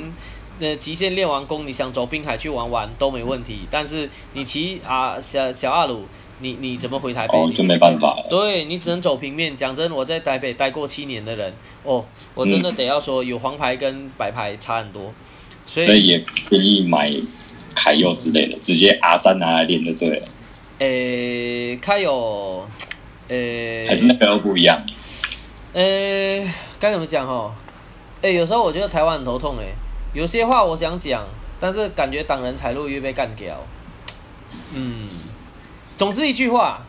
[0.60, 3.60] 的极限练完功，你想走滨海去玩玩都没问题。
[3.70, 6.04] 但是你骑啊小小阿鲁。
[6.38, 7.34] 你你怎么回台北？
[7.36, 8.26] 哦，就没办法了。
[8.28, 9.56] 对你只能走平面。
[9.56, 11.52] 讲真，我在台北待过七年的人，
[11.82, 12.04] 哦，
[12.34, 15.12] 我真的得要说，有黄牌跟白牌差很多。
[15.66, 17.10] 所以也建议买
[17.74, 20.22] 凯佑之类的，直接 R 三拿来练就对了。
[20.78, 22.68] 诶，凯佑，
[23.28, 24.84] 诶，还是那个不一样。
[25.72, 26.46] 诶，
[26.78, 27.52] 该怎么讲哦？
[28.22, 29.72] 诶，有时候我觉得台湾很头痛诶，
[30.12, 31.24] 有些话我想讲，
[31.58, 33.64] 但是感觉挡人财路又被干掉。
[34.74, 35.08] 嗯。
[35.96, 36.82] 总之一句话，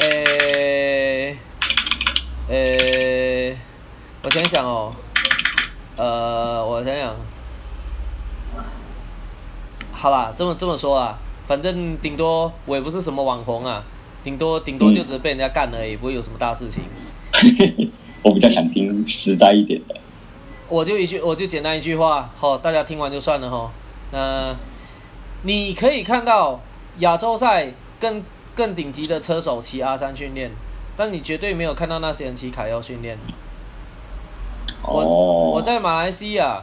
[0.00, 1.36] 呃，
[2.48, 3.56] 呃，
[4.24, 4.92] 我想想哦，
[5.96, 7.14] 呃，我想想，
[9.92, 11.16] 好啦，这么这么说啊，
[11.46, 13.84] 反正顶多我也不是什么网红啊，
[14.24, 16.82] 顶多顶多就只是被人家干而已，不会有什么大事情。
[18.22, 19.94] 我比较想听实在一点的。
[20.68, 23.70] 我就一句，我就简单一句话，好，大家听完就算了哈。
[24.10, 24.56] 那
[25.42, 26.60] 你可以看到
[26.98, 27.72] 亚洲赛。
[28.04, 28.22] 更
[28.54, 30.50] 更顶级的车手骑 R 三训练，
[30.94, 33.16] 但你绝对没有看到那些人骑卡耀训练。
[34.82, 36.62] 我我在马来西亚，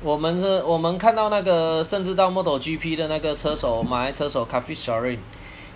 [0.00, 5.18] 我们是，我们看到那个甚至到 Model GP 的那个车手，马来车手 c a f i Sharin，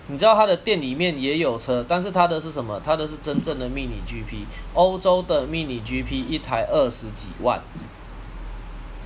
[0.07, 2.79] 你知道他的店里面也有车，但是他的是什么？
[2.81, 7.61] 他的是真正的 Mini GP，欧洲的 Mini GP 一台二十几万。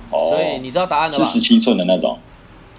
[0.08, 1.24] 所以你知道答案了吧？
[1.24, 2.16] 十七寸的那种。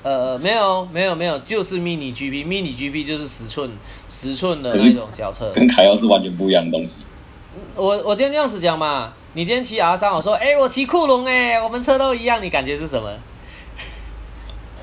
[0.07, 3.69] 呃，没有，没有，没有，就是 mini GP，mini GP 就是十寸，
[4.07, 6.99] 十寸的那种小车，跟凯耀是完全不一样的东西。
[7.75, 13.09] 我我今天这样子讲嘛，你今天骑 R 三，我说，哎，我骑酷龙，哎，我们车都一样，你感觉是什么？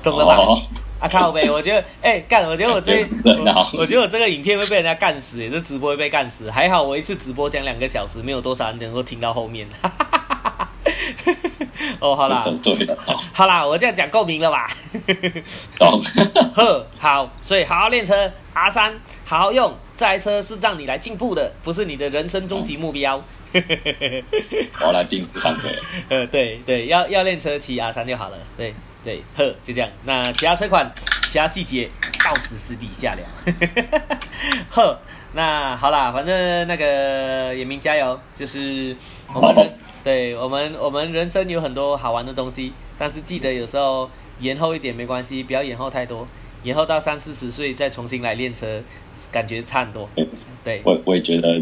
[0.03, 0.37] 懂了吧？
[0.99, 3.03] 啊靠呗，我觉得，哎干，我觉得我这，
[3.79, 6.51] 我觉得我这个影片会被人家干死，这直播会被干死。
[6.51, 9.67] 还好我一次直播讲两个小时，没有多少人能够听到后面。
[11.99, 12.45] 哦，好啦，
[13.33, 14.69] 好啦，我这样讲够明了吧？
[15.77, 16.01] 懂。
[16.55, 18.93] 呵，好，所以好好练车，R 三
[19.25, 23.21] 好好用，这台车是让你来进步的，不是你的人生终极目标。
[24.81, 25.69] 我来定上课。
[26.09, 28.37] 呃，对对，要要练车骑 R 三就好了。
[28.57, 28.73] 对
[29.03, 29.89] 对，呵，就这样。
[30.03, 30.91] 那其他车款、
[31.29, 31.89] 其他细节，
[32.23, 33.25] 到时私底下聊。
[34.69, 34.99] 呵，
[35.33, 38.95] 那好啦，反正那个野明加油，就是
[39.33, 39.69] 我们。
[40.05, 44.07] 对我们，我们人生有很多好玩的东西，但是记得有时候
[44.39, 46.27] 延后一点没关系，不要延后太多，
[46.61, 48.83] 延后到三四十岁再重新来练车，
[49.31, 50.07] 感觉差很多。
[50.63, 51.59] 对，我我也觉得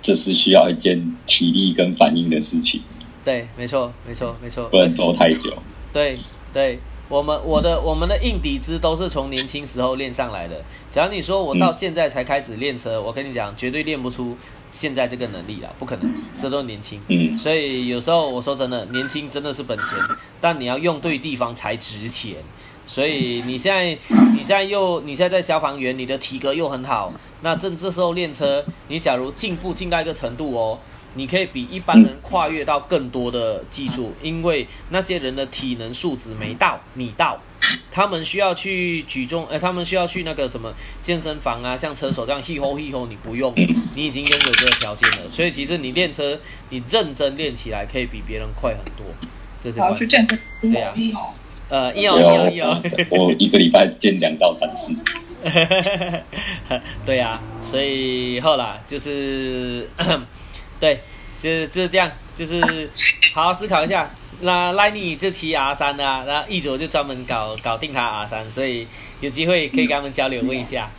[0.00, 2.80] 这是需要一件体力跟反应的事情。
[3.24, 5.52] 对，没错，没错，没错，不能拖太久。
[5.92, 6.16] 对
[6.52, 6.78] 对。
[7.08, 10.62] 我们我的我们的硬底子都是从年轻时候练上来的。
[10.92, 14.36] 假如你说我到现在才开始练车，我跟你讲，绝对练不出
[14.70, 16.98] 现在这个能力啊，不可能，这都年轻。
[17.08, 17.36] 嗯。
[17.36, 19.98] 所以有时候我说真的，年轻真的是本钱，
[20.40, 22.36] 但你要用对地方才值钱。
[22.86, 23.84] 所以你现在
[24.32, 30.78] 你现在又你现在在消防员，你的体格又很好，那正这时候练车，你假如进步进到一个程度哦。
[31.14, 37.36] 你可以比一般人跨越到更多的技术，因为那些人的体能素质没到，你到，
[37.90, 43.52] 他们需要去举重，呃，他们需要去那个什么健身房啊，像车手这样 he ho he ho，你不用，
[43.94, 46.38] 你已经拥有这个条件了，所以其实你练车，
[46.68, 49.06] 你认真练起来可以比别人快很多。
[49.60, 50.92] 这是好去健身，对呀，
[51.68, 54.94] 呃，一摇一摇一摇，我一个礼拜健两到三次。
[57.04, 59.88] 对呀，所以后来就是。
[60.80, 60.98] 对，
[61.38, 62.58] 就是就是这样，就是
[63.34, 64.10] 好好思考一下，
[64.40, 68.86] 那赖你这期 R 三啊，那一卓就专门搞搞定他 R 三，所以
[69.20, 70.90] 有机会可以跟他们交流问一下。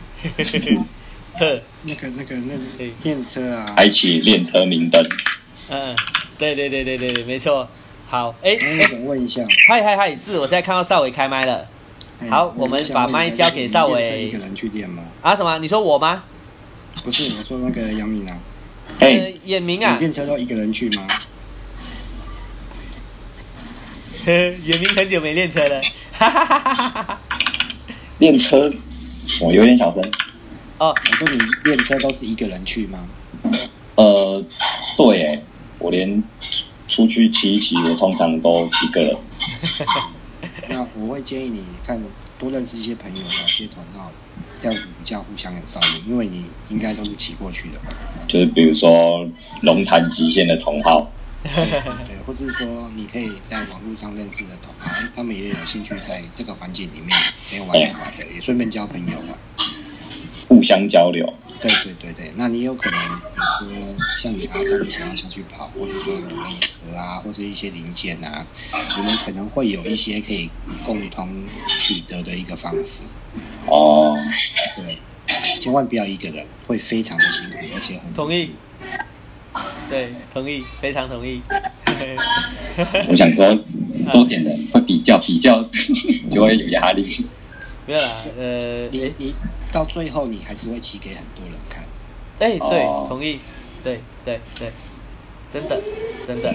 [1.38, 5.04] 呵， 那个那个那个练车啊，开启练车明灯。
[5.68, 5.96] 嗯，
[6.38, 7.68] 对对对对对对，没错。
[8.08, 11.66] 好，哎，我想问一下，嗨嗨嗨，是我现在看到邵伟开麦了。
[12.28, 14.26] 好，我们把麦交给邵伟。
[14.26, 15.02] 一个人去练吗？
[15.22, 15.58] 啊什么？
[15.58, 16.22] 你说我吗？
[17.02, 18.38] 不是，我说那个杨明啊。
[19.00, 19.96] 哎，眼明啊。
[19.98, 21.08] 练车都一个人去吗？
[24.64, 25.80] 眼明很久没练车了。
[26.12, 27.20] 哈哈哈哈哈哈。
[28.18, 28.70] 练车，
[29.40, 30.00] 我有点小声。
[30.78, 33.00] 哦，我说你练车都是一个人去吗？
[33.96, 34.44] 呃，
[34.96, 35.42] 对，哎，
[35.80, 36.22] 我连
[36.88, 39.16] 出去骑一骑，我通常都一个人。
[40.68, 42.00] 那我会建议你看
[42.38, 44.10] 多认识一些朋友，找些同好，
[44.62, 46.12] 这样子比较互相有照应。
[46.12, 47.80] 因为你应该都是骑过去的，
[48.28, 49.28] 就是比如说
[49.62, 51.10] 龙潭极限的同好，
[52.06, 57.10] 对，或者是说你可以在网络上认识的同行，他们也有兴趣在这个环境里面
[57.50, 59.34] 可以玩一玩的，也顺便交朋友嘛，
[60.48, 61.34] 互相交流。
[61.60, 63.00] 对对对对，那你有可能，
[63.60, 66.44] 比如说像你阿三想要下去跑，或者说你们
[66.84, 68.44] 壳啊，或者一些零件啊，
[68.96, 70.50] 你们可能会有一些可以
[70.84, 73.02] 共同取得的一个方式。
[73.66, 74.16] 哦，
[74.76, 74.98] 对，
[75.60, 78.50] 千万不要一个人，会非常的辛苦，而且很同意。
[79.88, 81.42] 对，同意，非常同意。
[83.08, 83.54] 我想说
[84.12, 85.62] 多点的会比较比较，
[86.30, 87.02] 就会有压力。
[87.86, 89.34] 没有啦，呃，你你
[89.70, 91.84] 到最后你还是会骑给很多人看。
[92.38, 93.40] 哎，对，同意，
[93.82, 94.72] 对对对，
[95.52, 95.78] 真的
[96.26, 96.54] 真的，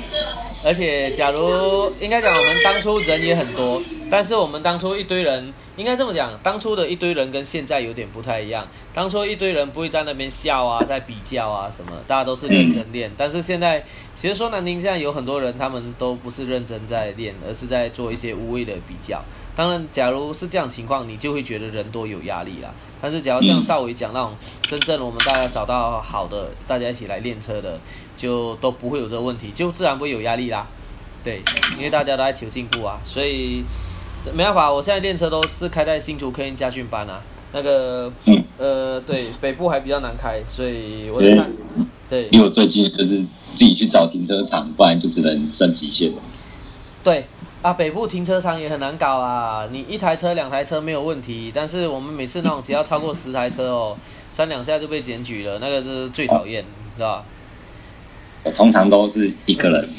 [0.64, 8.68] 而且假如应该讲我们当初人也很多，但是我们当初一堆人应该这么讲，当初的一堆人跟现在有点不太一样。
[8.94, 13.12] 当初一堆人不会在那边笑啊，在比较啊什么，大家都是认真练。
[13.16, 13.84] 但是现在
[14.16, 19.22] 其实说难听，现在有很多人他们都不是认真在练，而是在做一些无谓的比较。
[19.58, 22.70] 当然，假如是这样情况，你就会觉得人多有压力啦。
[23.02, 24.36] 但是，假如像邵伟讲那种
[24.70, 27.80] 真正我们大家找到好的，大家一起来练车的，
[28.16, 30.68] 就都不会有这个问题，就自然不会有压力啦。
[31.24, 31.42] 对，
[31.76, 33.64] 因为大家都在求进步啊，所以
[34.32, 37.20] 没办法，我现在练车都是开在新竹科研家训班啊。
[37.52, 38.14] 那个，
[38.60, 41.52] 呃，对，北部还比较难开，所以我在看。
[42.08, 43.18] 对，因为我最近就是
[43.56, 46.22] 自己去找停车场，不然就只能升极限了。
[47.04, 47.26] 对。
[47.64, 49.68] 啊，北部停车场也很难搞啊！
[49.72, 53.98] 你一台车、两台车没有问题，但是我们每次那种只要超过十台车哦，
[54.32, 56.64] 三两下就被检举了，那个是最讨厌，
[56.96, 57.24] 是吧？
[58.44, 59.90] 我通常都是一个人。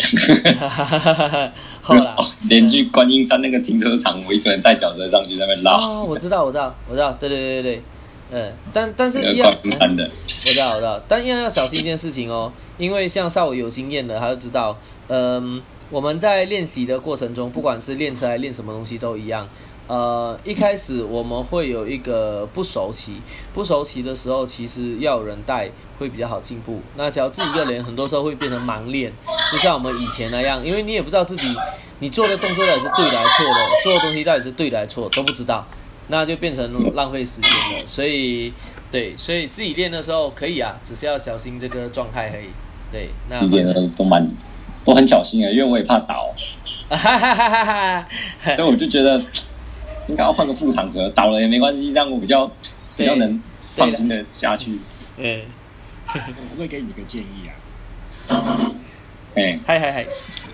[1.82, 2.14] 后来
[2.48, 5.72] 连去观音山那个停车场，我一个人带脚车上去那边拉。
[5.76, 7.82] 哦，我知道，我知道，我知道，对对对对对，
[8.30, 14.78] 嗯，但但是一样，我知道，我知道，但一样要小心一件事情哦，因为像少伟有经验的，他就知道，
[15.08, 15.60] 嗯。
[15.90, 19.48] 我们在练习的过程中，不管是练车还是练什么东西都一样。
[19.86, 23.22] 呃，一开始我们会有一个不熟悉，
[23.54, 26.82] 不熟悉的时候，其实要有人带会比较好进步。
[26.96, 29.10] 那只要自己一个人，很多时候会变成盲练，
[29.50, 31.56] 不像我们以前那样，因为你也不知道自己
[32.00, 35.66] 你做的动作到底是对的还是错的，做的东西到底是对的还是错都不知道，
[36.08, 37.86] 那就变成浪费时间了。
[37.86, 38.52] 所以，
[38.92, 42.48] 对，所以自己练的时候可以啊，只是要小心这个状态而已。
[42.92, 44.30] 对，那练的都蛮。
[44.88, 46.34] 我很小心啊，因为我也怕倒，
[48.56, 49.22] 所以我就觉得
[50.08, 52.50] 应该要换个副场合，倒了也没关系，这样我比较
[52.96, 53.38] 比较能
[53.74, 54.80] 放心的下去。
[55.18, 55.42] 嗯，
[56.06, 57.52] 我会给你个建议啊。
[59.34, 60.06] 哎，嗨嗨嗨，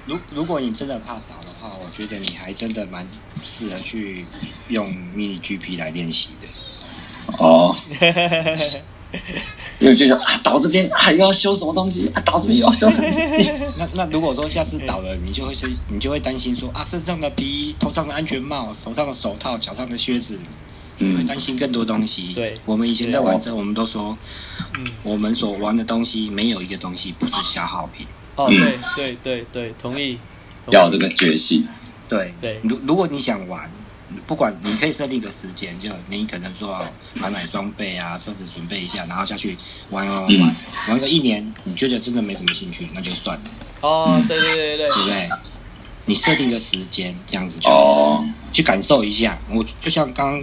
[0.04, 3.06] 如如果你真的怕倒的话，我觉得你还真的蛮
[3.40, 4.26] 适合去
[4.66, 4.84] 用
[5.14, 6.48] mini GP 来练习的。
[7.38, 7.72] 哦。
[9.80, 13.52] 因为就说啊，倒这边还要修什么东西啊，倒这边又要修什么东西。
[13.76, 20.38] 那那如果说下次倒了，你就会是，你就会担心说啊，身上的皮衣、头上的安全帽、手上的手套、脚上的靴子，
[20.98, 22.32] 你会担心更多东西。
[22.34, 24.16] 对，我们以前在玩车，我们都说，
[24.78, 28.06] 嗯，我们所玩的东西没有一个东西不是消耗品。
[28.36, 30.18] 哦，对对对对，同意。
[30.70, 31.66] 要这个决心。
[32.08, 33.70] 对对，如如果你想玩。
[34.26, 39.56] 不管你可以设定个时间，就你可能说买买装备啊，车子准备一下，然后下去
[39.90, 40.56] 玩玩玩
[40.88, 43.44] 玩个一年，你觉得真的没什么兴趣，那就算了。
[43.80, 45.28] 哦，对对对对，对不对？
[46.06, 48.22] 你设定个时间，这样子就哦，
[48.52, 49.38] 去感受一下。
[49.50, 50.42] 我就像刚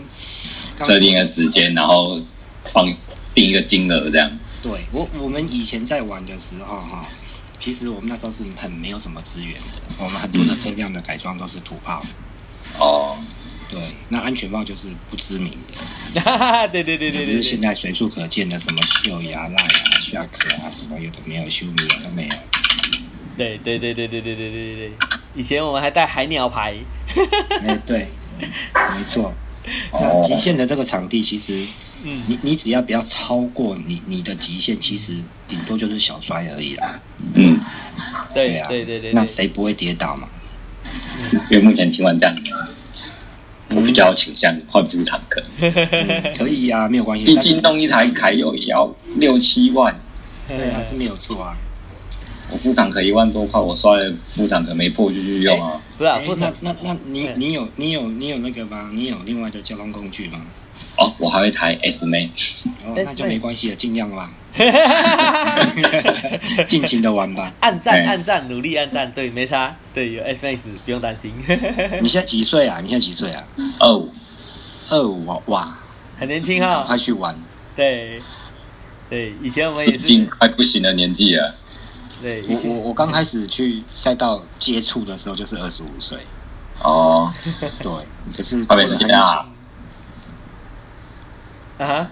[0.78, 2.20] 设定个时间，然后
[2.66, 2.86] 放
[3.34, 4.32] 定一个金额这样。
[4.64, 7.08] 对我我们以前在玩的时候哈，
[7.60, 12.04] 其实我们那时候是很没有什么资源的，我们很多的车辆的改装都是土炮。
[12.80, 13.18] 哦。
[13.72, 15.52] 对，那安全帽就是不知名
[16.14, 16.22] 的，
[16.72, 22.36] 对对对对对，就是现在随处可见的什么秀牙赖啊、下壳啊，什么有的没有修米啊都没有。
[23.38, 24.92] 对对对对对对对对对。
[25.34, 26.76] 以前我们还带海鸟牌。
[27.66, 29.34] 哎，对，没错。
[29.94, 31.66] 那极限的这个场地，其实，
[32.04, 35.14] 嗯，你你只要不要超过你你的极限，其实
[35.48, 37.00] 顶多就是小摔而已啦。
[37.36, 37.60] 嗯，
[38.34, 39.14] 对啊，对对对。
[39.14, 40.28] 那谁不会跌倒嘛？
[41.50, 42.36] 因为目前听完这样，
[43.76, 45.42] 我比较倾向换副厂客。
[46.38, 47.26] 可以呀，没有关系。
[47.26, 49.98] 毕竟弄一台凯友也要六七万。
[50.48, 51.56] 对啊，是没有错啊。
[52.52, 55.82] 我副厂可一万多块，我刷了副厂可没破就去用啊。
[55.98, 58.90] 不是啊，副厂那那你你有你有你有那个吗？
[58.94, 60.42] 你有另外的交通工具吗？
[60.98, 62.30] 哦，我还会台 S 妹。
[62.86, 64.32] 哦，那就没关系了，尽量吧。
[66.68, 67.54] 尽情的玩吧。
[67.62, 71.34] 暗战暗战，努力暗战，对，没差，对，有 S Max，不用担心。
[72.02, 72.82] 你现在几岁啊？
[72.82, 73.42] 你现在几岁啊？
[73.80, 74.14] 二五，
[74.90, 75.78] 二五哇，
[76.20, 76.84] 很年轻哈。
[76.86, 77.34] 快去玩。
[77.76, 78.22] 对，
[79.10, 80.00] 对，以前我们也是。
[80.00, 81.56] 已经快不行的年纪了。
[82.22, 86.18] 对，我我我刚开始去赛道接触的时候就是二十五岁。
[86.84, 87.34] 哦，
[87.82, 87.92] 对，
[88.36, 89.48] 可是后面是这样啊。
[91.82, 92.08] 啊哈，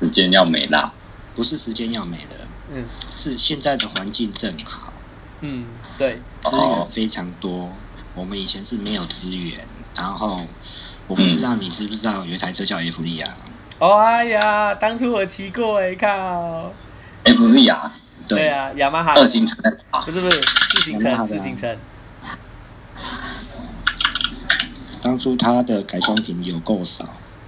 [0.00, 0.92] 时间要没啦，
[1.36, 2.84] 不是时间要没的，嗯，
[3.16, 4.92] 是现在的环境正好。
[5.40, 5.66] 嗯，
[5.96, 7.72] 对，资源非常多。
[8.16, 9.64] 我们以前是没有资源，
[9.94, 10.44] 然后
[11.06, 13.32] 我不知道你知不知道有一台车叫 F 利亚。
[13.78, 16.72] 哦哎呀，当初我骑过哎，靠。
[17.24, 17.92] 哎，不是雅，
[18.26, 19.56] 对啊，雅马哈二行程，
[20.04, 21.76] 不是不是四行程，四行程。
[25.04, 27.06] 当初它的改装品有够少，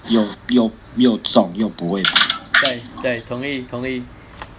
[0.09, 2.15] 又又又重又不会跑。
[2.63, 4.03] 对对，同意同意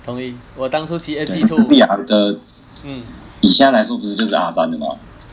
[0.04, 0.34] 同意。
[0.56, 2.40] 我当初骑 A G Two，雅的，
[2.84, 3.04] 嗯，
[3.42, 4.88] 以现在来说不是就是 R 三的吗？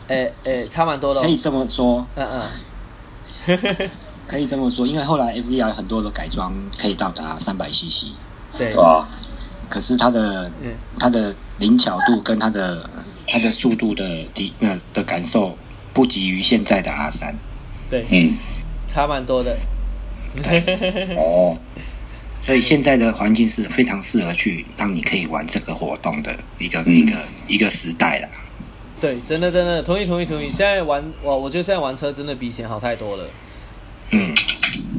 [0.07, 1.21] 哎哎，差蛮多的。
[1.23, 2.29] 可以这么说，嗯
[3.47, 3.89] 嗯，
[4.29, 8.11] 可以这么说，因为后来 FVR 很多的改装可以到达三百 CC，
[8.55, 9.09] 对啊？
[9.67, 10.51] 可是它的
[10.99, 12.87] 它的灵巧度跟它的
[13.27, 14.05] 它的速度的
[14.35, 15.57] 的那的感受
[15.93, 17.35] 不及于现在的 R 三，
[17.89, 18.37] 对，嗯，
[18.87, 19.57] 差蛮多的，
[21.17, 21.57] 哦，
[22.41, 27.17] 所以现在的环境是非常适合去让你可以玩这个活动的一个一个
[27.47, 28.27] 一个时代了。
[28.99, 30.47] 对，真的真的同意同意同意。
[30.47, 33.27] 现在玩我我觉得现在玩车真的比以前好太多了。
[34.11, 34.33] 嗯。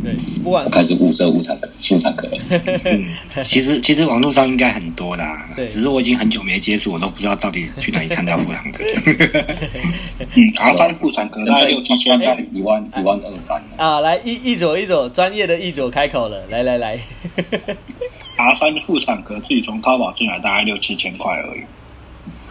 [0.03, 2.39] 对，不管开始物色物产的副产科了。
[2.85, 3.05] 嗯。
[3.45, 8.85] 其实其实网络上应该很多啦，对，只是我已经很久没接触，我都不知道到底去哪里看到妇产科。
[10.35, 12.19] 嗯，阿三妇产科大概六七千，
[12.53, 13.63] 一万一万二三。
[13.77, 16.99] 啊，来一一左一左，专业的一左开口了，来来来。
[18.37, 21.63] 阿 三妇产科自己从淘宝进来，大概六七千块而已。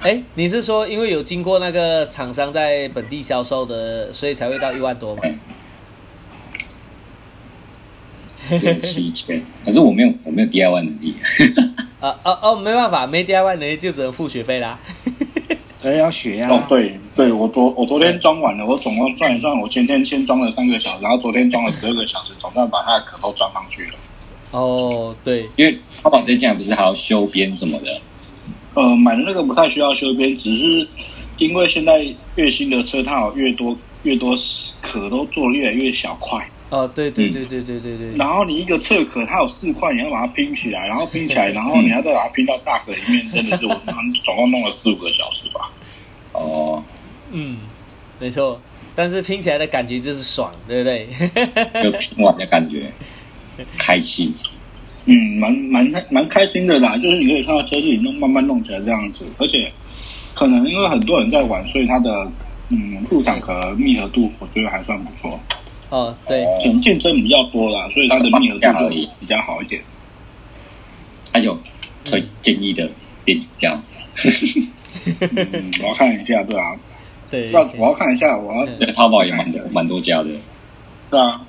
[0.02, 5.24] 哎，你是说因为有经过那个厂商在本地销售的，所以才会到一万多吗？
[8.50, 11.16] 六七千，可是我没有，我没有 DIY 能力。
[12.00, 14.78] 啊哦哦，没办法，没 DIY 能力就只能付学费啦。
[15.82, 16.50] 呃，要学呀。
[16.50, 23.92] 哦，对对，我昨我昨天装完了，我总共算一算，我前天先装了三个小时，然后昨天装了十二个小时，总算把它的壳都装上去了。
[24.52, 28.02] 哦，对，因为淘宝这件不是还要修边什么的？
[28.76, 30.88] 呃，买的那个不太需要修边，只是
[31.38, 32.06] 因为现在
[32.36, 34.36] 越新的车套越多，越多
[34.82, 36.46] 壳都做越来越小块。
[36.72, 38.18] 哦，对对对对对对对。
[38.18, 43.80] 然后你一个侧壳，它有四块，你要把它拼起来，然后拼起来，然后你要再把它拼到大壳里面，真的是我
[44.24, 45.72] 总共弄了四五个小时吧。
[46.34, 46.84] 哦，
[47.32, 47.58] 嗯，
[48.20, 48.60] 没错，
[48.96, 51.08] 但是拼起来的感觉就是爽，对不对？
[51.84, 52.92] 有拼完的感觉，
[53.78, 54.34] 开心。
[55.06, 59.72] 嗯，蛮蛮蛮开心的啦，就是你可以看到车自己弄慢慢弄起来这样子，而且
[60.34, 62.10] 可能因为很多人在玩，所以它的
[62.70, 65.40] 嗯副厂壳密合度，我觉得还算不错。
[65.96, 69.82] 哦，对，竞竞争比较多啦，所以它的密合度比较好一点。
[71.32, 71.58] 还有
[72.04, 72.90] 推建议的
[73.24, 73.72] 变标，
[75.82, 76.76] 我要看一下，对啊，
[77.32, 80.32] 对，要我要看一下，我要淘宝也蛮多蛮多家的，
[81.10, 81.42] 对啊。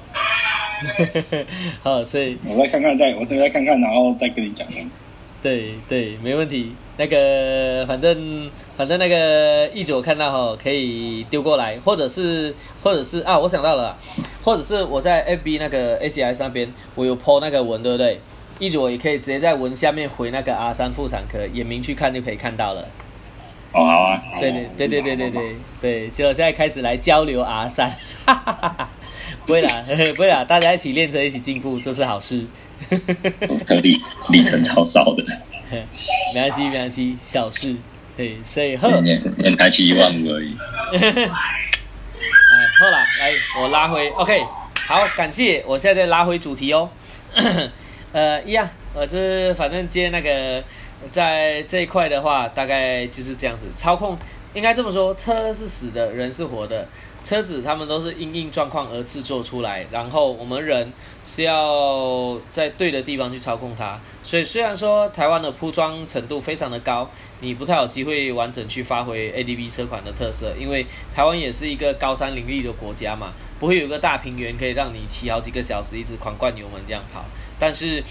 [1.82, 4.64] 好，所以我再看看，再我再再看看，然后再跟你讲。
[5.42, 6.72] 对对，没问题。
[6.98, 13.96] 那个，反正反正那个一九看到哈，可以丢过来，或者是或者是啊，我想到了，
[14.46, 18.20] 或者是我在 FB 那个 ACS 那边，我有 po 那个文，对不对？
[18.60, 22.82] 一组也可以直接在文下面回那个 R 三妇产科，眼明去看就可以看到了。
[23.72, 24.22] 哦，好啊。
[24.38, 27.92] 对对对对对对对对，就现在开始来交流 R 三，
[29.44, 32.46] 不会啦， 不会啦，大家一起练车，一起进步，这是好事。
[33.66, 34.00] 可里
[34.30, 35.24] 里程超少的。
[36.32, 37.74] 没关系，没关系，小事。
[38.16, 40.56] 对，所以后年年开起一万五而已。
[42.76, 44.46] 哎，后来来，我拉回，OK，
[44.86, 45.64] 好，感谢。
[45.66, 46.88] 我现在再拉回主题哦。
[48.12, 50.62] 呃，一样，我这反正接那个
[51.10, 53.66] 在这一块的话，大概就是这样子。
[53.78, 54.18] 操控
[54.52, 56.86] 应该这么说，车是死的，人是活的。
[57.24, 60.92] 车子他们都是因应状况而制作出来，然后我们人
[61.24, 63.98] 是要在对的地方去操控它。
[64.22, 77.24] 所以虽然说台湾的铺装程度非常的高，你不太有机会完整去发挥 ADV 车款的特色，因为台湾也是一个高山林立的国家嘛，不会有个大平原可以让你骑好几个小时一直狂灌油门这样跑。
[77.58, 78.02] 但是，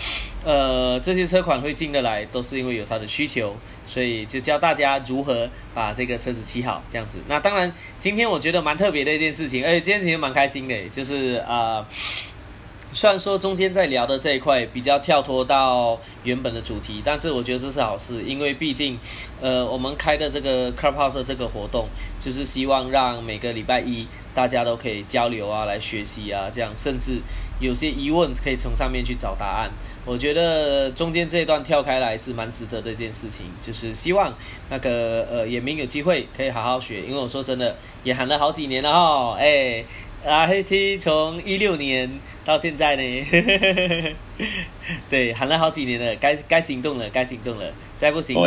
[0.43, 7.19] 呃，这些车款会进得来，都是因为有它的需求，所以就教大家如何把这个车子骑好，这样子。
[7.27, 11.85] 那当然，今天我觉得蛮特别的一件事情，而且今天其实蛮开心的，就是啊。
[12.95, 18.97] 虽然说中间在聊的这一块比较跳脱到原本的主题，但是我觉得这是好事，因为毕竟，
[19.41, 21.89] 呃，我们开的这个 Clubhouse 这个活动，
[22.21, 27.19] 就是希望让每个礼拜一大家都可以交流啊，来学习啊，这样甚至
[27.59, 29.69] 有些疑问可以从上面去找答案。
[30.05, 34.33] 我觉得中间这一段跳开来是蛮值得的一件事情，就是希望
[34.69, 39.83] 那个呃也明有机会可以好好学，因为我说真的也喊了好几年了哈，哎。
[40.25, 43.03] ，H T 从一六年到现在呢，
[45.09, 47.65] 对，喊了好几年了，该该行动了，该行动了，
[47.97, 48.43] 再不行动，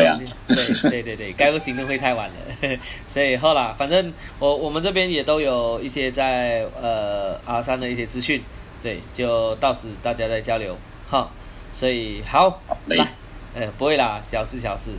[0.49, 8.43] 对对对对，该不行动会太晚了， 所以后来反正我我们这边也都有一些在呃阿三的一些资讯，
[8.83, 10.77] 对，就到时大家再交流，
[11.09, 11.33] 好，
[11.73, 13.07] 所以好来，
[13.55, 14.91] 呃，不会啦，小事小事，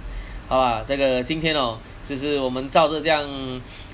[0.48, 3.28] 好吧，这个今天哦，就是我们照着这样。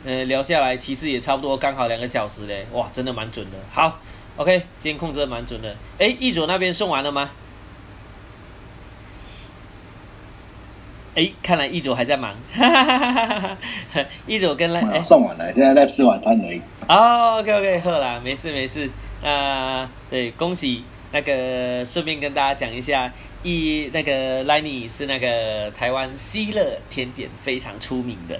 [0.06, 3.57] 呃，聊下来其实也差不多刚好两个小时嘞，哇，真的蛮准的。
[3.72, 3.99] 好
[4.38, 5.76] ，OK，今天控制的蛮准的。
[5.98, 7.32] 哎，易主那边送完了吗？
[11.15, 12.36] 哎，看来易主还在忙。
[14.27, 16.61] 易主跟来，哎，送完了，现在在吃晚餐而已。
[16.88, 18.88] 哦，OK，OK，好啦，没事没事。
[19.23, 20.84] 啊，对，恭喜
[21.14, 23.11] 那个，顺便跟大家讲一下，
[23.41, 28.40] 一那个 l 尼是那个台湾西乐甜点非常出名的。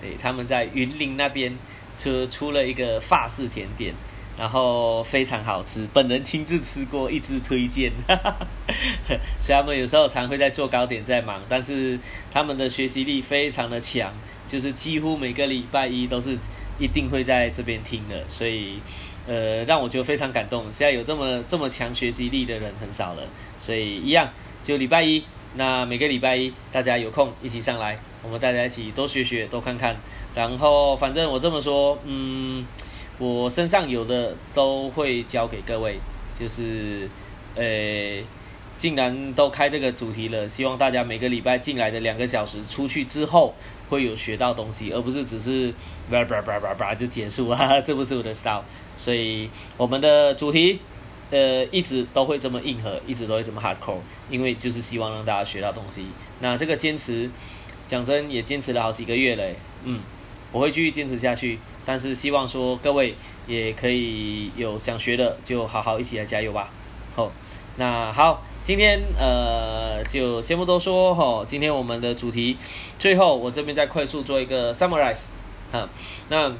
[0.00, 1.56] 对，他们在云林那边
[1.96, 3.94] 出出了一个法式甜点，
[4.38, 7.90] 然后非常好吃，本人亲自吃过，一直推荐。
[9.40, 11.98] 所以他们有时候常会在做糕点在忙，但是
[12.30, 14.12] 他们的学习力非常的强，
[14.46, 16.36] 就是几乎每个礼拜一都是
[16.78, 18.78] 一定会在这边听的，所以
[19.26, 20.64] 呃让我觉得非常感动。
[20.64, 23.22] 现在有这么这么强学习力的人很少了，
[23.58, 24.28] 所以一样
[24.62, 25.24] 就礼拜一。
[25.56, 29.96] 那每个礼拜一，大家有空一起上来，我们大家一起多学学，多看看。
[30.34, 32.66] 然后，反正我这么说，嗯，
[33.18, 35.98] 我身上有的都会教给各位。
[36.38, 37.08] 就是，
[37.54, 38.22] 呃，
[38.76, 43.54] 竟然都开这个主题了，希望大家每个礼拜进来的两个小时，出去之后
[43.88, 45.72] 会有学到东西，而不是只是
[46.10, 48.62] 叭叭叭叭叭就结束啊，这不是我的 style。
[48.98, 50.80] 所以，我们的主题。
[51.28, 53.98] 呃，一直都会这么硬核，一直都会这么 hardcore，
[54.30, 56.06] 因为就是希望让大家学到东西。
[56.38, 57.28] 那这个坚持，
[57.84, 59.56] 讲真也坚持了好几个月嘞。
[59.82, 60.00] 嗯，
[60.52, 63.16] 我会继续坚持下去，但是希望说各位
[63.48, 66.68] 也可以有想学的，就好好一起来加油吧。
[67.16, 67.32] 好，
[67.76, 71.44] 那好，今天呃就先不多说哈。
[71.44, 72.56] 今天我们的主题，
[73.00, 75.30] 最后我这边再快速做一个 summarize。
[75.72, 75.88] 哈，
[76.28, 76.52] 那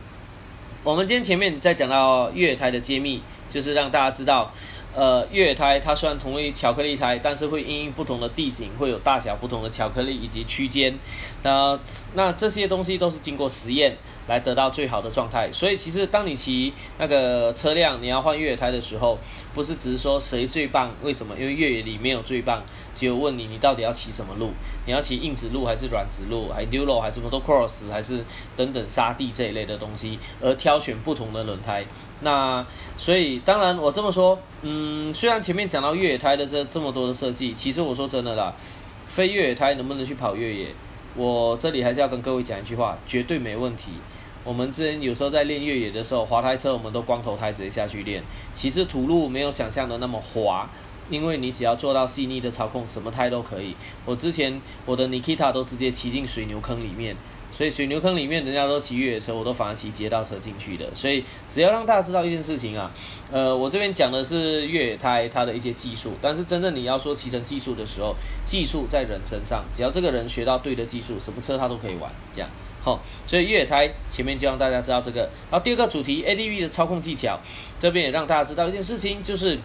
[0.82, 3.22] 我们今天前面在讲到月台的揭秘。
[3.50, 4.50] 就是让大家知道，
[4.96, 10.98] 呃，越野胎它虽然同为巧克力胎，但是会因应不同的地形，会有大小不同的巧克力以及区间。
[11.42, 11.78] 那
[12.14, 13.94] 那这些东西都是经过实验
[14.26, 15.52] 来得到最好的状态。
[15.52, 19.18] 所以其实当你骑那个车辆，你要换越野胎的时候，
[19.54, 20.90] 不是只是说谁最棒？
[21.02, 21.34] 为什么？
[21.38, 22.62] 因为越野里没有最棒，
[22.94, 24.50] 只有问你你到底要骑什么路？
[24.86, 26.48] 你要骑硬直路还是软直路？
[26.48, 28.24] 还 Enduro 还是 Motocross 还是
[28.56, 30.18] 等等沙地这一类的东西？
[30.40, 31.84] 而挑选不同的轮胎。
[32.22, 32.64] 那
[32.96, 38.54] 所以当然我这么说，嗯，虽然前面讲到越野胎的这这么多的设计，其实我说真的啦，
[39.06, 40.68] 非越野胎能不能去跑越野，
[41.14, 43.92] 我这里还是要跟各位讲一句话，绝对没问题。
[44.42, 48.22] 我们之前有时候在练越野的时候，滑胎车我们都光头胎直接下去练，
[48.54, 50.68] 其实土路没有想象的那么滑，
[51.10, 53.76] 因为你只要做到细腻的操控，什么胎都可以。
[54.04, 57.14] 我之前我的 Nikita 都直接骑进水牛坑里面。
[57.56, 60.84] 所以水牛坑里面人家都骑越野车，我都反而骑街道车进去的。
[60.94, 62.90] 所以只要让大家知道一件事情啊，
[63.32, 68.14] 呃，我这边讲的是越野胎它的一些技术，但是真正你要说骑乘技术的时候，
[68.44, 72.12] 技术在人身上，只要这个人学到对的技术，什么车他都可以玩。
[72.34, 72.50] 这样，
[72.82, 75.22] 好，所以越野胎前面就让大家知道这个。
[75.50, 77.40] 然后第二个主题 ADV 的操控技巧，
[77.80, 79.58] 这边也让大家知道一件事情，就是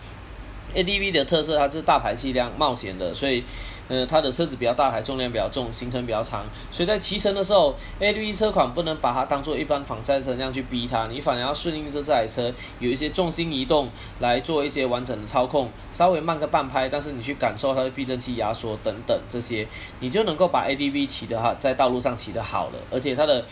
[0.74, 3.44] ADV 的特色，它是大排气量、冒险的，所以。
[3.92, 12.50] 呃，它的车子比较大还，重量比较重，行程比较长，所以在骑乘的时候，ADV 车款不能把它当做一般仿赛车那样去逼它，你反而要顺应着这台车
[12.80, 13.90] 有一些重心移动
[14.22, 19.68] 来做一些完整的操控，稍微慢个半拍，但是你去感受它的避震器压缩等等这些，
[20.00, 23.44] 你就能够把 ADV 骑的哈，在道路上骑的好了，而且它的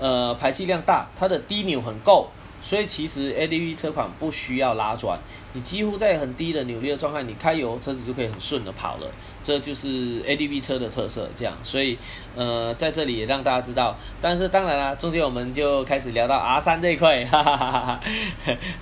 [0.00, 2.30] 呃排气量大，它的低扭很够。
[2.64, 5.18] 所以其实 ADV 车款不需要拉转，
[5.54, 9.10] 你几乎在很低的扭力的状态，你开油车子就可以很顺的跑了，
[9.42, 11.28] 这就是 ADV 车的特色。
[11.36, 11.98] 这样，所以
[12.34, 13.96] 呃在这里也让大家知道。
[14.20, 18.00] 但是当然啦，中间我们就开始聊到 R 三这一块，哈哈哈哈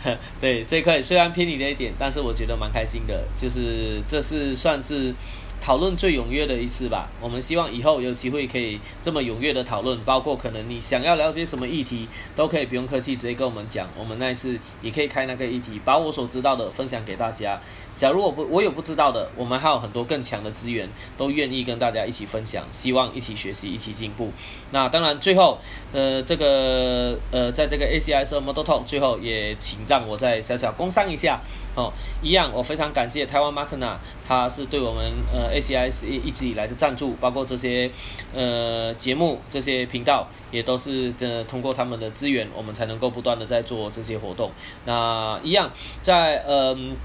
[0.03, 0.19] 哈。
[0.41, 5.15] 对这一块虽然偏离了一点，但是我觉得蛮开心的，就是这是算是。
[5.61, 17.61] 讨论最踊跃的一次吧，我们希望以后有机会可以这么踊跃的讨论，包括可能你想要了解什么议题，都可以不用客气，直接跟我们讲，我们那一次也可以开那个议题，把我所知道的分享给大家。
[18.01, 24.33] 假如我不我有不知道的，我们还有很多更强的资源，都愿意跟大家一起分享，希望一起学习，一起进步。
[24.71, 25.59] 那当然，最后，
[25.93, 31.41] 呃，这个呃，在这个 ACS Model Talk 最后也请让我再小小工商一下
[31.75, 31.93] 哦。
[32.23, 37.91] 一样，我非常感谢台湾 m a r k n a 他是对我们呃 ACS 一一直以来的赞助，包括这些
[38.35, 44.51] 呃节目、这些频道，也都是呃通过他们的资源，我们才能够不断的在做这些活动。
[44.87, 45.71] 那一样，
[46.01, 46.97] 在嗯。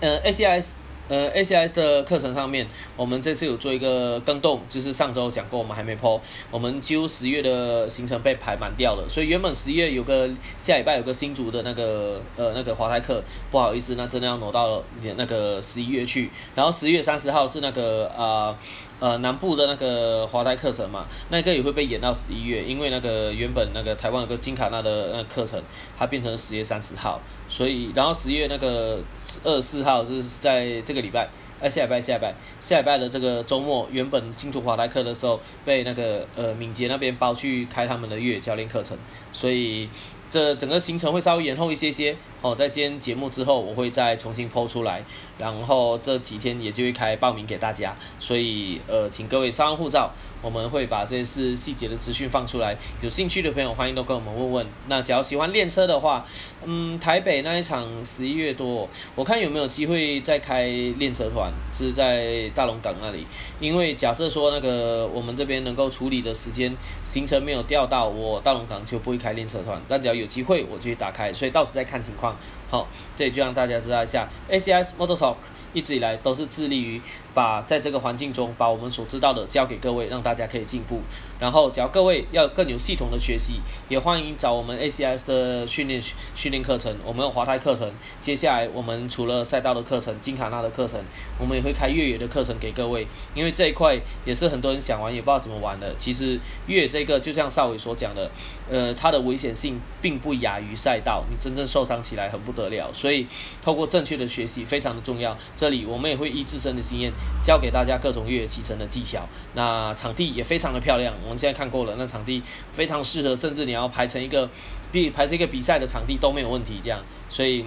[0.00, 0.66] 呃，ACS，
[1.08, 2.66] 呃，ACS 的课程上面，
[2.96, 6.20] 我们这次有做一个更动，就是上周讲过，我们还没抛，
[6.50, 14.82] 我们几乎十月的行程被排满掉了，所以原本十月有个下礼拜有个新竹的那个呃那个华泰课，不好意思，那真的要挪到
[15.16, 18.56] 那个十一月去，然后十月三十号是那个啊。
[19.00, 25.60] 呃南部的那个华台课程嘛，那个也会被延到十一月，因为那个原本那个台湾有个金卡纳的那课程，
[25.98, 29.00] 它变成十月三十号，所以然后十月那个
[29.42, 31.28] 二十四号就是在这个礼拜，
[31.60, 38.96] 呃下礼拜下礼拜下礼拜的这个周末，原本进出华台课的时候，被那个呃敏捷那边包去开他们的越野教练课程，
[39.32, 39.88] 所以。
[40.32, 45.02] 这整个行程会稍微延后一些些哦，在今天节目之后，我会再重新抛出来，
[45.40, 50.10] 然后这几天也就会开报名给大家，所以呃，请各位上完护照，
[50.42, 54.66] 我们会把这些细节的资讯放出来，有兴趣的朋友欢迎都跟我们问问。
[54.88, 56.26] 那只要喜欢练车的话，
[56.64, 60.66] 嗯，台北那一场十一月多，我看有没有机会再开
[60.98, 63.26] 练车团，是在大龙港那里，
[63.58, 72.36] 因为假设说那个我们这边能够处理的时间行程没有调到，我大龙港就不会开练车团，但只要有机会我就去打开，所以到时再看情况。
[72.70, 72.86] 好，
[73.16, 75.36] 这里就让大家知道一下，ACS Motor Talk
[75.72, 77.02] 一直以来都是致力于。
[77.34, 81.00] 把在这个环境中，把我们所知道的教给各位，让大家可以进步。
[81.38, 86.00] 然后，只要各位要更有系统的学习，也欢迎找我们 ACS 的训练
[86.34, 86.94] 训练课程。
[87.04, 87.90] 我们有滑胎课程，
[88.20, 91.00] 接下来我们除了赛道的课程、金卡纳的课程，
[91.38, 93.06] 我们也会开越野的课程给各位。
[93.34, 95.94] 因为这一块也是很多人想玩也不知道怎么玩的。
[95.96, 98.30] 其实越野这个，就像邵伟所讲的，
[98.68, 102.92] 呃，它的危险性并不亚于赛道，你真正受伤起来很不得了。
[102.92, 103.26] 所以，
[103.62, 105.36] 透过正确的学习非常的重要。
[105.56, 107.10] 这里我们也会依自身的经验。
[107.42, 111.14] 教给大家各种越野骑乘的技巧，那场地也非常的漂亮。
[111.24, 112.42] 我们现在看过了，那场地
[112.72, 114.48] 非常适合，甚至你要排成一个
[114.92, 116.80] 比排成一个比赛的场地都没有问题。
[116.82, 117.64] 这样，所以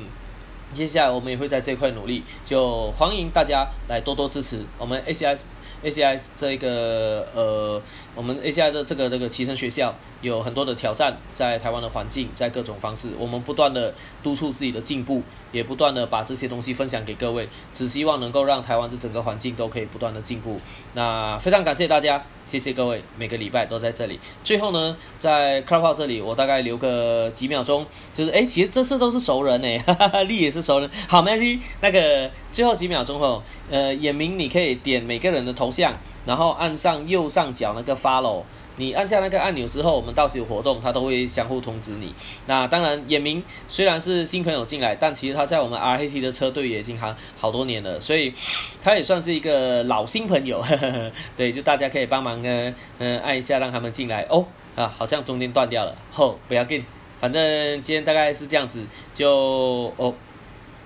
[0.73, 5.39] 接下来我们也会在这块努力，就欢迎大家来多多支持我们 ACS
[5.84, 7.81] ACS 这个呃，
[8.15, 9.94] 我们 ACS 的这个这个骑乘学校。
[10.22, 15.22] 有很多的挑战，在台湾的环境，在各种方式，我们不断的督促自己的进步，
[15.52, 20.61] 也不断的把这些东西分享给各位，只希望能够让台湾这整个环境都可以不断的进步。
[20.94, 24.18] 那非常感谢大家，谢谢各位，每个礼拜都在这里。
[24.45, 30.90] 最后呢，在 Club 这里，我大概留个几秒钟，就是哎，其实这次都是熟人哎，哈哈，力也是熟人。
[31.10, 35.94] 好，没关系，那个最后几秒钟后，呃，眼明你可以点每个人的头像，
[36.25, 38.43] 然后按上右上角那个 Follow。
[38.75, 42.11] 你按下那个按钮之后，我们到时有活动，他都会相互通知你。
[42.47, 48.33] 那当然，眼明虽然是新朋友进来，但其实他在我们 RHT 的车队也已经好好多年了，所以
[48.81, 50.59] 他也算是一个老新朋友。
[50.59, 54.25] 呵 呵对，就大家可以帮忙呢，嗯，按一下让他们进来。
[54.27, 54.43] 哦，
[54.75, 55.95] 啊，好像中间断掉了。
[56.11, 56.83] 吼，不要紧，
[57.21, 58.83] 反正今天大概是这样子，
[59.13, 60.11] 就哦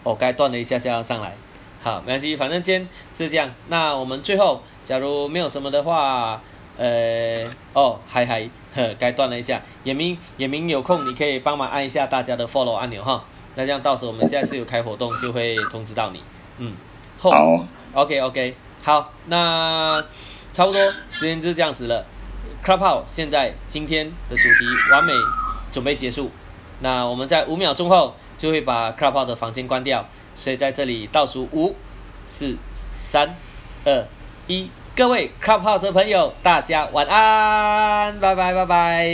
[0.03, 1.33] 哦，该断了一下下要上来。
[1.81, 3.49] 好，没关系，反正今天是这样。
[3.69, 6.41] 那我们最后，假如没有什么的话。
[6.79, 7.43] 呃，
[7.73, 8.47] 哦，还还，
[8.99, 9.59] 该断了一下。
[9.85, 13.23] 眼明眼明有空，你可以帮忙按一下大家的 follow 按钮哈。
[13.55, 16.21] 那这样到时候我们现在是有开活动，就会通知到你。
[16.59, 16.73] 嗯，
[17.17, 20.05] 好，OK OK，好，那
[20.53, 22.05] 差不多时间就是这样子了。
[22.63, 25.11] Clubhouse 现在今天的主题完美
[25.71, 26.29] 准备结束。
[26.81, 30.05] 那我们在五秒钟后就会把 Clubhouse 的房间关掉。
[30.35, 31.75] 所以在这里倒数五、
[32.27, 32.55] 四、
[32.99, 33.35] 三、
[33.83, 34.05] 二、
[34.45, 39.07] 一，各位 Clubhouse 的朋友，大家晚安，拜拜拜拜，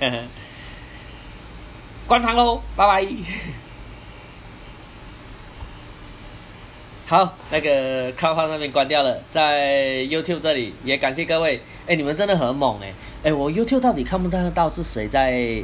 [2.08, 3.06] 关房喽，拜拜。
[7.04, 12.94] 好，那个 Clubhouse 那边关掉了，在 YouTube 这里也感谢各位，哎，你们真的很猛哎，
[13.24, 15.62] 哎，我 YouTube 到底看不看得到是谁在？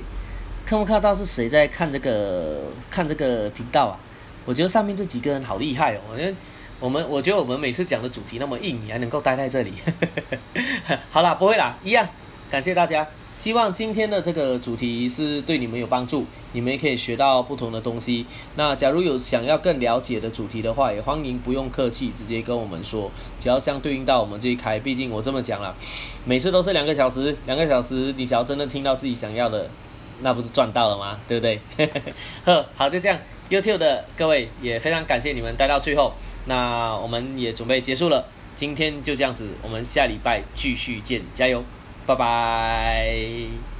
[0.67, 3.97] 看不看到是谁在看这个看这个频道啊？
[4.45, 6.01] 我觉得上面这几个人好厉害哦！
[6.12, 6.35] 我觉得
[6.81, 9.74] 我们我觉得我们每次讲的主题那么硬，你还能够待在这里。
[11.11, 12.09] 好啦，不会啦，一样。
[12.51, 18.24] 感谢大家，希望今天的这个主题是对你们有帮助，你们也可以学到不同的东西。
[18.57, 24.78] 那假如有想要更了解的主题的话，也欢迎不用客气，直接跟我们说，只要相对应到我们这一开。
[24.78, 25.77] 毕竟我这么讲了，
[26.24, 29.69] 每次都是两个小时，两个小时，你只要真的听到自己想要的。
[30.23, 31.19] 那不是赚到了吗？
[31.27, 31.61] 对不对？
[32.44, 33.19] 呵，好，就这样。
[33.48, 36.12] YouTube 的各位也非常感谢你们待到最后。
[36.51, 41.63] 那我们也准备结束了，今天就这样子，我们下礼拜继续见，加油，
[42.05, 43.80] 拜拜。